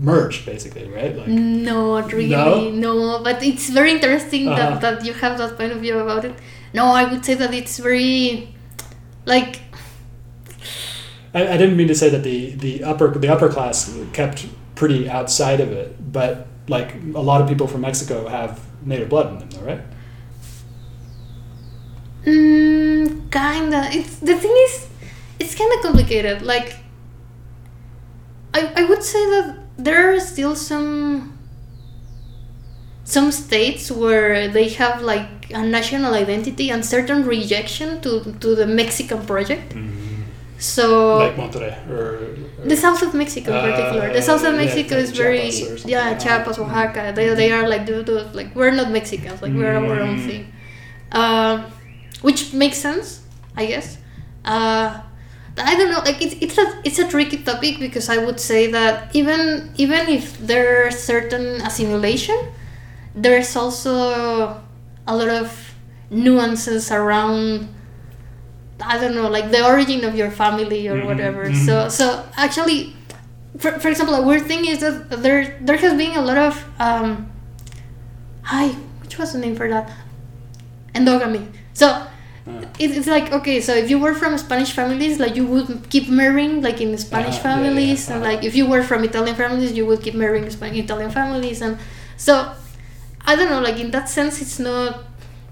merged 0.00 0.46
basically 0.46 0.88
right 0.88 1.14
like 1.16 1.28
Not 1.28 2.12
really, 2.12 2.28
No? 2.28 2.70
no? 2.70 3.22
But 3.22 3.42
it's 3.42 3.68
very 3.68 3.92
interesting 3.92 4.48
Uh-huh. 4.48 4.56
that, 4.56 4.80
that 4.80 5.04
you 5.06 5.12
have 5.12 5.36
that 5.38 5.56
point 5.58 5.72
of 5.72 5.80
view 5.80 5.98
about 5.98 6.24
it. 6.24 6.34
No, 6.72 6.86
I 6.86 7.04
would 7.10 7.24
say 7.24 7.34
that 7.34 7.52
it's 7.52 7.78
very, 7.78 8.54
like, 9.26 9.60
I, 11.34 11.40
I 11.54 11.56
didn't 11.56 11.76
mean 11.76 11.88
to 11.88 11.94
say 11.94 12.08
that 12.10 12.22
the, 12.22 12.52
the 12.64 12.82
upper 12.84 13.08
the 13.24 13.28
upper 13.28 13.48
class 13.48 13.76
kept 14.12 14.46
pretty 14.74 15.08
outside 15.08 15.60
of 15.60 15.70
it, 15.72 15.88
but 16.12 16.46
like 16.68 16.94
a 17.14 17.20
lot 17.30 17.40
of 17.42 17.48
people 17.48 17.66
from 17.66 17.80
Mexico 17.82 18.26
have 18.28 18.60
native 18.84 19.08
blood 19.08 19.26
in 19.32 19.38
them, 19.40 19.50
though, 19.50 19.66
right? 19.66 19.80
mm, 22.24 23.30
kinda. 23.30 23.88
It's 23.92 24.18
the 24.20 24.36
thing 24.36 24.54
is, 24.66 24.88
it's 25.38 25.54
kind 25.54 25.72
of 25.74 25.80
complicated. 25.82 26.42
Like, 26.42 26.76
I 28.54 28.72
I 28.76 28.84
would 28.84 29.02
say 29.02 29.22
that 29.34 29.58
there 29.78 30.14
are 30.14 30.20
still 30.20 30.54
some 30.56 31.36
some 33.04 33.32
states 33.32 33.90
where 33.90 34.48
they 34.48 34.68
have 34.68 35.02
like 35.02 35.50
a 35.52 35.62
national 35.62 36.14
identity 36.14 36.70
and 36.70 36.84
certain 36.84 37.24
rejection 37.26 38.00
to 38.02 38.20
to 38.40 38.54
the 38.54 38.66
Mexican 38.66 39.24
project. 39.26 39.74
So 40.58 41.16
like 41.18 41.36
Monterrey 41.36 41.74
or, 41.88 42.16
or 42.62 42.68
The 42.68 42.76
south 42.76 43.00
of 43.02 43.14
Mexico, 43.14 43.50
in 43.50 43.56
Uh, 43.56 43.70
particular. 43.72 44.12
The 44.12 44.20
south 44.22 44.44
of 44.44 44.54
Mexico 44.54 44.94
like 44.96 45.04
is 45.04 45.10
very 45.12 45.48
Chiapas 45.50 45.62
or 45.72 45.78
something. 45.78 45.90
yeah, 45.90 46.18
Chiapas, 46.18 46.58
Oaxaca. 46.58 47.12
They, 47.16 47.34
they 47.34 47.50
are 47.50 47.66
like 47.66 47.86
the, 47.86 48.02
like 48.34 48.54
we're 48.54 48.70
not 48.70 48.90
Mexicans, 48.90 49.40
like 49.40 49.54
we're 49.54 49.72
our 49.74 50.00
own 50.00 50.18
Mm. 50.18 50.26
thing, 50.26 50.42
uh, 51.12 51.64
which 52.20 52.52
makes 52.52 52.76
sense, 52.76 53.22
I 53.56 53.64
guess. 53.72 53.96
Uh, 54.44 55.00
I 55.58 55.76
don't 55.76 55.90
know, 55.90 56.00
like 56.04 56.22
it's 56.22 56.34
it's 56.40 56.56
a 56.58 56.66
it's 56.84 56.98
a 56.98 57.08
tricky 57.08 57.38
topic 57.38 57.78
because 57.80 58.08
I 58.08 58.18
would 58.18 58.40
say 58.40 58.70
that 58.72 59.14
even 59.14 59.70
even 59.76 60.08
if 60.08 60.38
there's 60.38 60.98
certain 60.98 61.60
assimilation, 61.62 62.38
there's 63.14 63.54
also 63.56 64.56
a 65.06 65.14
lot 65.16 65.28
of 65.28 65.74
nuances 66.10 66.90
around 66.90 67.68
I 68.80 68.98
don't 68.98 69.14
know, 69.14 69.28
like 69.28 69.50
the 69.50 69.64
origin 69.66 70.04
of 70.04 70.14
your 70.16 70.30
family 70.30 70.88
or 70.88 71.00
Mhm, 71.00 71.04
whatever. 71.04 71.50
mhm. 71.50 71.54
So, 71.66 71.88
so 71.90 72.24
actually, 72.36 72.96
for, 73.58 73.72
for 73.78 73.88
example, 73.88 74.14
a 74.14 74.22
weird 74.22 74.46
thing 74.46 74.64
is 74.64 74.80
that 74.80 75.10
there 75.22 75.58
there 75.60 75.76
has 75.76 75.92
been 75.94 76.16
a 76.16 76.22
lot 76.22 76.38
of 76.38 76.56
um, 76.80 77.28
hi, 78.42 78.68
which 79.02 79.18
was 79.18 79.32
the 79.32 79.38
name 79.38 79.54
for 79.56 79.68
that? 79.68 79.90
Endogamy. 80.94 81.46
So 81.74 82.06
it, 82.78 82.90
it's 82.96 83.06
like 83.06 83.32
okay, 83.32 83.60
so 83.60 83.74
if 83.74 83.90
you 83.90 83.98
were 83.98 84.14
from 84.14 84.36
Spanish 84.38 84.72
families, 84.72 85.18
like 85.18 85.36
you 85.36 85.46
would 85.46 85.88
keep 85.90 86.08
marrying 86.08 86.62
like 86.62 86.80
in 86.80 86.96
Spanish 86.98 87.38
Uh-huh, 87.38 87.48
yeah, 87.48 87.60
yeah, 87.60 87.60
families, 87.62 88.10
and 88.10 88.22
uh-huh. 88.22 88.32
like 88.32 88.44
if 88.44 88.54
you 88.54 88.66
were 88.66 88.82
from 88.82 89.04
Italian 89.04 89.36
families, 89.36 89.72
you 89.72 89.86
would 89.86 90.02
keep 90.02 90.14
marrying 90.14 90.48
Span- 90.50 90.74
Italian 90.74 91.10
families, 91.10 91.60
and 91.62 91.78
so 92.16 92.52
I 93.26 93.36
don't 93.36 93.50
know, 93.50 93.60
like 93.60 93.78
in 93.78 93.90
that 93.92 94.08
sense, 94.08 94.40
it's 94.40 94.58
not. 94.58 95.04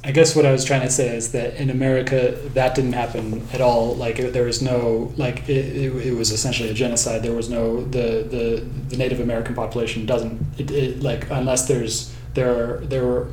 I 0.05 0.13
guess 0.13 0.37
what 0.37 0.47
I 0.47 0.53
was 0.53 0.65
trying 0.65 0.83
to 0.83 0.91
say 0.91 1.15
is 1.17 1.33
that 1.33 1.57
in 1.57 1.71
America 1.71 2.37
that 2.55 2.75
didn't 2.77 2.93
happen 2.93 3.47
at 3.53 3.61
all. 3.61 3.97
Like 3.97 4.19
it, 4.21 4.33
there 4.33 4.45
was 4.45 4.63
no 4.63 5.13
like 5.17 5.49
it, 5.49 5.67
it, 5.77 6.07
it 6.09 6.13
was 6.15 6.31
essentially 6.31 6.71
a 6.71 6.75
genocide. 6.75 7.23
There 7.23 7.33
was 7.35 7.49
no 7.51 7.83
the 7.85 8.23
the, 8.35 8.65
the 8.91 8.97
Native 8.97 9.21
American 9.21 9.55
population 9.57 10.07
doesn't 10.07 10.41
it, 10.57 10.71
it 10.71 11.03
like 11.03 11.29
unless 11.31 11.67
there's 11.67 12.15
there 12.35 12.51
are 12.51 12.87
there 12.87 13.05
were 13.05 13.29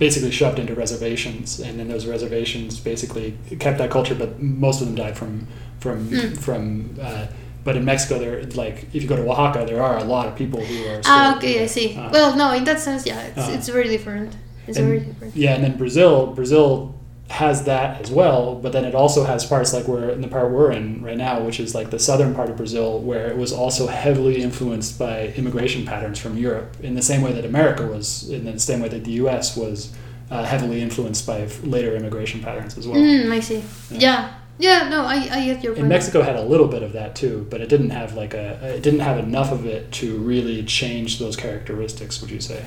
basically 0.00 0.30
shoved 0.32 0.58
into 0.58 0.74
reservations 0.74 1.60
and 1.60 1.78
then 1.78 1.86
those 1.88 2.06
reservations 2.06 2.80
basically 2.80 3.28
kept 3.64 3.78
that 3.78 3.90
culture 3.90 4.14
but 4.22 4.30
most 4.42 4.80
of 4.80 4.86
them 4.88 4.96
died 4.96 5.16
from 5.16 5.46
from 5.78 6.08
Mm. 6.10 6.36
from 6.46 6.62
uh, 7.00 7.26
but 7.64 7.76
in 7.76 7.84
Mexico 7.84 8.18
there 8.18 8.42
like 8.62 8.76
if 8.94 9.02
you 9.02 9.08
go 9.08 9.16
to 9.16 9.26
Oaxaca 9.30 9.60
there 9.70 9.82
are 9.88 9.96
a 9.98 10.04
lot 10.14 10.24
of 10.28 10.34
people 10.42 10.60
who 10.68 10.76
are 10.90 11.00
Ah, 11.04 11.36
okay, 11.36 11.62
I 11.62 11.66
see. 11.66 11.88
uh, 11.96 12.10
well, 12.16 12.30
no, 12.42 12.46
in 12.58 12.64
that 12.64 12.80
sense, 12.80 13.02
yeah, 13.10 13.20
it's, 13.28 13.38
Uh-huh. 13.38 13.52
it's 13.56 13.68
very 13.68 13.88
different. 13.96 14.30
It's 14.66 14.78
And- 14.78 14.86
very 14.88 15.00
different. 15.08 15.36
Yeah, 15.36 15.54
and 15.56 15.62
then 15.64 15.74
Brazil, 15.76 16.12
Brazil 16.38 16.94
has 17.30 17.64
that 17.64 18.00
as 18.00 18.10
well, 18.10 18.56
but 18.56 18.72
then 18.72 18.84
it 18.84 18.94
also 18.94 19.24
has 19.24 19.46
parts 19.46 19.72
like 19.72 19.86
we're 19.86 20.10
in 20.10 20.20
the 20.20 20.28
part 20.28 20.50
we're 20.50 20.72
in 20.72 21.00
right 21.02 21.16
now, 21.16 21.40
which 21.40 21.60
is 21.60 21.74
like 21.74 21.90
the 21.90 21.98
southern 21.98 22.34
part 22.34 22.50
of 22.50 22.56
Brazil, 22.56 23.00
where 23.00 23.28
it 23.28 23.36
was 23.36 23.52
also 23.52 23.86
heavily 23.86 24.42
influenced 24.42 24.98
by 24.98 25.28
immigration 25.36 25.86
patterns 25.86 26.18
from 26.18 26.36
Europe, 26.36 26.76
in 26.82 26.94
the 26.94 27.02
same 27.02 27.22
way 27.22 27.32
that 27.32 27.44
America 27.44 27.86
was, 27.86 28.28
in 28.28 28.44
the 28.44 28.58
same 28.58 28.80
way 28.80 28.88
that 28.88 29.04
the 29.04 29.12
U.S. 29.12 29.56
was 29.56 29.92
uh, 30.30 30.44
heavily 30.44 30.80
influenced 30.82 31.24
by 31.26 31.46
later 31.62 31.94
immigration 31.94 32.42
patterns 32.42 32.76
as 32.76 32.86
well. 32.88 32.98
Mm, 32.98 33.30
I 33.30 33.40
see. 33.40 33.62
Yeah. 33.90 34.00
Yeah. 34.00 34.34
Yeah, 34.58 34.90
no, 34.90 35.06
I, 35.06 35.14
I 35.14 35.44
get 35.46 35.64
your 35.64 35.72
And 35.72 35.82
point. 35.82 35.88
Mexico 35.88 36.20
had 36.20 36.36
a 36.36 36.42
little 36.42 36.68
bit 36.68 36.82
of 36.82 36.92
that 36.92 37.16
too, 37.16 37.46
but 37.48 37.62
it 37.62 37.70
didn't 37.70 37.90
have 37.90 38.12
like 38.12 38.34
a 38.34 38.74
it 38.76 38.82
didn't 38.82 39.00
have 39.00 39.16
enough 39.18 39.52
of 39.52 39.64
it 39.64 39.90
to 39.92 40.18
really 40.18 40.62
change 40.64 41.18
those 41.18 41.34
characteristics. 41.34 42.20
Would 42.20 42.30
you 42.30 42.40
say? 42.42 42.62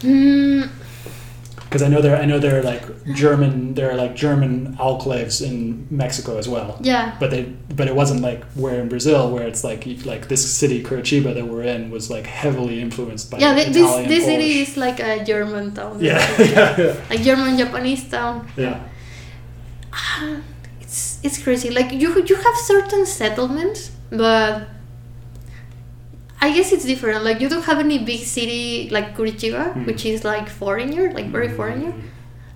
Mm, 0.00 0.70
Because 1.72 1.84
I 1.88 1.88
know 1.88 2.02
there 2.06 2.16
I 2.24 2.26
know 2.30 2.38
there 2.38 2.56
are 2.60 2.62
like 2.74 2.84
German 3.22 3.52
there 3.78 3.88
are 3.90 3.96
like 4.04 4.14
German 4.14 4.76
enclaves 4.76 5.40
in 5.48 5.86
Mexico 5.90 6.36
as 6.42 6.46
well. 6.54 6.70
yeah, 6.92 7.16
But 7.20 7.28
they 7.32 7.42
but 7.78 7.86
it 7.88 7.94
wasn't 7.96 8.20
like 8.20 8.44
where 8.62 8.76
in 8.82 8.88
Brazil 8.94 9.30
where 9.32 9.46
it's 9.50 9.62
like 9.64 9.82
like 10.12 10.22
this 10.28 10.42
city 10.60 10.78
Curitiba 10.88 11.30
that 11.34 11.46
we're 11.50 11.62
in 11.74 11.90
was 11.90 12.04
like 12.16 12.26
heavily 12.42 12.76
influenced 12.86 13.30
by 13.30 13.38
yeah. 13.38 13.54
th- 13.56 13.68
Italian 13.68 14.08
This 14.08 14.12
this 14.14 14.24
city 14.32 14.50
is 14.64 14.76
like 14.76 14.98
a 15.00 15.24
German 15.24 15.72
town. 15.78 15.94
yeah 16.08 16.20
yeah 16.56 16.70
yeah 16.82 16.94
like 17.10 17.22
German 17.28 17.56
Japanese 17.62 18.04
town. 18.16 18.34
yeah 18.56 18.78
Ah, 19.92 20.36
It's 20.80 21.18
it's 21.26 21.38
crazy. 21.44 21.68
Like 21.70 21.92
you 21.92 22.08
you 22.30 22.36
have 22.46 22.56
certain 22.72 23.04
settlements, 23.06 23.90
but 24.10 24.68
I 26.42 26.50
guess 26.52 26.72
it's 26.74 26.84
different. 26.84 27.22
Like 27.28 27.38
you 27.40 27.48
don't 27.48 27.62
have 27.70 27.78
any 27.78 27.98
big 28.10 28.20
city 28.36 28.88
like 28.90 29.14
Curitiba, 29.16 29.62
Mm. 29.74 29.86
which 29.86 30.02
is 30.04 30.24
like 30.32 30.48
foreigner, 30.60 31.04
like 31.14 31.28
very 31.30 31.48
foreigner. 31.58 31.92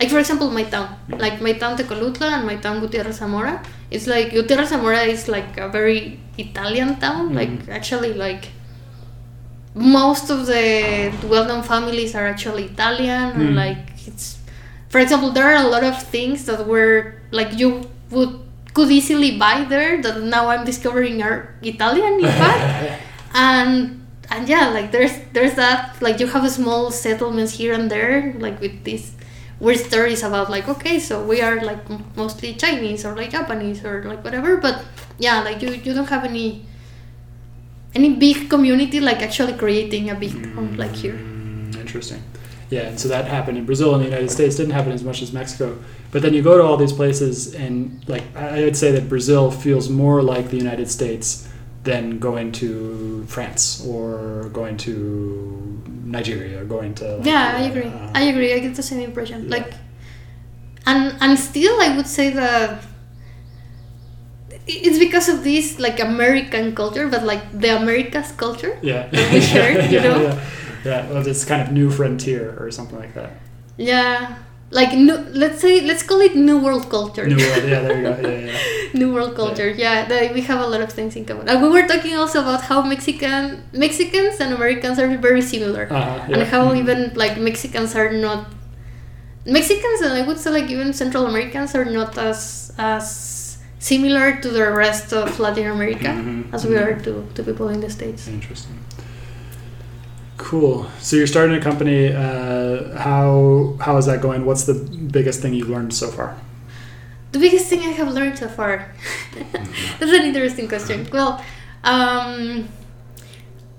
Like 0.00 0.10
for 0.10 0.18
example, 0.18 0.50
my 0.50 0.64
town, 0.74 0.88
like 1.24 1.40
my 1.40 1.52
town 1.54 1.78
Tecolutla 1.78 2.28
and 2.36 2.44
my 2.50 2.56
town 2.64 2.80
Gutierrez 2.82 3.16
Zamora. 3.22 3.62
It's 3.94 4.06
like 4.14 4.26
Gutierrez 4.36 4.68
Zamora 4.74 5.02
is 5.14 5.28
like 5.36 5.56
a 5.56 5.68
very 5.78 6.18
Italian 6.36 6.90
town. 7.04 7.32
Like 7.40 7.52
Mhm. 7.62 7.70
actually, 7.78 8.12
like 8.26 8.44
most 9.74 10.30
of 10.30 10.46
the 10.46 11.12
well-known 11.24 11.62
families 11.62 12.14
are 12.18 12.26
actually 12.26 12.64
Italian. 12.74 13.26
And 13.38 13.48
Mm. 13.54 13.62
like 13.64 13.82
it's, 14.08 14.26
for 14.88 14.98
example, 15.00 15.30
there 15.30 15.46
are 15.52 15.60
a 15.64 15.68
lot 15.68 15.84
of 15.84 15.96
things 16.02 16.44
that 16.48 16.66
were 16.66 17.14
like 17.30 17.50
you 17.60 17.86
would 18.10 18.32
could 18.74 18.90
easily 18.90 19.38
buy 19.40 19.64
there 19.68 20.02
that 20.04 20.20
now 20.22 20.48
I'm 20.52 20.64
discovering 20.66 21.22
are 21.22 21.48
Italian 21.62 22.20
in 22.20 22.28
fact 22.28 22.60
and 23.36 24.02
and 24.30 24.48
yeah 24.48 24.70
like 24.70 24.90
there's 24.92 25.12
there's 25.34 25.54
that 25.54 25.94
like 26.02 26.18
you 26.20 26.26
have 26.26 26.50
small 26.50 26.90
settlements 26.90 27.52
here 27.52 27.72
and 27.74 27.90
there 27.90 28.34
like 28.38 28.60
with 28.60 28.84
these 28.84 29.14
weird 29.60 29.78
stories 29.78 30.22
about 30.22 30.50
like 30.50 30.68
okay 30.68 30.98
so 30.98 31.22
we 31.24 31.40
are 31.42 31.62
like 31.62 31.80
mostly 32.16 32.54
chinese 32.54 33.04
or 33.06 33.14
like 33.16 33.30
japanese 33.30 33.84
or 33.84 34.02
like 34.04 34.24
whatever 34.24 34.56
but 34.58 34.84
yeah 35.18 35.42
like 35.42 35.62
you 35.62 35.70
you 35.70 35.94
don't 35.94 36.08
have 36.10 36.24
any 36.24 36.66
any 37.94 38.14
big 38.14 38.50
community 38.50 39.00
like 39.00 39.22
actually 39.22 39.54
creating 39.54 40.10
a 40.10 40.14
big 40.14 40.34
one 40.56 40.76
like 40.76 40.94
here 40.94 41.14
Mm, 41.14 41.76
Interesting. 41.76 42.22
Yeah, 42.70 42.82
and 42.82 43.00
so 43.00 43.08
that 43.08 43.26
happened 43.26 43.58
in 43.58 43.64
Brazil 43.66 43.94
and 43.94 44.02
the 44.02 44.08
United 44.08 44.30
States. 44.30 44.56
Didn't 44.56 44.72
happen 44.72 44.92
as 44.92 45.02
much 45.04 45.22
as 45.22 45.32
Mexico. 45.32 45.78
But 46.12 46.22
then 46.22 46.34
you 46.34 46.42
go 46.42 46.56
to 46.58 46.62
all 46.64 46.76
these 46.76 46.92
places, 46.92 47.54
and 47.54 48.02
like 48.08 48.24
I 48.36 48.62
would 48.64 48.76
say 48.76 48.92
that 48.92 49.08
Brazil 49.08 49.50
feels 49.50 49.88
more 49.88 50.22
like 50.22 50.50
the 50.50 50.56
United 50.56 50.90
States 50.90 51.45
than 51.86 52.18
going 52.18 52.52
to 52.52 53.24
France 53.34 53.80
or 53.86 54.50
going 54.52 54.76
to 54.86 54.92
Nigeria 56.04 56.60
or 56.62 56.64
going 56.76 56.94
to. 57.00 57.16
like, 57.16 57.26
yeah 57.26 57.54
i 57.56 57.62
agree 57.70 57.88
uh, 57.90 58.10
i 58.20 58.22
agree 58.32 58.50
i 58.54 58.58
get 58.60 58.74
the 58.76 58.82
same 58.90 59.00
impression 59.10 59.38
Yeah. 59.44 59.56
like 59.56 59.70
and 60.86 61.02
and 61.20 61.32
still 61.38 61.74
i 61.86 61.88
would 61.96 62.06
say 62.06 62.30
that 62.30 62.84
it's 64.66 64.98
because 64.98 65.28
of 65.28 65.44
this 65.44 65.78
like 65.78 65.98
american 66.00 66.74
culture 66.74 67.06
but 67.08 67.22
like 67.24 67.42
the 67.52 67.70
americas 67.76 68.32
culture 68.32 68.78
yeah. 68.82 69.06
that 69.14 69.32
we 69.32 69.40
shared, 69.40 69.84
you 69.90 69.98
yeah, 69.98 70.02
know? 70.08 70.22
Yeah, 70.22 70.40
yeah. 70.84 71.00
Well, 71.10 71.22
this 71.22 71.44
kind 71.44 71.62
of 71.62 71.70
new 71.72 71.90
frontier 71.90 72.54
or 72.58 72.70
something 72.70 72.98
like 72.98 73.14
that. 73.14 73.30
yeah 73.76 74.36
like 74.70 74.92
new, 74.94 75.16
let's 75.32 75.60
say 75.60 75.80
let's 75.82 76.02
call 76.02 76.20
it 76.20 76.34
new 76.34 76.58
world 76.58 76.90
culture 76.90 77.26
New 77.26 77.36
world. 77.38 77.64
Yeah, 77.64 77.80
there 77.86 77.96
you 77.96 78.02
go. 78.02 78.28
Yeah, 78.28 78.52
yeah. 78.52 78.58
New 79.00 79.12
world 79.14 79.34
culture 79.36 79.68
yeah, 79.70 80.06
that 80.08 80.32
we 80.34 80.40
have 80.42 80.60
a 80.60 80.66
lot 80.66 80.80
of 80.80 80.90
things 80.92 81.14
in 81.16 81.24
common 81.24 81.48
and 81.48 81.62
we 81.62 81.68
were 81.68 81.86
talking 81.86 82.14
also 82.16 82.40
about 82.40 82.62
how 82.62 82.82
mexican 82.82 83.62
mexicans 83.72 84.40
and 84.40 84.54
americans 84.54 84.98
are 84.98 85.08
very 85.28 85.42
similar 85.42 85.84
Uh-huh, 85.90 86.32
and 86.32 86.36
yeah. 86.42 86.44
how 86.44 86.74
even 86.74 87.12
like 87.14 87.38
Mexicans 87.38 87.94
are 87.94 88.10
not 88.12 88.40
Mexicans 89.44 90.00
and 90.00 90.12
I 90.14 90.22
would 90.26 90.38
say 90.38 90.50
like 90.50 90.68
even 90.70 90.92
Central 90.92 91.26
Americans 91.26 91.74
are 91.74 91.84
not 91.84 92.18
as 92.18 92.72
as 92.78 93.58
similar 93.78 94.40
to 94.42 94.48
the 94.48 94.66
rest 94.72 95.12
of 95.12 95.38
Latin 95.38 95.66
America 95.70 96.10
Mhm, 96.10 96.52
as 96.52 96.66
we 96.66 96.74
mhm. 96.74 96.82
are 96.82 96.94
to, 97.06 97.12
to 97.34 97.40
people 97.44 97.68
in 97.68 97.80
the 97.80 97.90
states. 97.90 98.26
Interesting. 98.26 98.74
Cool. 100.46 100.86
So 101.00 101.16
you're 101.16 101.26
starting 101.26 101.56
a 101.56 101.60
company. 101.60 102.14
Uh, 102.14 102.96
how 102.96 103.74
how 103.80 103.96
is 103.96 104.06
that 104.06 104.22
going? 104.22 104.46
What's 104.46 104.62
the 104.62 104.74
biggest 104.74 105.42
thing 105.42 105.54
you've 105.54 105.68
learned 105.68 105.92
so 105.92 106.06
far? 106.06 106.38
The 107.32 107.40
biggest 107.40 107.66
thing 107.66 107.80
I 107.80 107.90
have 107.98 108.12
learned 108.14 108.38
so 108.38 108.46
far. 108.46 108.94
That's 109.98 110.12
an 110.18 110.22
interesting 110.22 110.68
question. 110.68 111.08
Well, 111.10 111.42
um, 111.82 112.68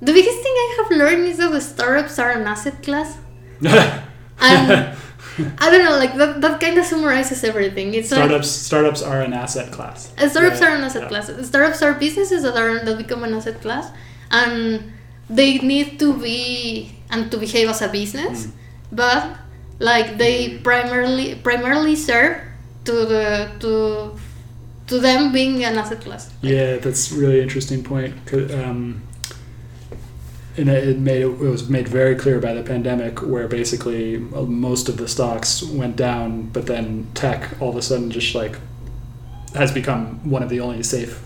the 0.02 0.12
biggest 0.12 0.40
thing 0.44 0.52
I 0.66 0.68
have 0.78 0.92
learned 0.92 1.24
is 1.32 1.38
that 1.38 1.54
the 1.54 1.62
startups 1.62 2.20
are 2.20 2.32
an 2.32 2.46
asset 2.46 2.84
class. 2.84 3.18
And 3.64 3.72
I 5.64 5.72
don't 5.72 5.86
know, 5.88 5.96
like 5.98 6.16
that, 6.20 6.42
that 6.42 6.60
kind 6.60 6.78
of 6.78 6.84
summarizes 6.84 7.46
everything. 7.46 7.94
It's 7.94 8.12
like 8.12 8.20
startups 8.28 8.50
startups 8.52 9.02
are 9.02 9.22
an 9.22 9.32
asset 9.32 9.72
class. 9.72 10.12
Uh, 10.18 10.28
Startups 10.28 10.60
Yeah, 10.60 10.68
are 10.68 10.76
an 10.76 10.84
asset 10.84 11.04
yeah. 11.04 11.08
class. 11.08 11.48
Startups 11.48 11.82
are 11.82 11.94
businesses 11.94 12.44
that 12.44 12.58
are 12.58 12.84
that 12.84 12.98
become 12.98 13.24
an 13.24 13.34
asset 13.34 13.62
class, 13.62 13.88
and 14.32 14.92
they 15.30 15.58
need 15.60 16.00
to 16.00 16.14
be 16.14 16.92
and 17.10 17.32
to 17.32 17.38
behave 17.38 17.70
as 17.70 17.82
a 17.82 17.88
business, 17.88 18.48
Mm. 18.48 18.52
but 18.92 19.24
like 19.80 20.18
they 20.18 20.58
primarily 20.64 21.36
primarily 21.36 21.96
serve 21.96 22.38
to 22.86 22.92
the 23.06 23.50
to 23.60 24.12
to 24.88 25.00
them 25.00 25.32
being 25.34 25.64
an 25.66 25.78
asset 25.78 26.02
class. 26.02 26.30
Yeah, 26.42 26.78
that's 26.78 27.12
really 27.12 27.42
interesting 27.42 27.84
point. 27.84 28.14
Um, 28.34 29.02
and 30.58 30.70
it 30.70 30.88
it 30.88 30.98
made 31.00 31.22
it 31.22 31.38
was 31.40 31.70
made 31.70 31.88
very 31.88 32.16
clear 32.16 32.40
by 32.40 32.54
the 32.54 32.64
pandemic, 32.64 33.22
where 33.22 33.48
basically 33.48 34.16
uh, 34.36 34.42
most 34.44 34.90
of 34.90 34.98
the 34.98 35.08
stocks 35.08 35.62
went 35.64 35.96
down, 35.96 36.50
but 36.54 36.66
then 36.66 37.08
tech 37.14 37.50
all 37.62 37.70
of 37.70 37.76
a 37.76 37.82
sudden 37.82 38.10
just 38.10 38.34
like 38.34 38.58
has 39.56 39.72
become 39.72 40.20
one 40.30 40.44
of 40.44 40.50
the 40.50 40.60
only 40.60 40.84
safe, 40.84 41.22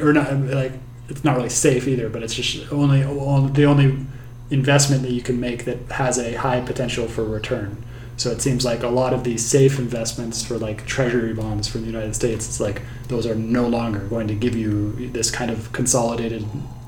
or 0.00 0.12
not 0.12 0.32
like 0.40 0.72
it's 1.10 1.24
not 1.24 1.36
really 1.36 1.48
safe 1.48 1.88
either, 1.88 2.08
but 2.08 2.22
it's 2.22 2.34
just 2.34 2.72
only, 2.72 3.02
the 3.02 3.64
only 3.64 4.06
investment 4.50 5.02
that 5.02 5.12
you 5.12 5.22
can 5.22 5.40
make 5.40 5.64
that 5.64 5.78
has 5.92 6.18
a 6.18 6.34
high 6.34 6.60
potential 6.60 7.08
for 7.08 7.24
return. 7.24 7.84
So 8.16 8.30
it 8.30 8.42
seems 8.42 8.64
like 8.64 8.82
a 8.82 8.88
lot 8.88 9.12
of 9.12 9.24
these 9.24 9.44
safe 9.44 9.78
investments 9.78 10.44
for 10.44 10.58
like 10.58 10.86
treasury 10.86 11.32
bonds 11.32 11.68
from 11.68 11.82
the 11.82 11.86
United 11.86 12.14
States, 12.14 12.46
it's 12.46 12.60
like 12.60 12.82
those 13.08 13.26
are 13.26 13.34
no 13.34 13.66
longer 13.66 14.00
going 14.00 14.28
to 14.28 14.34
give 14.34 14.54
you 14.54 15.08
this 15.08 15.30
kind 15.30 15.50
of 15.50 15.72
consolidated 15.72 16.46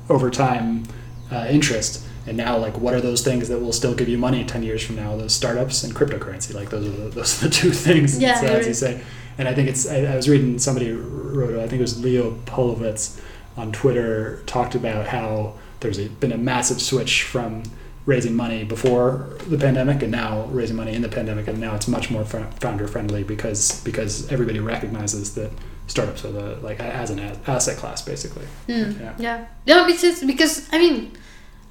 over 0.09 0.29
time 0.29 0.83
uh, 1.31 1.47
interest. 1.49 2.05
And 2.27 2.37
now, 2.37 2.57
like, 2.57 2.77
what 2.77 2.93
are 2.93 3.01
those 3.01 3.21
things 3.21 3.49
that 3.49 3.59
will 3.59 3.73
still 3.73 3.95
give 3.95 4.07
you 4.07 4.17
money 4.17 4.45
ten 4.45 4.63
years 4.63 4.85
from 4.85 4.95
now? 4.95 5.17
Those 5.17 5.33
startups 5.33 5.83
and 5.83 5.93
cryptocurrency, 5.93 6.53
like 6.53 6.69
those 6.69 6.87
are 6.87 6.91
the, 6.91 7.09
those 7.09 7.43
are 7.43 7.47
the 7.47 7.53
two 7.61 7.71
things. 7.71 8.17
Yeah, 8.19 8.39
so, 8.39 8.47
as 8.47 8.67
you 8.67 8.73
say. 8.73 9.01
And 9.37 9.47
I 9.47 9.53
think 9.53 9.67
it's. 9.67 9.89
I, 9.89 10.03
I 10.03 10.15
was 10.15 10.29
reading 10.29 10.57
somebody 10.59 10.91
wrote. 10.91 11.59
I 11.59 11.67
think 11.67 11.79
it 11.79 11.81
was 11.81 12.01
Leo 12.01 12.39
Polovets 12.45 13.19
on 13.57 13.71
Twitter 13.71 14.41
talked 14.45 14.75
about 14.75 15.07
how 15.07 15.53
there's 15.79 15.99
a, 15.99 16.07
been 16.09 16.31
a 16.31 16.37
massive 16.37 16.81
switch 16.81 17.23
from 17.23 17.63
raising 18.05 18.35
money 18.35 18.63
before 18.65 19.37
the 19.47 19.57
pandemic 19.57 20.01
and 20.03 20.11
now 20.11 20.43
raising 20.47 20.75
money 20.75 20.93
in 20.93 21.01
the 21.01 21.07
pandemic 21.09 21.47
and 21.47 21.59
now 21.59 21.73
it's 21.75 21.87
much 21.87 22.11
more 22.11 22.25
founder 22.25 22.85
friendly 22.87 23.23
because 23.23 23.81
because 23.85 24.29
everybody 24.31 24.59
recognizes 24.59 25.35
that 25.35 25.49
startups 25.87 26.25
are 26.25 26.31
the 26.31 26.55
like 26.61 26.79
as 26.81 27.09
an 27.09 27.19
asset 27.47 27.77
class 27.77 28.01
basically 28.01 28.45
Mm, 28.67 28.99
Yeah. 28.99 29.13
yeah. 29.19 29.45
yeah, 29.65 29.85
because 29.87 30.21
because 30.23 30.67
I 30.73 30.77
mean, 30.79 31.11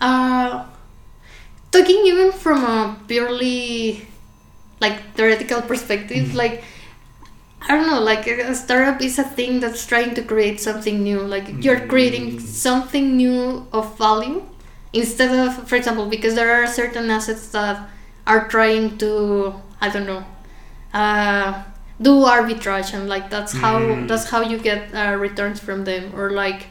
uh, 0.01 0.65
talking 1.71 2.01
even 2.07 2.33
from 2.33 2.65
a 2.65 2.97
purely 3.09 4.07
like 4.81 5.15
theoretical 5.15 5.63
perspective, 5.63 6.29
Mhm. 6.29 6.35
like 6.35 6.65
I 7.69 7.77
don't 7.77 7.87
know, 7.87 8.01
like 8.01 8.27
a 8.27 8.55
startup 8.55 9.01
is 9.01 9.19
a 9.19 9.25
thing 9.25 9.61
that's 9.61 9.87
trying 9.87 10.15
to 10.15 10.23
create 10.23 10.61
something 10.61 11.03
new. 11.03 11.21
Like 11.21 11.47
you're 11.65 11.87
creating 11.87 12.37
Mm. 12.37 12.41
something 12.41 13.17
new 13.17 13.67
of 13.73 13.97
value 13.99 14.43
instead 14.93 15.31
of, 15.33 15.69
for 15.69 15.77
example, 15.77 16.07
because 16.07 16.35
there 16.35 16.53
are 16.53 16.67
certain 16.67 17.11
assets 17.11 17.49
that 17.49 17.89
are 18.27 18.49
trying 18.49 18.99
to, 18.99 19.55
I 19.81 19.89
don't 19.91 20.07
know, 20.07 20.25
uh, 20.93 21.63
do 22.01 22.13
arbitrage 22.25 22.93
and 22.95 23.09
like 23.09 23.31
that's 23.31 23.53
how 23.53 23.79
Mm. 23.79 24.09
that's 24.09 24.29
how 24.31 24.41
you 24.43 24.59
get 24.59 24.93
uh, 24.95 25.15
returns 25.17 25.61
from 25.61 25.85
them 25.85 26.13
or 26.17 26.31
like 26.31 26.67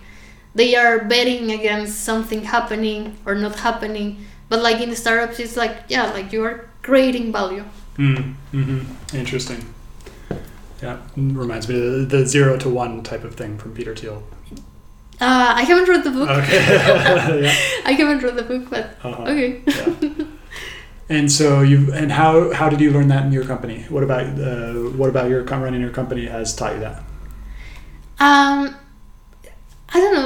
they 0.56 0.76
are 0.76 1.00
betting 1.06 1.52
against 1.52 2.04
something 2.04 2.44
happening 2.44 3.16
or 3.26 3.36
not 3.36 3.56
happening 3.60 4.18
but 4.50 4.62
like 4.62 4.82
in 4.82 4.90
the 4.90 4.96
startups 4.96 5.40
it's 5.40 5.56
like 5.56 5.76
yeah 5.88 6.12
like 6.12 6.34
you 6.34 6.44
are 6.44 6.68
creating 6.82 7.32
value 7.32 7.64
mm, 7.98 8.34
hmm 8.52 8.80
interesting 9.14 9.64
yeah 10.82 10.98
reminds 11.16 11.68
me 11.68 11.76
of 11.76 12.10
the, 12.10 12.26
zero 12.26 12.58
to 12.58 12.70
one 12.70 13.04
type 13.04 13.24
of 13.24 13.36
thing 13.36 13.58
from 13.58 13.74
peter 13.74 13.96
thiel 13.96 14.24
uh, 15.20 15.54
i 15.56 15.64
haven't 15.64 15.88
read 15.88 16.04
the 16.04 16.12
book 16.12 16.30
okay 16.30 16.58
yeah. 17.44 17.56
i 17.86 17.92
haven't 17.92 18.22
read 18.24 18.36
the 18.36 18.44
book 18.44 18.70
but 18.70 18.96
Uh-huh. 19.04 19.24
okay 19.24 19.62
yeah. 19.68 20.26
And 21.10 21.30
so 21.30 21.60
you 21.62 21.92
and 21.94 22.10
how 22.10 22.54
how 22.54 22.70
did 22.70 22.80
you 22.80 22.90
learn 22.90 23.10
that 23.10 23.26
in 23.26 23.34
your 23.34 23.44
company? 23.44 23.84
What 23.90 24.02
about 24.02 24.28
uh, 24.40 24.74
what 24.96 25.10
about 25.10 25.30
your 25.30 25.44
com- 25.44 25.62
running 25.62 25.82
your 25.82 25.90
company 25.90 26.26
has 26.28 26.56
taught 26.56 26.74
you 26.76 26.80
that? 26.80 27.00
Um, 27.00 27.00
I 28.20 28.64
don't 28.64 28.72
know. 28.72 28.81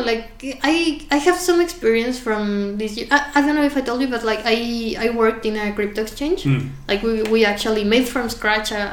Like 0.06 0.28
I, 0.64 1.02
I 1.12 1.18
have 1.18 1.38
some 1.38 1.60
experience 1.62 2.18
from 2.20 2.78
this. 2.78 2.96
year. 2.98 3.08
I, 3.12 3.32
I 3.36 3.42
don't 3.42 3.56
know 3.56 3.64
if 3.64 3.76
I 3.76 3.82
told 3.82 4.02
you, 4.02 4.08
but 4.08 4.24
like 4.24 4.42
I, 4.46 4.96
I 5.00 5.10
worked 5.10 5.46
in 5.46 5.56
a 5.58 5.74
crypto 5.74 6.02
exchange. 6.04 6.44
Mm. 6.44 6.70
Like 6.88 7.02
we, 7.04 7.24
we 7.24 7.46
actually 7.46 7.84
made 7.84 8.08
from 8.08 8.30
scratch 8.30 8.72
a, 8.72 8.84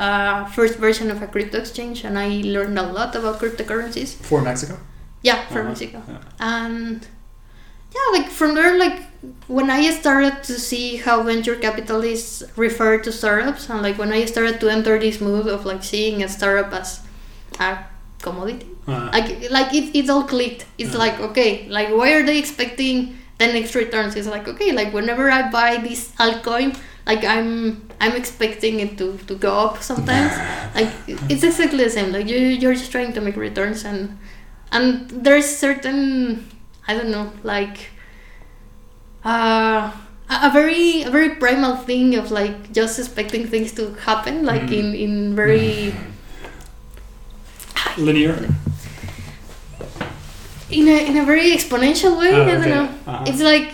a 0.47 0.51
first 0.55 0.79
version 0.79 1.11
of 1.11 1.23
a 1.23 1.27
crypto 1.27 1.59
exchange, 1.59 2.05
and 2.05 2.19
I 2.19 2.29
learned 2.45 2.79
a 2.79 2.83
lot 2.99 3.15
about 3.15 3.41
cryptocurrencies. 3.41 4.15
For 4.15 4.41
Mexico? 4.43 4.79
Yeah, 5.23 5.47
for 5.47 5.61
Uh-huh. 5.61 5.69
Mexico. 5.69 6.03
Yeah. 6.09 6.19
And 6.41 7.07
yeah, 7.95 8.19
like 8.19 8.29
from 8.31 8.55
there, 8.55 8.79
like 8.79 8.99
when 9.47 9.71
I 9.71 9.91
started 9.93 10.43
to 10.45 10.55
see 10.59 10.97
how 10.97 11.23
venture 11.23 11.55
capitalists 11.57 12.43
refer 12.57 12.99
to 12.99 13.13
startups, 13.13 13.69
and 13.71 13.83
like 13.83 13.99
when 13.99 14.13
I 14.13 14.25
started 14.25 14.59
to 14.61 14.69
enter 14.69 14.99
this 14.99 15.21
mood 15.21 15.47
of 15.47 15.65
like 15.65 15.85
seeing 15.85 16.23
a 16.25 16.29
startup 16.29 16.73
as 16.73 17.01
a 17.61 17.79
commodity, 18.21 18.67
Uh, 18.87 19.11
like 19.13 19.51
like 19.51 19.73
it, 19.75 19.95
it's 19.95 20.11
all 20.11 20.25
clicked. 20.25 20.67
It's 20.79 20.93
Yeah. 20.93 20.99
like 20.99 21.21
okay, 21.31 21.69
like 21.69 21.91
why 21.91 22.13
are 22.15 22.23
they 22.27 22.39
expecting 22.39 23.17
the 23.39 23.47
next 23.47 23.75
returns? 23.75 24.17
It's 24.17 24.27
like 24.27 24.49
okay, 24.49 24.73
like 24.73 24.93
whenever 24.93 25.31
I 25.31 25.51
buy 25.51 25.77
this 25.79 26.11
altcoin, 26.19 26.75
like 27.07 27.23
I'm 27.25 27.87
I'm 28.01 28.17
expecting 28.17 28.81
it 28.81 28.99
to, 28.99 29.19
to 29.29 29.35
go 29.37 29.55
up 29.71 29.83
sometimes. 29.83 30.33
like 30.75 30.91
it's 31.31 31.45
exactly 31.45 31.85
the 31.85 31.91
same. 31.91 32.11
Like 32.13 32.27
you 32.27 32.39
you're 32.39 32.75
just 32.75 32.91
trying 32.91 33.13
to 33.15 33.21
make 33.21 33.37
returns 33.37 33.85
and 33.85 34.19
and 34.73 35.09
there's 35.11 35.47
certain 35.47 36.51
I 36.89 36.95
don't 36.99 37.11
know 37.11 37.31
like 37.45 37.91
uh 39.25 39.93
a 40.29 40.35
a 40.49 40.51
very 40.51 41.03
a 41.03 41.11
very 41.11 41.37
primal 41.37 41.77
thing 41.77 42.17
of 42.17 42.31
like 42.33 42.73
just 42.73 42.99
expecting 42.99 43.47
things 43.47 43.71
to 43.79 43.95
happen 44.03 44.43
like 44.45 44.63
Mm. 44.63 44.73
in 44.79 44.87
in 44.95 45.13
very 45.37 45.95
linear? 47.99 48.35
In 50.73 50.89
a 50.89 50.99
in 51.11 51.17
a 51.17 51.25
very 51.25 51.51
exponential 51.53 52.19
way. 52.19 52.33
Oh, 52.33 52.43
I 52.43 52.47
don't 52.47 52.61
okay. 52.61 52.71
know. 52.71 52.85
Uh-huh. 53.07 53.25
It's 53.27 53.41
like 53.43 53.69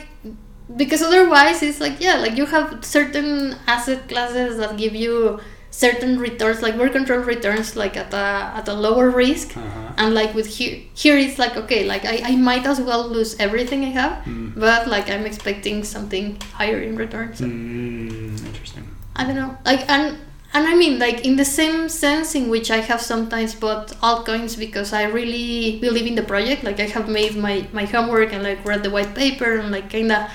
because 0.77 1.03
otherwise 1.03 1.63
it's 1.63 1.81
like 1.81 2.01
yeah, 2.01 2.17
like 2.17 2.37
you 2.37 2.47
have 2.47 2.85
certain 2.85 3.57
asset 3.67 4.09
classes 4.09 4.59
that 4.59 4.77
give 4.77 4.95
you 4.95 5.41
certain 5.71 6.19
returns, 6.19 6.61
like 6.63 6.77
more 6.77 6.89
controlled 6.89 7.27
returns, 7.27 7.77
like 7.77 7.97
at 7.97 8.13
a 8.13 8.27
at 8.59 8.67
a 8.69 8.75
lower 8.75 9.11
risk. 9.11 9.57
Uh-huh. 9.57 9.93
And 9.97 10.15
like 10.15 10.35
with 10.35 10.47
here, 10.47 10.81
here 10.95 11.17
it's 11.17 11.39
like 11.39 11.57
okay, 11.57 11.85
like 11.85 12.05
I, 12.05 12.33
I 12.33 12.37
might 12.37 12.67
as 12.67 12.81
well 12.81 13.09
lose 13.09 13.37
everything 13.39 13.85
I 13.85 13.91
have, 13.91 14.25
Mm. 14.27 14.55
but 14.59 14.87
like 14.89 15.09
I'm 15.11 15.25
expecting 15.27 15.85
something 15.85 16.37
higher 16.55 16.81
in 16.81 16.97
return. 16.97 17.35
So 17.35 17.45
Mm, 17.45 18.45
interesting. 18.47 18.85
I 19.17 19.25
don't 19.25 19.35
know, 19.37 19.57
like 19.65 19.89
and 19.91 20.17
and 20.55 20.67
I 20.67 20.75
mean 20.75 20.99
like 20.99 21.25
in 21.25 21.37
the 21.37 21.45
same 21.45 21.89
sense 21.89 22.35
in 22.35 22.49
which 22.49 22.71
I 22.71 22.79
have 22.79 23.01
sometimes 23.01 23.55
bought 23.55 23.89
altcoins 24.01 24.59
because 24.59 24.93
I 24.93 25.05
really 25.05 25.79
believe 25.79 26.07
in 26.07 26.15
the 26.15 26.23
project. 26.23 26.65
Like 26.65 26.81
I 26.81 26.87
have 26.87 27.09
made 27.09 27.37
my 27.37 27.67
my 27.73 27.85
homework 27.85 28.33
and 28.33 28.43
like 28.43 28.65
read 28.65 28.83
the 28.83 28.91
white 28.91 29.15
paper 29.15 29.57
and 29.57 29.71
like 29.71 29.91
kinda 29.91 30.31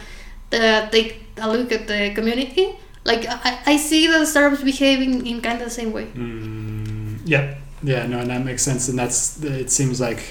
uh, 0.53 0.89
take 0.89 1.25
a 1.37 1.49
look 1.49 1.71
at 1.71 1.87
the 1.87 2.13
community. 2.13 2.75
Like 3.05 3.25
I, 3.27 3.59
I 3.65 3.77
see 3.77 4.07
the 4.07 4.25
startups 4.25 4.63
behaving 4.63 5.25
in 5.27 5.41
kind 5.41 5.59
of 5.59 5.65
the 5.65 5.73
same 5.73 5.91
way. 5.91 6.05
Mm, 6.05 7.19
yep. 7.25 7.57
Yeah, 7.83 8.07
no, 8.07 8.19
and 8.19 8.29
that 8.29 8.45
makes 8.45 8.63
sense. 8.63 8.87
And 8.87 8.97
that's, 8.97 9.43
it 9.43 9.69
seems 9.69 9.99
like 9.99 10.23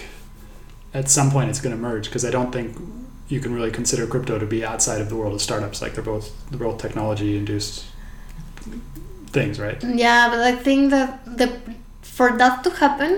at 0.95 1.11
some 1.11 1.31
point 1.31 1.51
it's 1.51 1.61
going 1.61 1.77
to 1.77 1.81
merge 1.81 2.07
because 2.07 2.25
I 2.25 2.31
don't 2.31 2.51
think 2.51 2.77
you 3.29 3.41
can 3.41 3.55
really 3.55 3.71
consider 3.71 4.07
crypto 4.07 4.39
to 4.39 4.47
be 4.47 4.65
outside 4.65 5.01
of 5.03 5.11
the 5.11 5.17
world 5.17 5.35
of 5.35 5.43
startups. 5.43 5.83
Like 5.83 5.95
they're 5.95 6.03
both, 6.03 6.33
they're 6.51 6.59
both 6.59 6.79
technology 6.81 7.37
induced 7.37 7.85
things, 9.33 9.59
right? 9.59 9.83
Yeah, 9.83 10.29
but 10.31 10.41
I 10.41 10.53
think 10.55 10.91
that 10.91 11.25
the 11.39 11.49
for 12.03 12.37
that 12.39 12.63
to 12.65 12.71
happen, 12.71 13.13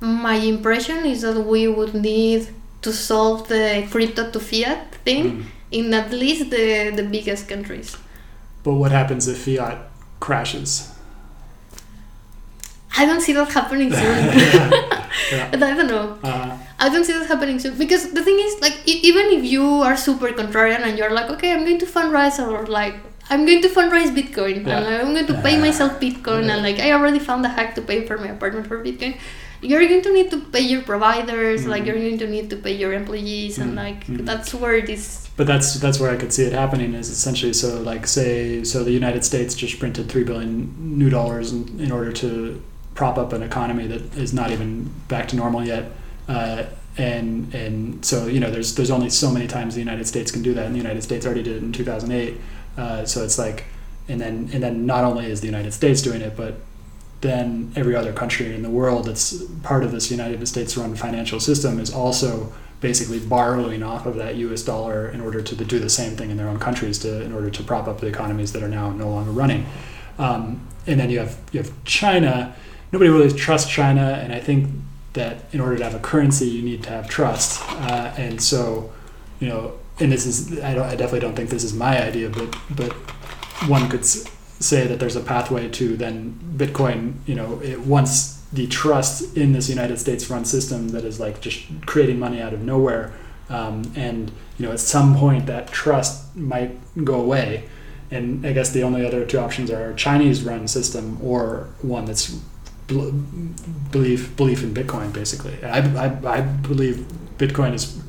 my 0.00 0.34
impression 0.36 1.04
is 1.04 1.22
that 1.22 1.38
we 1.40 1.66
would 1.68 1.94
need 1.94 2.48
to 2.82 2.92
solve 2.92 3.48
the 3.48 3.86
crypto 3.90 4.30
to 4.30 4.38
fiat 4.40 4.94
thing 5.04 5.24
Mm. 5.24 5.44
in 5.78 5.94
at 5.94 6.10
least 6.12 6.50
the 6.50 6.90
the 6.98 7.02
biggest 7.02 7.48
countries. 7.48 7.96
But 8.64 8.74
what 8.74 8.90
happens 8.92 9.26
if 9.28 9.38
fiat 9.44 9.78
crashes? 10.20 10.90
I 12.98 13.04
don't 13.04 13.20
see 13.20 13.32
that 13.34 13.50
happening 13.52 13.92
soon. 13.92 14.18
Yeah. 15.32 15.50
But 15.50 15.62
I 15.62 15.74
don't 15.74 15.88
know. 15.88 16.18
Uh, 16.22 16.56
I 16.78 16.88
don't 16.88 17.04
see 17.04 17.12
that 17.18 17.26
happening 17.26 17.58
soon 17.58 17.76
because 17.78 18.12
the 18.12 18.22
thing 18.22 18.38
is, 18.38 18.60
like, 18.60 18.76
e- 18.86 19.00
even 19.10 19.26
if 19.36 19.42
you 19.44 19.64
are 19.82 19.96
super 19.96 20.28
contrarian 20.28 20.80
and 20.86 20.96
you're 20.98 21.10
like, 21.10 21.28
okay, 21.30 21.52
I'm 21.52 21.64
going 21.64 21.78
to 21.80 21.86
fundraise 21.86 22.38
or 22.38 22.66
like, 22.66 22.94
I'm 23.30 23.44
going 23.44 23.60
to 23.62 23.68
fundraise 23.68 24.10
Bitcoin 24.14 24.66
Yeah. 24.66 24.78
and 24.78 24.86
I'm 25.08 25.12
going 25.14 25.26
to 25.26 25.40
pay 25.42 25.58
myself 25.58 25.98
Bitcoin 26.00 26.48
and 26.52 26.62
like, 26.62 26.78
I 26.78 26.92
already 26.92 27.18
found 27.18 27.44
a 27.44 27.48
hack 27.48 27.74
to 27.74 27.82
pay 27.82 28.06
for 28.06 28.16
my 28.18 28.28
apartment 28.28 28.66
for 28.68 28.82
Bitcoin. 28.82 29.16
You're 29.62 29.86
going 29.88 30.02
to 30.02 30.12
need 30.12 30.30
to 30.30 30.40
pay 30.40 30.60
your 30.60 30.82
providers, 30.82 31.66
like, 31.66 31.82
Mhm. 31.82 31.86
you're 31.86 31.96
going 32.06 32.18
to 32.18 32.28
need 32.28 32.50
to 32.50 32.56
pay 32.56 32.74
your 32.76 32.92
employees, 32.92 33.58
and 33.58 33.72
Mhm. 33.72 33.76
like, 33.84 34.06
Mhm. 34.06 34.24
that's 34.26 34.52
where 34.54 34.80
this. 34.82 35.28
But 35.36 35.46
that's 35.46 35.74
that's 35.84 35.98
where 35.98 36.10
I 36.10 36.16
could 36.16 36.32
see 36.32 36.44
it 36.44 36.52
happening 36.52 36.94
is 36.94 37.08
essentially 37.10 37.52
so 37.52 37.80
like 37.90 38.06
say 38.06 38.62
so 38.64 38.84
the 38.84 38.92
United 39.02 39.22
States 39.24 39.54
just 39.54 39.78
printed 39.78 40.08
three 40.08 40.24
billion 40.24 40.74
new 41.02 41.10
dollars 41.10 41.52
in, 41.52 41.60
in 41.84 41.90
order 41.90 42.12
to 42.22 42.60
prop 42.94 43.16
up 43.18 43.32
an 43.32 43.42
economy 43.42 43.86
that 43.92 44.02
is 44.16 44.32
not 44.32 44.50
even 44.50 44.90
back 45.08 45.26
to 45.28 45.36
normal 45.36 45.62
yet, 45.74 45.84
uh, 46.28 46.62
and 46.96 47.52
and 47.54 48.04
so 48.04 48.26
you 48.26 48.40
know 48.40 48.50
there's 48.50 48.74
there's 48.76 48.90
only 48.90 49.10
so 49.10 49.30
many 49.30 49.46
times 49.46 49.74
the 49.74 49.80
United 49.90 50.06
States 50.06 50.30
can 50.30 50.42
do 50.42 50.52
that, 50.54 50.64
and 50.66 50.74
the 50.74 50.82
United 50.86 51.02
States 51.02 51.26
already 51.26 51.42
did 51.42 51.56
it 51.56 51.62
in 51.62 51.72
2008. 51.72 52.34
Uh, 52.76 53.04
so 53.04 53.24
it's 53.24 53.38
like, 53.38 53.64
and 54.08 54.20
then 54.20 54.50
and 54.52 54.62
then 54.62 54.86
not 54.86 55.04
only 55.04 55.26
is 55.26 55.40
the 55.40 55.46
United 55.46 55.72
States 55.72 56.02
doing 56.02 56.20
it, 56.20 56.36
but 56.36 56.56
then 57.20 57.72
every 57.74 57.94
other 57.94 58.12
country 58.12 58.54
in 58.54 58.62
the 58.62 58.70
world 58.70 59.06
that's 59.06 59.42
part 59.62 59.82
of 59.82 59.90
this 59.92 60.10
United 60.10 60.46
States 60.46 60.76
run 60.76 60.94
financial 60.94 61.40
system 61.40 61.80
is 61.80 61.92
also 61.92 62.52
basically 62.80 63.18
borrowing 63.18 63.82
off 63.82 64.04
of 64.04 64.16
that 64.16 64.36
US 64.36 64.62
dollar 64.62 65.08
in 65.08 65.20
order 65.20 65.40
to 65.40 65.64
do 65.64 65.78
the 65.78 65.88
same 65.88 66.14
thing 66.14 66.30
in 66.30 66.36
their 66.36 66.48
own 66.48 66.58
countries 66.58 66.98
to 67.00 67.22
in 67.22 67.32
order 67.32 67.50
to 67.50 67.62
prop 67.62 67.88
up 67.88 68.00
the 68.00 68.06
economies 68.06 68.52
that 68.52 68.62
are 68.62 68.68
now 68.68 68.90
no 68.90 69.08
longer 69.08 69.30
running. 69.30 69.66
Um, 70.18 70.66
and 70.86 71.00
then 71.00 71.10
you 71.10 71.18
have 71.18 71.38
you 71.52 71.62
have 71.62 71.72
China. 71.84 72.54
Nobody 72.92 73.10
really 73.10 73.32
trusts 73.32 73.70
China, 73.70 74.20
and 74.22 74.32
I 74.32 74.40
think 74.40 74.70
that 75.14 75.44
in 75.52 75.60
order 75.60 75.76
to 75.76 75.84
have 75.84 75.94
a 75.94 75.98
currency, 75.98 76.46
you 76.46 76.62
need 76.62 76.82
to 76.84 76.90
have 76.90 77.08
trust. 77.08 77.60
Uh, 77.68 78.12
and 78.16 78.40
so, 78.40 78.92
you 79.40 79.48
know, 79.48 79.72
and 80.00 80.12
this 80.12 80.26
is 80.26 80.60
I, 80.60 80.72
I 80.72 80.90
definitely 80.90 81.20
don't 81.20 81.34
think 81.34 81.50
this 81.50 81.64
is 81.64 81.74
my 81.74 82.02
idea, 82.02 82.28
but 82.30 82.56
but 82.70 82.92
one 83.68 83.88
could 83.88 84.04
say 84.04 84.86
that 84.86 84.98
there's 85.00 85.16
a 85.16 85.20
pathway 85.20 85.68
to 85.70 85.96
then 85.96 86.38
Bitcoin. 86.56 87.14
You 87.26 87.34
know, 87.34 87.60
it, 87.62 87.80
once 87.80 88.44
the 88.52 88.66
trust 88.66 89.36
in 89.36 89.52
this 89.52 89.68
United 89.68 89.98
States 89.98 90.28
run 90.30 90.44
system 90.44 90.90
that 90.90 91.04
is 91.04 91.18
like 91.18 91.40
just 91.40 91.64
creating 91.86 92.18
money 92.18 92.40
out 92.40 92.52
of 92.52 92.62
nowhere, 92.62 93.12
um, 93.48 93.90
and 93.96 94.30
you 94.58 94.66
know, 94.66 94.72
at 94.72 94.80
some 94.80 95.16
point 95.16 95.46
that 95.46 95.68
trust 95.68 96.36
might 96.36 96.78
go 97.04 97.20
away. 97.20 97.68
And 98.08 98.46
I 98.46 98.52
guess 98.52 98.70
the 98.70 98.84
only 98.84 99.04
other 99.04 99.24
two 99.24 99.38
options 99.38 99.68
are 99.68 99.90
a 99.90 99.94
Chinese 99.96 100.44
run 100.44 100.68
system 100.68 101.18
or 101.20 101.68
one 101.82 102.04
that's 102.04 102.30
bel- 102.86 103.10
belief 103.90 104.36
belief 104.36 104.62
in 104.62 104.72
Bitcoin. 104.72 105.12
Basically, 105.12 105.62
I, 105.64 105.78
I, 105.78 106.36
I 106.38 106.40
believe 106.42 107.04
Bitcoin 107.36 107.74
is 107.74 108.00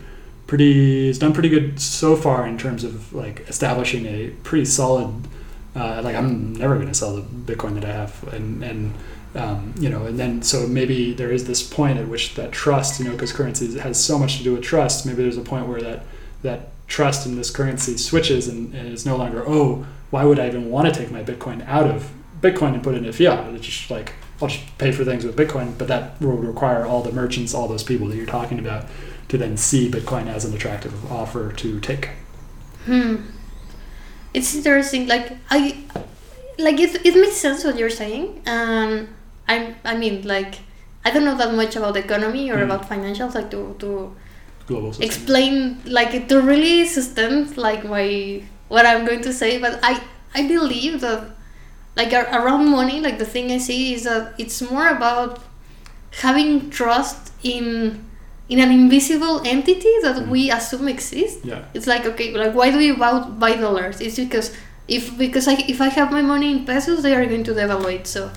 pretty 0.48 1.08
has 1.08 1.20
done 1.20 1.34
pretty 1.34 1.50
good 1.50 1.80
so 1.80 2.16
far 2.16 2.48
in 2.48 2.58
terms 2.58 2.84
of 2.84 3.14
like 3.14 3.42
establishing 3.48 4.06
a 4.06 4.30
pretty 4.44 4.66
solid. 4.66 5.14
Uh, 5.76 6.02
like 6.04 6.16
I'm 6.16 6.56
never 6.56 6.76
going 6.76 6.88
to 6.88 6.94
sell 6.94 7.16
the 7.16 7.22
Bitcoin 7.22 7.76
that 7.76 7.86
I 7.86 7.92
have, 7.92 8.34
and 8.34 8.64
and 8.64 8.94
um, 9.36 9.76
you 9.80 9.90
know, 9.90 10.06
and 10.06 10.18
then 10.18 10.42
so 10.42 10.66
maybe 10.66 11.14
there 11.14 11.32
is 11.32 11.46
this 11.46 11.62
point 11.62 12.00
at 12.00 12.08
which 12.08 12.36
that 12.36 12.52
trust, 12.52 13.00
you 13.00 13.06
know, 13.06 13.12
because 13.12 13.32
currency 13.32 13.78
has 13.80 14.04
so 14.04 14.18
much 14.18 14.38
to 14.38 14.44
do 14.44 14.54
with 14.54 14.64
trust. 14.64 15.06
Maybe 15.06 15.22
there's 15.22 15.38
a 15.38 15.42
point 15.42 15.68
where 15.68 15.82
that 15.82 16.04
that 16.42 16.70
trust 16.88 17.28
in 17.28 17.36
this 17.36 17.52
currency 17.52 17.98
switches 17.98 18.48
and, 18.48 18.74
and 18.74 18.88
it's 18.88 19.06
no 19.06 19.18
longer 19.18 19.44
oh 19.46 19.86
why 20.10 20.24
would 20.24 20.40
I 20.40 20.48
even 20.48 20.70
want 20.70 20.92
to 20.94 20.98
take 20.98 21.12
my 21.12 21.24
Bitcoin 21.24 21.68
out 21.68 21.86
of 21.86 22.12
Bitcoin 22.42 22.74
and 22.74 22.84
put 22.84 22.96
it 22.96 23.00
into 23.00 23.12
fiat? 23.12 23.54
It's 23.54 23.66
just 23.66 23.92
like 23.92 24.14
I'll 24.42 24.48
just 24.48 24.78
pay 24.78 24.92
for 24.92 25.04
things 25.04 25.26
with 25.26 25.36
Bitcoin, 25.36 25.78
but 25.78 25.88
that 25.88 26.20
will 26.22 26.38
require 26.38 26.86
all 26.86 27.02
the 27.02 27.12
merchants, 27.12 27.54
all 27.54 27.68
those 27.68 27.84
people 27.84 28.08
that 28.08 28.16
you're 28.16 28.26
talking 28.26 28.60
about, 28.60 28.86
to 29.30 29.38
then 29.38 29.58
see 29.58 29.90
Bitcoin 29.90 30.28
as 30.28 30.46
an 30.46 30.54
attractive 30.54 31.12
offer 31.12 31.52
to 31.54 31.80
take. 31.80 32.10
Hmm. 32.86 33.16
It's 34.34 34.54
interesting. 34.56 35.08
Like 35.08 35.34
I, 35.50 35.78
like 36.58 36.80
it. 36.80 37.06
It 37.06 37.16
makes 37.16 37.36
sense 37.38 37.64
what 37.64 37.78
you're 37.78 37.90
saying. 37.90 38.42
Um, 38.46 39.10
I. 39.48 39.76
I 39.84 39.96
mean, 39.98 40.28
like, 40.28 40.60
I 41.04 41.12
don't 41.12 41.26
know 41.26 41.36
that 41.38 41.54
much 41.54 41.76
about 41.76 41.94
the 41.96 42.02
economy 42.02 42.50
or 42.52 42.58
Mm. 42.58 42.64
about 42.66 42.90
financials, 42.90 43.36
like 43.36 43.50
to 43.52 43.76
to 43.80 44.16
Global 44.68 44.92
system. 44.94 45.06
explain, 45.06 45.82
like 45.86 46.28
to 46.28 46.42
really 46.42 46.86
sustain 46.86 47.54
like 47.56 47.84
my 47.86 48.44
what 48.68 48.86
I'm 48.86 49.06
going 49.06 49.22
to 49.22 49.34
say. 49.34 49.58
But 49.60 49.80
I 49.82 50.02
I 50.36 50.48
believe 50.48 51.02
that 51.02 51.30
like 51.96 52.14
around 52.14 52.70
money, 52.70 53.00
like 53.00 53.18
the 53.18 53.26
thing 53.26 53.52
I 53.52 53.58
see 53.58 53.94
is 53.96 54.04
that 54.04 54.34
it's 54.38 54.62
more 54.62 54.88
about 54.90 55.40
having 56.22 56.70
trust 56.70 57.32
in 57.44 58.04
in 58.50 58.60
an 58.60 58.72
invisible 58.72 59.42
entity 59.46 59.94
that 60.04 60.16
Mm. 60.24 60.30
we 60.30 60.52
assume 60.52 60.88
exists 60.88 61.40
Yeah. 61.44 61.60
it's 61.74 61.88
like 61.88 62.06
okay, 62.06 62.32
like 62.34 62.54
why 62.56 62.72
do 62.72 62.78
we 62.78 62.92
buy, 62.94 63.20
buy 63.44 63.54
dollars? 63.56 64.00
It's 64.00 64.16
because 64.18 64.52
if 64.88 65.18
because 65.18 65.48
I 65.48 65.56
if 65.68 65.82
I 65.82 65.90
have 65.90 66.12
my 66.12 66.22
money 66.22 66.52
in 66.52 66.66
pesos, 66.66 67.04
they 67.04 67.14
are 67.16 67.26
going 67.26 67.44
to 67.44 67.54
devaluate. 67.54 68.08
So 68.08 68.32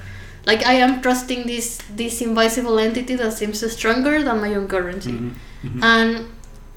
like 0.46 0.66
I 0.66 0.74
am 0.82 1.00
trusting 1.00 1.46
this 1.46 1.78
this 1.94 2.20
invisible 2.20 2.78
entity 2.78 3.14
that 3.16 3.32
seems 3.34 3.62
stronger 3.72 4.22
than 4.22 4.40
my 4.40 4.54
own 4.58 4.66
currency, 4.66 5.12
Mhm. 5.12 5.30
Mhm. 5.64 5.80
and 5.84 6.10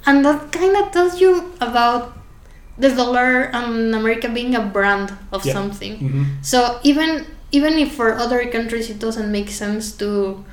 and 0.06 0.26
that 0.26 0.52
kind 0.52 0.76
of 0.78 0.92
tells 0.92 1.20
you 1.22 1.54
about 1.62 2.14
the 2.78 2.90
dollar 2.90 3.50
and 3.54 3.96
America 3.96 4.28
being 4.30 4.54
a 4.56 4.62
brand 4.62 5.14
of 5.32 5.46
Yeah. 5.46 5.54
something. 5.54 5.94
Mhm. 5.98 6.24
So 6.46 6.78
even 6.84 7.26
even 7.52 7.78
if 7.78 7.94
for 7.98 8.14
other 8.18 8.46
countries 8.50 8.90
it 8.90 8.98
doesn't 9.00 9.30
make 9.32 9.50
sense 9.50 9.92
to, 10.02 10.44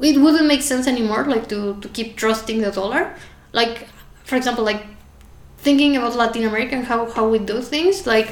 it 0.00 0.16
wouldn't 0.20 0.46
make 0.46 0.62
sense 0.62 0.86
anymore. 0.86 1.24
Like 1.24 1.48
to 1.48 1.76
to 1.80 1.88
keep 1.88 2.16
trusting 2.16 2.60
the 2.60 2.70
dollar. 2.70 3.14
Like 3.52 3.86
for 4.24 4.36
example, 4.36 4.64
like 4.64 4.84
thinking 5.58 5.96
about 5.96 6.16
Latin 6.16 6.44
America 6.44 6.74
and 6.76 6.84
how 6.86 7.10
how 7.10 7.28
we 7.28 7.38
do 7.38 7.60
things. 7.60 8.06
Like 8.06 8.28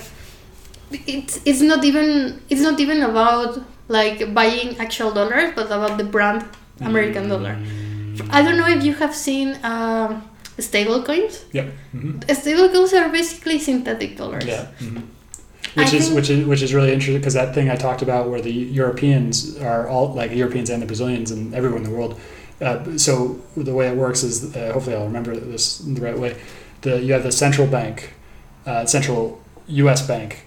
it's 1.07 1.41
it's 1.45 1.61
not 1.61 1.85
even 1.85 2.41
it's 2.51 2.61
not 2.61 2.81
even 2.81 3.03
about 3.03 3.61
like 3.89 4.33
buying 4.35 4.79
actual 4.79 5.13
dollars, 5.13 5.53
but 5.55 5.67
about 5.67 5.99
the 5.99 6.05
brand 6.05 6.45
American 6.81 7.29
dollar. 7.29 7.57
I 8.31 8.43
don't 8.43 8.57
know 8.57 8.67
if 8.69 8.83
you 8.85 8.95
have 8.95 9.15
seen 9.15 9.59
um, 9.63 10.23
stable 10.59 11.03
coins. 11.03 11.45
Yep. 11.53 11.67
Mhm. 11.95 12.35
Stable 12.35 12.69
coins 12.69 12.93
are 12.95 13.09
basically 13.09 13.59
synthetic 13.59 14.17
dollars. 14.17 14.45
Yeah. 14.47 14.67
Mhm. 14.81 15.03
Which 15.75 15.93
is 15.93 16.11
which 16.11 16.31
is 16.31 16.47
which 16.47 16.63
is 16.63 16.75
really 16.75 16.93
interesting 16.93 17.19
because 17.19 17.35
that 17.35 17.55
thing 17.55 17.71
I 17.71 17.77
talked 17.77 18.03
about 18.03 18.29
where 18.29 18.41
the 18.41 18.53
Europeans 18.53 19.57
are 19.59 19.89
all 19.89 20.13
like 20.13 20.33
Europeans 20.33 20.69
and 20.69 20.83
the 20.83 20.87
Brazilians 20.87 21.31
and 21.31 21.55
everyone 21.55 21.85
in 21.85 21.91
the 21.91 21.97
world. 21.97 22.21
Uh, 22.61 22.99
so 22.99 23.41
the 23.57 23.75
way 23.75 23.89
it 23.89 23.97
works 23.97 24.23
is 24.23 24.55
uh, 24.57 24.73
hopefully 24.73 24.97
I'll 24.97 25.07
remember 25.07 25.37
this 25.37 25.79
the 25.79 26.01
right 26.01 26.19
way. 26.19 26.37
The 26.81 27.01
you 27.01 27.13
have 27.13 27.23
the 27.23 27.33
central 27.33 27.67
bank, 27.67 28.15
uh, 28.67 28.85
central 28.87 29.41
U.S. 29.69 30.07
bank, 30.07 30.47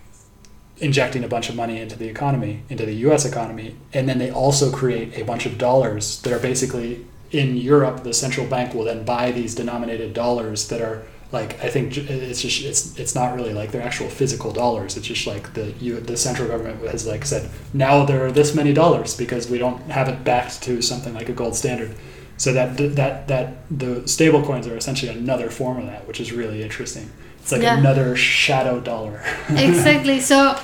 injecting 0.78 1.24
a 1.24 1.28
bunch 1.28 1.49
of 1.49 1.55
money 1.55 1.80
into 1.80 1.97
the 1.97 2.07
economy, 2.07 2.63
into 2.69 2.86
the 2.86 2.93
U.S. 3.07 3.26
economy, 3.26 3.76
and 3.93 4.09
then 4.09 4.17
they 4.17 4.30
also 4.30 4.71
create 4.71 5.17
a 5.17 5.24
bunch 5.24 5.45
of 5.45 5.57
dollars 5.57 6.21
that 6.24 6.34
are 6.34 6.39
basically 6.39 7.05
in 7.32 7.55
Europe. 7.55 8.03
The 8.03 8.13
central 8.13 8.45
bank 8.45 8.74
will 8.74 8.84
then 8.84 9.05
buy 9.05 9.32
these 9.32 9.55
denominated 9.55 10.13
dollars 10.13 10.67
that 10.67 10.82
are 10.82 11.03
like 11.34 11.61
I 11.63 11.69
think 11.69 11.97
it's 11.97 12.41
just 12.41 12.63
it's 12.63 12.97
it's 12.99 13.15
not 13.15 13.36
really 13.36 13.53
like 13.53 13.71
they're 13.71 13.81
actual 13.81 14.07
physical 14.09 14.51
dollars. 14.53 14.95
It's 14.97 15.07
just 15.07 15.25
like 15.27 15.53
the 15.55 15.65
you 15.81 15.99
the 15.99 16.15
central 16.15 16.47
government 16.47 16.77
has 16.88 17.05
like 17.07 17.25
said 17.25 17.49
now 17.73 18.05
there 18.05 18.23
are 18.25 18.31
this 18.31 18.53
many 18.55 18.71
dollars 18.73 19.17
because 19.17 19.49
we 19.49 19.57
don't 19.57 19.79
have 19.91 20.07
it 20.07 20.23
backed 20.23 20.61
to 20.63 20.81
something 20.81 21.13
like 21.13 21.29
a 21.29 21.34
gold 21.34 21.55
standard. 21.55 21.91
So 22.38 22.53
that 22.53 22.77
that 22.95 23.27
that 23.27 23.47
the 23.69 24.07
stable 24.07 24.43
coins 24.43 24.67
are 24.67 24.77
essentially 24.77 25.11
another 25.11 25.49
form 25.49 25.77
of 25.79 25.86
that, 25.88 26.07
which 26.07 26.19
is 26.19 26.31
really 26.31 26.61
interesting. 26.63 27.09
It's 27.41 27.51
like 27.51 27.63
Yeah. 27.63 27.77
another 27.79 28.15
shadow 28.15 28.79
dollar. 28.79 29.21
exactly 29.49 30.19
so 30.21 30.57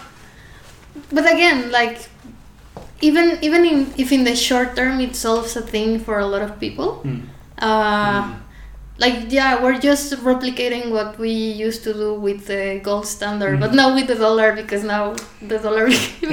but 1.11 1.26
again 1.36 1.72
like 1.72 1.97
even 3.01 3.38
even 3.41 3.65
in, 3.65 3.93
if 3.97 4.11
in 4.11 4.24
the 4.24 4.36
short 4.36 4.76
term 4.76 4.99
it 4.99 5.15
solves 5.15 5.55
a 5.55 5.61
thing 5.61 5.99
for 5.99 6.20
a 6.20 6.26
lot 6.26 6.41
of 6.41 6.59
people 6.59 7.01
Mm. 7.03 7.22
uh, 7.57 8.24
Mm. 8.24 8.36
Like 9.00 9.32
yeah 9.32 9.62
we're 9.64 9.80
just 9.80 10.14
replicating 10.32 10.91
what 10.91 11.18
we 11.18 11.32
used 11.32 11.84
to 11.84 11.93
do 11.93 12.14
with 12.14 12.47
the 12.47 12.80
gold 12.84 13.06
standard 13.06 13.58
Mm. 13.58 13.62
but 13.62 13.74
now 13.74 13.95
with 13.95 14.08
the 14.08 14.16
dollar 14.16 14.54
because 14.54 14.84
now 14.84 15.16
the 15.41 15.58
dollar 15.58 15.86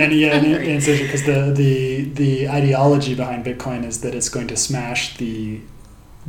and 0.03 0.12
yeah, 0.12 0.37
and, 0.37 0.47
and 0.47 0.77
it's 0.79 0.87
because 0.87 1.25
the, 1.25 1.53
the 1.62 2.05
the 2.23 2.49
ideology 2.49 3.14
behind 3.14 3.45
Bitcoin 3.45 3.85
is 3.85 4.01
that 4.03 4.14
it's 4.14 4.29
going 4.29 4.49
to 4.49 4.57
smash 4.57 5.17
the 5.17 5.61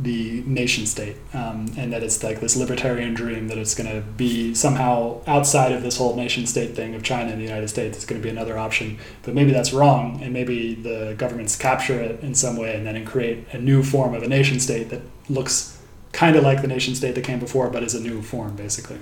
the 0.00 0.42
nation 0.46 0.86
state, 0.86 1.16
um, 1.34 1.66
and 1.76 1.92
that 1.92 2.04
it's 2.04 2.22
like 2.22 2.38
this 2.38 2.54
libertarian 2.54 3.14
dream 3.14 3.48
that 3.48 3.58
it's 3.58 3.74
going 3.74 3.90
to 3.90 4.00
be 4.16 4.54
somehow 4.54 5.20
outside 5.26 5.72
of 5.72 5.82
this 5.82 5.96
whole 5.98 6.14
nation 6.14 6.46
state 6.46 6.76
thing 6.76 6.94
of 6.94 7.02
China 7.02 7.32
and 7.32 7.40
the 7.40 7.44
United 7.44 7.66
States. 7.66 7.96
It's 7.96 8.06
going 8.06 8.20
to 8.20 8.24
be 8.24 8.30
another 8.30 8.56
option, 8.56 8.98
but 9.24 9.34
maybe 9.34 9.50
that's 9.50 9.72
wrong, 9.72 10.20
and 10.22 10.32
maybe 10.32 10.76
the 10.76 11.16
governments 11.18 11.56
capture 11.56 12.00
it 12.00 12.20
in 12.22 12.36
some 12.36 12.56
way 12.56 12.76
and 12.76 12.86
then 12.86 13.04
create 13.04 13.44
a 13.50 13.58
new 13.58 13.82
form 13.82 14.14
of 14.14 14.22
a 14.22 14.28
nation 14.28 14.60
state 14.60 14.88
that 14.90 15.02
looks 15.28 15.77
kind 16.12 16.36
of 16.36 16.42
like 16.42 16.62
the 16.62 16.68
nation 16.68 16.94
state 16.94 17.14
that 17.14 17.24
came 17.24 17.38
before, 17.38 17.68
but 17.70 17.82
is 17.82 17.94
a 17.94 18.00
new 18.00 18.22
form, 18.22 18.56
basically. 18.56 18.98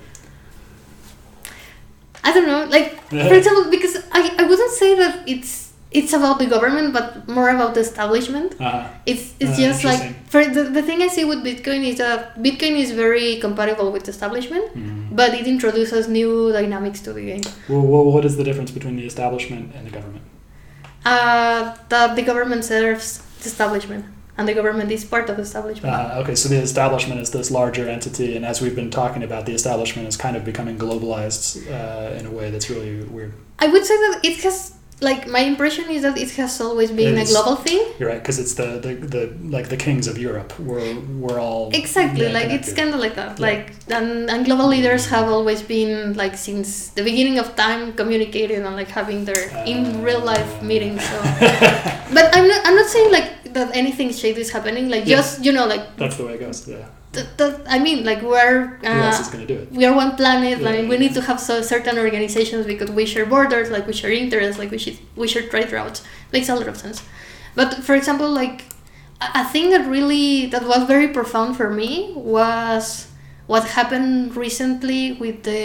i 2.23 2.33
don't 2.33 2.47
know 2.47 2.65
like 2.65 2.87
for 3.09 3.35
example 3.41 3.69
because 3.71 3.95
I, 4.11 4.21
I 4.39 4.43
wouldn't 4.49 4.71
say 4.71 4.95
that 4.95 5.13
it's 5.33 5.71
it's 5.99 6.11
about 6.13 6.39
the 6.39 6.45
government 6.55 6.91
but 6.97 7.27
more 7.37 7.49
about 7.49 7.73
the 7.75 7.79
establishment 7.89 8.49
Uh, 8.59 8.83
It's 9.05 9.25
it's 9.39 9.57
Uh, 9.57 9.65
just 9.67 9.81
like 9.89 10.03
for 10.33 10.41
the, 10.55 10.63
the 10.77 10.83
thing 10.87 10.99
I 11.07 11.09
see 11.15 11.23
with 11.31 11.39
Bitcoin 11.49 11.81
is 11.91 11.95
that 12.03 12.19
Bitcoin 12.47 12.75
is 12.83 12.89
very 13.03 13.29
compatible 13.45 13.87
with 13.95 14.03
establishment, 14.15 14.65
mm. 14.75 15.15
but 15.19 15.29
it 15.39 15.45
introduces 15.47 16.03
new 16.19 16.31
dynamics 16.59 16.99
to 17.05 17.09
the 17.17 17.23
game. 17.31 17.45
well, 17.71 17.85
well, 17.91 18.05
what 18.15 18.23
is 18.29 18.33
the 18.39 18.43
difference 18.49 18.71
between 18.77 18.95
the 18.99 19.05
establishment 19.11 19.65
and 19.75 19.83
the 19.87 19.93
government? 19.97 20.25
Uh, 21.13 21.61
that 21.93 22.09
the 22.19 22.23
government 22.31 22.63
serves 22.73 23.07
the 23.41 23.47
establishment, 23.53 24.03
and 24.37 24.47
the 24.47 24.53
government 24.53 24.91
is 24.91 25.03
part 25.03 25.29
of 25.29 25.35
the 25.35 25.41
establishment. 25.41 25.93
Uh, 25.93 26.21
okay, 26.21 26.35
so 26.35 26.47
the 26.47 26.57
establishment 26.57 27.19
is 27.19 27.31
this 27.31 27.49
larger 27.51 27.89
entity, 27.89 28.35
and 28.35 28.45
as 28.45 28.61
we've 28.61 28.75
been 28.75 28.91
talking 28.91 29.23
about, 29.23 29.45
the 29.45 29.53
establishment 29.53 30.07
is 30.07 30.15
kind 30.15 30.37
of 30.37 30.45
becoming 30.45 30.77
globalized 30.77 31.69
uh, 31.71 32.15
in 32.15 32.25
a 32.25 32.31
way 32.31 32.51
that's 32.51 32.69
really 32.69 33.03
weird. 33.03 33.33
I 33.59 33.67
would 33.67 33.85
say 33.85 33.95
that 33.95 34.21
it 34.23 34.37
has 34.43 34.76
like 34.99 35.27
my 35.27 35.41
impression 35.41 35.89
is 35.91 36.01
that 36.01 36.17
it 36.17 36.31
has 36.31 36.59
always 36.59 36.91
been 36.91 37.17
a 37.17 37.25
global 37.25 37.55
thing. 37.55 37.93
You're 37.99 38.09
right, 38.09 38.19
because 38.19 38.39
it's 38.39 38.55
the, 38.55 38.79
the, 38.79 38.95
the 38.95 39.37
like 39.55 39.69
the 39.69 39.77
kings 39.77 40.07
of 40.07 40.17
Europe. 40.17 40.57
We're 40.59 40.99
we're 40.99 41.39
all 41.39 41.69
Exactly, 41.73 42.25
yeah, 42.25 42.33
like 42.33 42.49
it's 42.49 42.73
kind 42.73 42.93
of 42.93 42.99
like 42.99 43.15
that. 43.15 43.39
Yeah. 43.39 43.45
Like 43.45 43.73
and, 43.89 44.29
and 44.29 44.45
global 44.45 44.67
leaders 44.67 45.05
have 45.07 45.27
always 45.29 45.61
been 45.61 46.15
like 46.15 46.35
since 46.35 46.89
the 46.89 47.03
beginning 47.03 47.37
of 47.37 47.55
time 47.55 47.93
communicating 47.93 48.65
and 48.65 48.75
like 48.75 48.89
having 48.89 49.25
their 49.25 49.49
in 49.65 49.85
uh. 49.85 49.99
real 49.99 50.21
life 50.21 50.63
meetings. 50.63 51.03
So 51.07 51.21
but 52.13 52.35
I'm 52.35 52.47
not 52.47 52.61
I'm 52.65 52.75
not 52.75 52.87
saying 52.87 53.11
like 53.11 53.53
that 53.53 53.75
anything 53.75 54.11
shady 54.11 54.41
is 54.41 54.49
happening. 54.49 54.89
Like 54.89 55.05
Yeah. 55.05 55.17
just 55.17 55.45
you 55.45 55.51
know 55.51 55.67
like 55.67 55.95
That's 55.97 56.17
the 56.17 56.25
way 56.25 56.33
it 56.33 56.39
goes. 56.39 56.67
Yeah. 56.67 56.87
Th- 57.17 57.31
th- 57.39 57.59
I 57.75 57.77
mean 57.85 57.99
like 58.09 58.21
we're 58.31 58.77
Who 58.81 58.87
else 58.87 59.19
is 59.23 59.27
uh, 59.27 59.31
gonna 59.33 59.45
do 59.53 59.57
it? 59.63 59.71
we 59.79 59.83
are 59.89 59.95
one 60.03 60.11
planet. 60.21 60.55
Yeah, 60.59 60.65
Like 60.67 60.79
yeah, 60.81 60.89
we 60.91 60.95
yeah. 60.95 61.03
need 61.03 61.13
to 61.19 61.21
have 61.29 61.39
so 61.49 61.55
certain 61.73 61.95
organizations 62.05 62.63
because 62.73 62.89
we 62.99 63.03
share 63.13 63.25
borders. 63.35 63.67
Like 63.75 63.85
we 63.89 63.93
share 64.01 64.11
interests. 64.23 64.57
Like 64.61 64.71
we 64.75 64.79
should 64.83 64.97
we 65.21 65.27
share 65.33 65.45
trade 65.53 65.69
routes. 65.77 65.99
Makes 66.35 66.49
a 66.49 66.55
lot 66.59 66.67
of 66.73 66.77
sense. 66.85 66.97
But 67.59 67.69
for 67.87 67.95
example, 67.99 68.29
like 68.43 68.57
a 69.41 69.43
thing 69.53 69.65
that 69.73 69.83
really 69.95 70.45
that 70.53 70.63
was 70.73 70.81
very 70.93 71.07
profound 71.19 71.57
for 71.59 71.69
me 71.81 71.91
was 72.15 73.07
what 73.51 73.63
happened 73.79 74.35
recently 74.35 75.13
with 75.23 75.37
the 75.49 75.61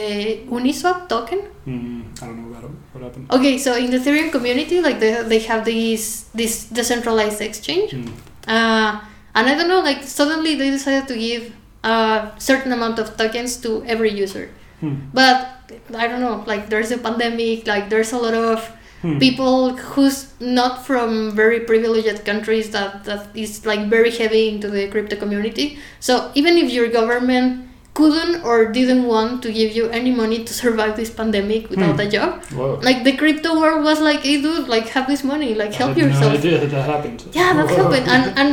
Uniswap 0.56 1.08
token. 1.08 1.40
Mm, 1.66 2.22
I 2.22 2.26
don't 2.26 2.38
know 2.42 2.48
about 2.50 2.64
it. 2.70 2.74
What 2.92 3.02
happened? 3.04 3.24
Okay, 3.36 3.58
so 3.58 3.74
in 3.76 3.90
the 3.90 3.98
Ethereum 3.98 4.30
community, 4.36 4.80
like 4.80 4.98
they, 5.00 5.12
they 5.32 5.40
have 5.50 5.64
this 5.64 6.02
this 6.40 6.64
decentralized 6.78 7.40
exchange, 7.48 7.90
Mm. 7.92 8.08
uh, 8.46 9.00
and 9.34 9.48
I 9.48 9.54
don't 9.54 9.68
know, 9.68 9.80
like 9.80 10.02
suddenly 10.04 10.54
they 10.56 10.70
decided 10.70 11.08
to 11.08 11.16
give 11.16 11.52
a 11.84 12.30
certain 12.38 12.72
amount 12.72 12.98
of 12.98 13.16
tokens 13.16 13.56
to 13.58 13.82
every 13.86 14.10
user. 14.12 14.50
Hmm. 14.80 14.94
But 15.14 15.48
I 15.94 16.06
don't 16.08 16.20
know, 16.20 16.44
like 16.46 16.68
there's 16.68 16.90
a 16.90 16.98
pandemic, 16.98 17.66
like 17.66 17.88
there's 17.90 18.12
a 18.12 18.18
lot 18.18 18.34
of 18.34 18.70
Hmm. 19.02 19.18
people 19.18 19.74
who's 19.74 20.30
not 20.38 20.86
from 20.86 21.32
very 21.34 21.58
privileged 21.58 22.24
countries 22.24 22.70
that, 22.70 23.02
that 23.02 23.26
is 23.34 23.66
like 23.66 23.90
very 23.90 24.12
heavy 24.14 24.48
into 24.48 24.70
the 24.70 24.86
crypto 24.86 25.16
community. 25.16 25.76
So 25.98 26.30
even 26.36 26.56
if 26.56 26.70
your 26.70 26.86
government 26.86 27.66
couldn't 27.94 28.44
or 28.44 28.70
didn't 28.70 29.02
want 29.14 29.42
to 29.42 29.50
give 29.52 29.74
you 29.74 29.88
any 29.90 30.12
money 30.12 30.44
to 30.44 30.52
survive 30.54 30.94
this 30.96 31.10
pandemic 31.10 31.68
without 31.68 31.96
Hmm. 31.98 32.06
a 32.06 32.08
job, 32.08 32.30
Whoa. 32.54 32.78
like 32.80 33.02
the 33.02 33.14
crypto 33.16 33.58
world 33.60 33.82
was 33.82 33.98
like, 34.00 34.20
hey 34.22 34.40
dude, 34.40 34.68
like 34.68 34.86
have 34.94 35.08
this 35.08 35.24
money, 35.24 35.52
like 35.62 35.72
help 35.74 35.90
I 35.90 35.94
had 35.94 36.02
yourself. 36.04 36.32
No 36.34 36.38
idea 36.38 36.58
that 36.62 36.70
that 36.70 36.86
happened. 36.94 37.24
Yeah, 37.32 37.50
that 37.58 37.68
Whoa. 37.68 37.76
happened, 37.82 38.06
and 38.08 38.24
and 38.38 38.50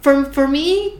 for 0.00 0.24
for 0.32 0.46
me, 0.48 0.98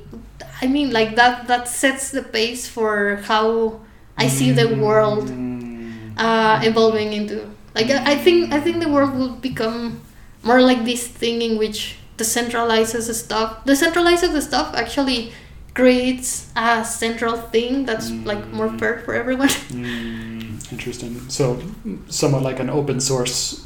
I 0.62 0.66
mean, 0.66 0.92
like 0.92 1.16
that 1.16 1.46
that 1.48 1.68
sets 1.68 2.11
the 2.11 2.22
pace 2.22 2.68
for 2.68 3.16
how 3.24 3.80
I 4.18 4.28
see 4.28 4.53
the 4.53 4.68
world 4.76 5.28
Mm. 5.28 6.12
uh, 6.18 6.61
evolving 6.62 7.12
into. 7.12 7.48
Like 7.74 7.88
I 7.90 8.12
I 8.12 8.16
think 8.16 8.53
I 8.53 8.61
think 8.61 8.80
the 8.82 8.88
world 8.88 9.14
will 9.16 9.36
become 9.40 10.01
more 10.42 10.61
like 10.61 10.84
this 10.84 11.07
thing 11.07 11.40
in 11.42 11.57
which 11.59 11.96
decentralizes 12.18 13.07
the 13.07 13.14
stuff. 13.14 13.64
Decentralizes 13.64 14.32
the 14.32 14.42
stuff 14.42 14.74
actually 14.76 15.32
creates 15.72 16.51
a 16.57 16.84
central 16.84 17.36
thing 17.53 17.86
that's 17.86 18.11
like 18.26 18.42
more 18.53 18.68
fair 18.78 19.01
for 19.05 19.14
everyone. 19.14 19.48
Mm, 19.70 20.61
interesting. 20.72 21.16
So, 21.30 21.62
somewhat 22.09 22.42
like 22.42 22.59
an 22.61 22.68
open 22.68 23.01
source 23.01 23.64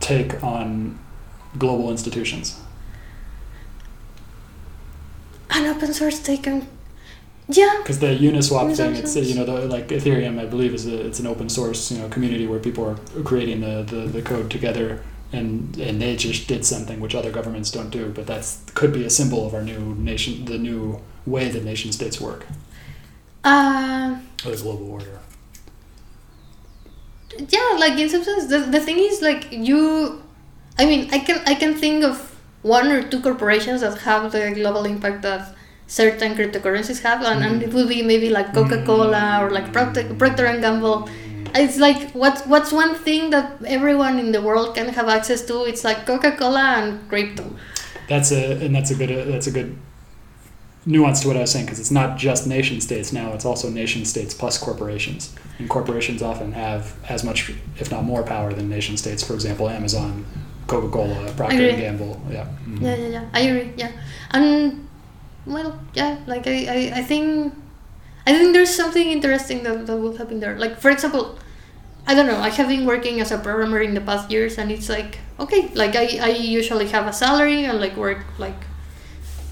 take 0.00 0.42
on 0.42 0.98
global 1.56 1.90
institutions. 1.90 2.58
An 5.68 5.76
open 5.76 5.92
source 5.92 6.18
taken. 6.20 6.66
Yeah, 7.50 7.76
Because 7.78 7.98
the 7.98 8.08
Uniswap 8.08 8.70
Uniswap 8.70 8.76
thing, 8.76 8.96
it's 8.96 9.16
you 9.16 9.34
know 9.34 9.44
the, 9.44 9.66
like 9.66 9.88
Ethereum, 9.88 10.38
I 10.38 10.44
believe 10.44 10.74
is 10.74 10.86
a, 10.86 11.06
it's 11.06 11.18
an 11.18 11.26
open 11.26 11.48
source 11.48 11.90
you 11.90 11.98
know 11.98 12.08
community 12.08 12.46
where 12.46 12.58
people 12.58 12.84
are 12.84 12.96
creating 13.22 13.60
the, 13.60 13.82
the, 13.82 14.00
the 14.06 14.22
code 14.22 14.50
together, 14.50 15.02
and 15.32 15.76
and 15.78 16.00
they 16.00 16.16
just 16.16 16.46
did 16.46 16.66
something 16.66 17.00
which 17.00 17.14
other 17.14 17.30
governments 17.30 17.70
don't 17.70 17.90
do. 17.90 18.10
But 18.10 18.26
that's 18.26 18.62
could 18.74 18.92
be 18.92 19.04
a 19.04 19.10
symbol 19.10 19.46
of 19.46 19.54
our 19.54 19.62
new 19.62 19.94
nation, 19.94 20.44
the 20.44 20.58
new 20.58 21.00
way 21.26 21.48
that 21.48 21.64
nation 21.64 21.92
states 21.92 22.20
work, 22.20 22.46
uh, 23.44 24.18
or 24.44 24.50
the 24.50 24.62
global 24.62 24.90
order. 24.90 25.20
yeah 27.56 27.76
like 27.78 27.98
in 27.98 28.08
some 28.08 28.24
sense 28.24 28.46
the, 28.46 28.58
the 28.58 28.80
thing 28.80 28.98
is 28.98 29.22
like 29.22 29.52
you 29.52 30.22
I 30.78 30.86
mean, 30.86 31.08
I 31.12 31.18
can 31.18 31.42
I 31.46 31.54
can 31.54 31.74
think 31.74 32.04
of 32.04 32.16
one 32.62 32.88
or 32.92 33.02
two 33.02 33.20
corporations 33.20 33.80
that 33.80 33.98
have 33.98 34.30
the 34.30 34.52
global 34.54 34.84
impact 34.84 35.22
that 35.22 35.54
certain 35.88 36.36
cryptocurrencies 36.36 37.02
have, 37.02 37.22
and, 37.22 37.42
and 37.42 37.62
it 37.62 37.72
would 37.74 37.88
be 37.88 38.02
maybe 38.02 38.30
like 38.30 38.54
Coca 38.54 38.84
Cola 38.84 39.40
or 39.42 39.50
like 39.50 39.72
Procter, 39.72 40.04
Procter 40.14 40.46
and 40.46 40.60
Gamble. 40.62 41.08
It's 41.54 41.78
like 41.78 42.12
what's 42.12 42.46
what's 42.46 42.70
one 42.72 42.94
thing 42.94 43.30
that 43.30 43.60
everyone 43.66 44.18
in 44.20 44.32
the 44.32 44.42
world 44.42 44.74
can 44.76 44.88
have 44.90 45.08
access 45.08 45.44
to? 45.46 45.64
It's 45.64 45.82
like 45.82 46.06
Coca 46.06 46.32
Cola 46.36 46.60
and 46.78 47.08
crypto. 47.08 47.44
That's 48.08 48.30
a 48.32 48.64
and 48.64 48.74
that's 48.74 48.90
a 48.90 48.94
good 48.94 49.10
uh, 49.10 49.24
that's 49.24 49.46
a 49.46 49.50
good 49.50 49.76
nuance 50.86 51.20
to 51.20 51.28
what 51.28 51.36
I 51.36 51.40
was 51.40 51.50
saying 51.50 51.66
because 51.66 51.80
it's 51.80 51.90
not 51.90 52.18
just 52.18 52.46
nation 52.46 52.80
states 52.80 53.12
now; 53.12 53.32
it's 53.32 53.44
also 53.44 53.70
nation 53.70 54.04
states 54.04 54.34
plus 54.34 54.58
corporations. 54.58 55.34
And 55.58 55.68
corporations 55.68 56.22
often 56.22 56.52
have 56.52 56.94
as 57.08 57.24
much, 57.24 57.50
if 57.78 57.90
not 57.90 58.04
more, 58.04 58.22
power 58.22 58.52
than 58.52 58.68
nation 58.68 58.96
states. 58.96 59.22
For 59.22 59.34
example, 59.34 59.68
Amazon, 59.68 60.24
Coca 60.66 60.88
Cola, 60.88 61.32
Procter 61.32 61.68
and. 61.68 61.78
Gamble. 61.78 62.20
Yeah. 62.30 62.46
Mhm. 62.66 62.82
Yeah, 62.82 62.96
yeah, 62.96 63.08
yeah. 63.08 63.28
I 63.32 63.40
agree. 63.40 63.72
Yeah, 63.76 63.92
and 64.30 64.87
well, 65.46 65.80
yeah. 65.94 66.18
Like 66.26 66.46
I, 66.46 66.66
I, 66.66 66.98
I 67.00 67.02
think, 67.02 67.54
I 68.26 68.32
think 68.32 68.52
there's 68.52 68.74
something 68.74 69.08
interesting 69.08 69.62
that, 69.62 69.86
that 69.86 69.96
will 69.96 70.16
happen 70.16 70.40
there. 70.40 70.58
Like 70.58 70.78
for 70.80 70.90
example, 70.90 71.38
I 72.06 72.14
don't 72.14 72.26
know. 72.26 72.38
I 72.38 72.48
have 72.50 72.68
been 72.68 72.86
working 72.86 73.20
as 73.20 73.30
a 73.32 73.38
programmer 73.38 73.80
in 73.80 73.94
the 73.94 74.00
past 74.00 74.30
years, 74.30 74.58
and 74.58 74.70
it's 74.70 74.88
like 74.88 75.18
okay, 75.40 75.68
like 75.74 75.94
I, 75.96 76.18
I 76.20 76.28
usually 76.30 76.88
have 76.88 77.06
a 77.06 77.12
salary 77.12 77.64
and 77.64 77.80
like 77.80 77.96
work 77.96 78.24
like. 78.38 78.56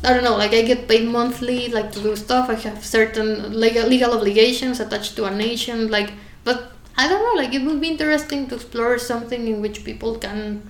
I 0.04 0.12
don't 0.12 0.22
know, 0.22 0.36
like 0.36 0.52
I 0.52 0.62
get 0.62 0.86
paid 0.88 1.08
monthly, 1.08 1.68
like 1.68 1.90
to 1.92 2.02
do 2.02 2.14
stuff. 2.16 2.48
I 2.48 2.54
have 2.54 2.84
certain 2.84 3.58
legal 3.58 3.88
legal 3.88 4.12
obligations 4.12 4.78
attached 4.78 5.16
to 5.16 5.24
a 5.24 5.34
nation, 5.34 5.90
like. 5.90 6.12
But 6.44 6.72
I 6.96 7.08
don't 7.08 7.22
know, 7.22 7.42
like 7.42 7.54
it 7.54 7.64
would 7.64 7.80
be 7.80 7.88
interesting 7.88 8.46
to 8.48 8.54
explore 8.56 8.98
something 8.98 9.48
in 9.48 9.60
which 9.60 9.84
people 9.84 10.16
can 10.18 10.62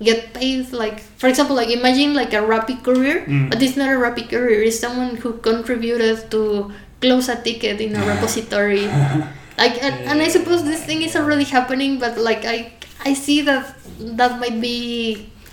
get 0.00 0.32
paid 0.32 0.70
like 0.72 1.00
for 1.18 1.26
example 1.28 1.56
like 1.56 1.68
imagine 1.70 2.14
like 2.14 2.32
a 2.32 2.42
Rappi 2.42 2.82
courier 2.84 3.24
Mm. 3.26 3.50
but 3.50 3.60
it's 3.62 3.76
not 3.76 3.88
a 3.90 3.98
Rappi 3.98 4.28
courier 4.30 4.62
it's 4.62 4.78
someone 4.78 5.16
who 5.16 5.32
contributed 5.38 6.30
to 6.30 6.70
close 7.00 7.28
a 7.28 7.36
ticket 7.42 7.80
in 7.80 7.96
a 7.96 8.02
repository 8.06 8.86
like 9.58 9.74
and, 9.82 9.94
and 10.10 10.22
i 10.22 10.28
suppose 10.28 10.62
this 10.64 10.82
thing 10.84 11.02
is 11.02 11.16
already 11.16 11.44
happening 11.44 11.98
but 11.98 12.16
like 12.18 12.44
i 12.44 12.72
i 13.04 13.12
see 13.14 13.40
that 13.42 13.74
that 14.18 14.38
might 14.38 14.60
be 14.60 14.76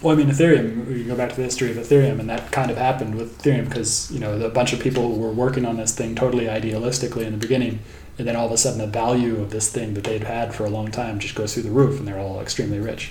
Well, 0.02 0.14
I 0.14 0.18
mean, 0.22 0.30
Ethereum. 0.30 0.86
We 0.86 1.04
go 1.06 1.16
back 1.16 1.30
to 1.34 1.38
the 1.42 1.48
history 1.50 1.72
of 1.72 1.78
Ethereum, 1.78 2.20
and 2.20 2.28
that 2.30 2.52
kind 2.52 2.70
of 2.70 2.78
happened 2.78 3.16
with 3.16 3.30
Ethereum 3.40 3.66
because 3.70 4.12
you 4.14 4.20
know 4.20 4.32
a 4.38 4.50
bunch 4.60 4.72
of 4.76 4.80
people 4.80 5.06
were 5.18 5.32
working 5.46 5.66
on 5.66 5.78
this 5.78 5.94
thing 6.00 6.14
totally 6.14 6.46
idealistically 6.46 7.24
in 7.26 7.32
the 7.38 7.42
beginning, 7.48 7.80
and 8.20 8.28
then 8.28 8.36
all 8.36 8.46
of 8.46 8.52
a 8.52 8.58
sudden 8.58 8.78
the 8.86 8.92
value 9.04 9.36
of 9.44 9.50
this 9.50 9.68
thing 9.76 9.96
that 9.96 10.04
they'd 10.04 10.28
had 10.38 10.54
for 10.54 10.64
a 10.66 10.70
long 10.78 10.92
time 10.92 11.18
just 11.18 11.34
goes 11.34 11.54
through 11.54 11.64
the 11.70 11.76
roof, 11.82 11.98
and 11.98 12.06
they're 12.08 12.20
all 12.26 12.38
extremely 12.46 12.78
rich. 12.92 13.04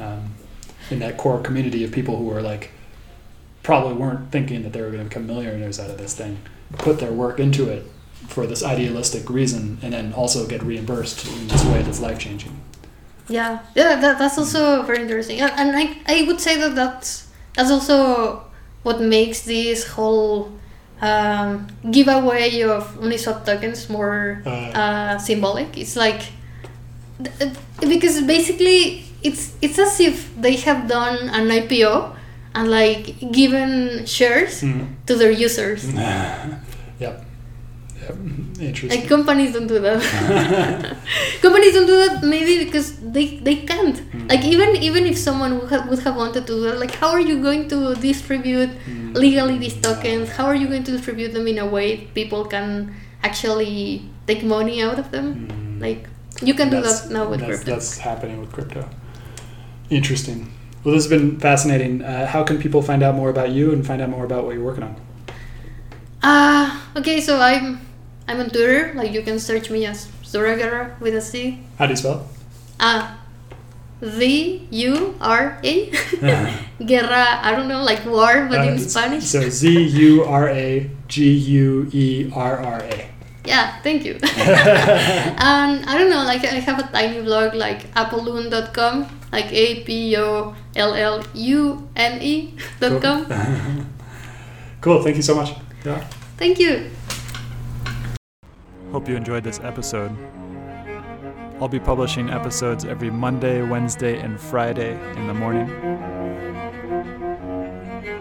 Um, 0.00 0.34
in 0.90 0.98
that 1.00 1.16
core 1.16 1.40
community 1.40 1.84
of 1.84 1.92
people 1.92 2.16
who 2.16 2.24
were 2.24 2.42
like 2.42 2.70
probably 3.62 3.94
weren't 3.94 4.30
thinking 4.30 4.62
that 4.62 4.72
they 4.72 4.80
were 4.82 4.90
going 4.90 5.02
to 5.02 5.08
become 5.08 5.26
millionaires 5.26 5.80
out 5.80 5.88
of 5.90 5.96
this 5.98 6.14
thing, 6.14 6.38
put 6.78 6.98
their 6.98 7.12
work 7.12 7.40
into 7.40 7.68
it 7.68 7.84
for 8.28 8.46
this 8.46 8.62
idealistic 8.62 9.28
reason, 9.30 9.78
and 9.82 9.92
then 9.92 10.12
also 10.12 10.46
get 10.46 10.62
reimbursed 10.62 11.26
in 11.26 11.48
this 11.48 11.64
way 11.64 11.82
that's 11.82 12.00
life 12.00 12.18
changing. 12.18 12.60
yeah. 13.28 13.60
Yeah 13.74 13.96
that, 14.00 14.18
that's 14.18 14.36
also 14.38 14.82
very 14.82 15.00
interesting. 15.02 15.40
And, 15.40 15.52
and 15.56 15.76
I, 15.76 15.96
I 16.06 16.22
would 16.26 16.40
say 16.40 16.56
that 16.58 16.74
that's 16.74 17.28
that's 17.54 17.70
also 17.70 18.44
what 18.82 19.00
makes 19.00 19.42
this 19.42 19.86
whole 19.86 20.52
um, 21.00 21.66
giveaway 21.90 22.62
of 22.62 22.84
uniswap 22.98 23.44
tokens 23.46 23.88
more 23.88 24.42
Uh, 24.44 24.50
uh, 24.50 25.18
symbolic. 25.18 25.76
It's 25.78 25.96
like 25.96 26.20
th- 27.22 27.52
because 27.80 28.20
basically 28.22 29.04
it's 29.28 29.42
it's 29.64 29.78
as 29.78 29.94
if 30.08 30.16
they 30.44 30.56
have 30.66 30.80
done 30.88 31.18
an 31.38 31.48
ipo 31.60 32.14
and 32.54 32.70
like 32.70 33.04
given 33.32 34.04
shares 34.06 34.54
mm. 34.62 34.86
to 35.06 35.12
their 35.20 35.30
users 35.46 35.80
yep. 35.94 37.24
Yep. 38.02 38.16
Interesting. 38.60 38.90
like 39.00 39.08
companies 39.08 39.50
don't 39.54 39.66
do 39.66 39.78
that 39.80 40.00
companies 41.44 41.72
don't 41.76 41.86
do 41.86 41.96
that 42.04 42.22
maybe 42.22 42.64
because 42.64 42.88
they 43.14 43.26
they 43.46 43.56
can't 43.70 43.98
Mm. 44.14 44.28
like 44.32 44.44
even 44.54 44.70
even 44.88 45.02
if 45.12 45.16
someone 45.18 45.52
would 45.58 45.70
have, 45.74 45.84
would 45.90 46.02
have 46.06 46.16
wanted 46.22 46.46
to 46.46 46.52
do 46.54 46.60
that 46.66 46.76
like 46.78 46.94
how 47.02 47.10
are 47.16 47.24
you 47.30 47.36
going 47.48 47.64
to 47.74 47.78
distribute 48.08 48.70
Mm. 48.86 49.14
legally 49.24 49.56
these 49.64 49.76
tokens 49.86 50.26
how 50.36 50.44
are 50.50 50.58
you 50.62 50.68
going 50.72 50.84
to 50.88 50.92
distribute 50.96 51.32
them 51.36 51.46
in 51.52 51.58
a 51.58 51.68
way 51.76 51.88
people 52.18 52.42
can 52.54 52.68
actually 53.28 54.02
take 54.28 54.42
money 54.56 54.76
out 54.86 54.98
of 55.02 55.06
them 55.14 55.26
Mm. 55.34 55.80
like 55.86 56.00
you 56.48 56.54
can 56.58 56.68
do 56.74 56.80
that 56.86 56.98
now 57.16 57.24
with 57.30 57.40
that's, 57.40 57.48
crypto 57.50 57.70
That's 57.72 57.90
happening 57.98 58.38
with 58.42 58.52
crypto. 58.56 58.82
Interesting. 59.90 60.52
Well, 60.82 60.94
this 60.94 61.04
has 61.04 61.10
been 61.10 61.38
fascinating. 61.40 62.02
Uh, 62.02 62.26
how 62.26 62.42
can 62.44 62.58
people 62.60 62.82
find 62.82 63.02
out 63.02 63.14
more 63.14 63.30
about 63.30 63.50
you 63.50 63.72
and 63.72 63.86
find 63.86 64.02
out 64.02 64.10
more 64.10 64.24
about 64.24 64.44
what 64.44 64.54
you're 64.54 64.64
working 64.64 64.84
on? 64.84 64.96
uh 66.26 66.80
okay 66.96 67.20
so 67.20 67.38
i'm 67.38 67.78
i'm 68.26 68.40
on 68.40 68.48
twitter 68.48 68.94
like 68.94 69.12
you 69.12 69.20
can 69.20 69.38
search 69.38 69.68
me 69.70 69.84
as 69.84 70.06
Zuragara 70.24 70.98
with 70.98 71.14
a 71.14 71.20
c 71.20 71.60
How 71.78 71.84
do 71.84 71.92
you 71.92 71.96
spell 71.98 72.26
Ah, 72.80 73.20
V 74.00 74.66
U 74.70 75.14
R 75.20 75.60
A. 75.62 75.90
Guerra, 76.84 77.38
I 77.42 77.52
don't 77.54 77.68
know, 77.68 77.82
like 77.84 78.04
war, 78.06 78.46
but 78.48 78.58
Uh, 78.60 78.72
in 78.72 78.78
Spanish. 78.78 79.24
So 79.24 79.48
Z 79.48 79.68
U 79.68 80.24
R 80.24 80.48
A 80.48 80.90
G 81.08 81.30
U 81.60 81.88
E 81.92 82.30
R 82.34 82.58
R 82.58 82.80
A. 82.82 83.08
Yeah, 83.44 83.80
thank 83.82 84.04
you. 84.04 84.18
and 84.22 85.38
um, 85.84 85.88
I 85.88 85.98
don't 85.98 86.08
know, 86.08 86.24
like 86.24 86.44
I 86.44 86.60
have 86.64 86.78
a 86.78 86.88
tiny 86.88 87.20
blog 87.20 87.54
like 87.54 87.92
apollune.com, 87.92 89.20
like 89.32 89.52
A 89.52 89.84
P 89.84 90.16
O 90.16 90.54
L 90.76 90.94
L 90.94 91.22
U 91.34 91.88
N 91.96 92.22
E 92.22 92.54
dot 92.80 93.02
com. 93.02 93.26
Cool. 94.84 95.02
Thank 95.02 95.16
you 95.16 95.22
so 95.22 95.34
much. 95.34 95.56
Yeah. 95.82 96.04
Thank 96.36 96.58
you. 96.60 96.90
Hope 98.92 99.08
you 99.08 99.16
enjoyed 99.16 99.42
this 99.42 99.58
episode. 99.60 100.12
I'll 101.58 101.68
be 101.68 101.80
publishing 101.80 102.28
episodes 102.28 102.84
every 102.84 103.08
Monday, 103.08 103.62
Wednesday, 103.62 104.20
and 104.20 104.38
Friday 104.38 104.92
in 105.16 105.26
the 105.26 105.32
morning. 105.32 105.70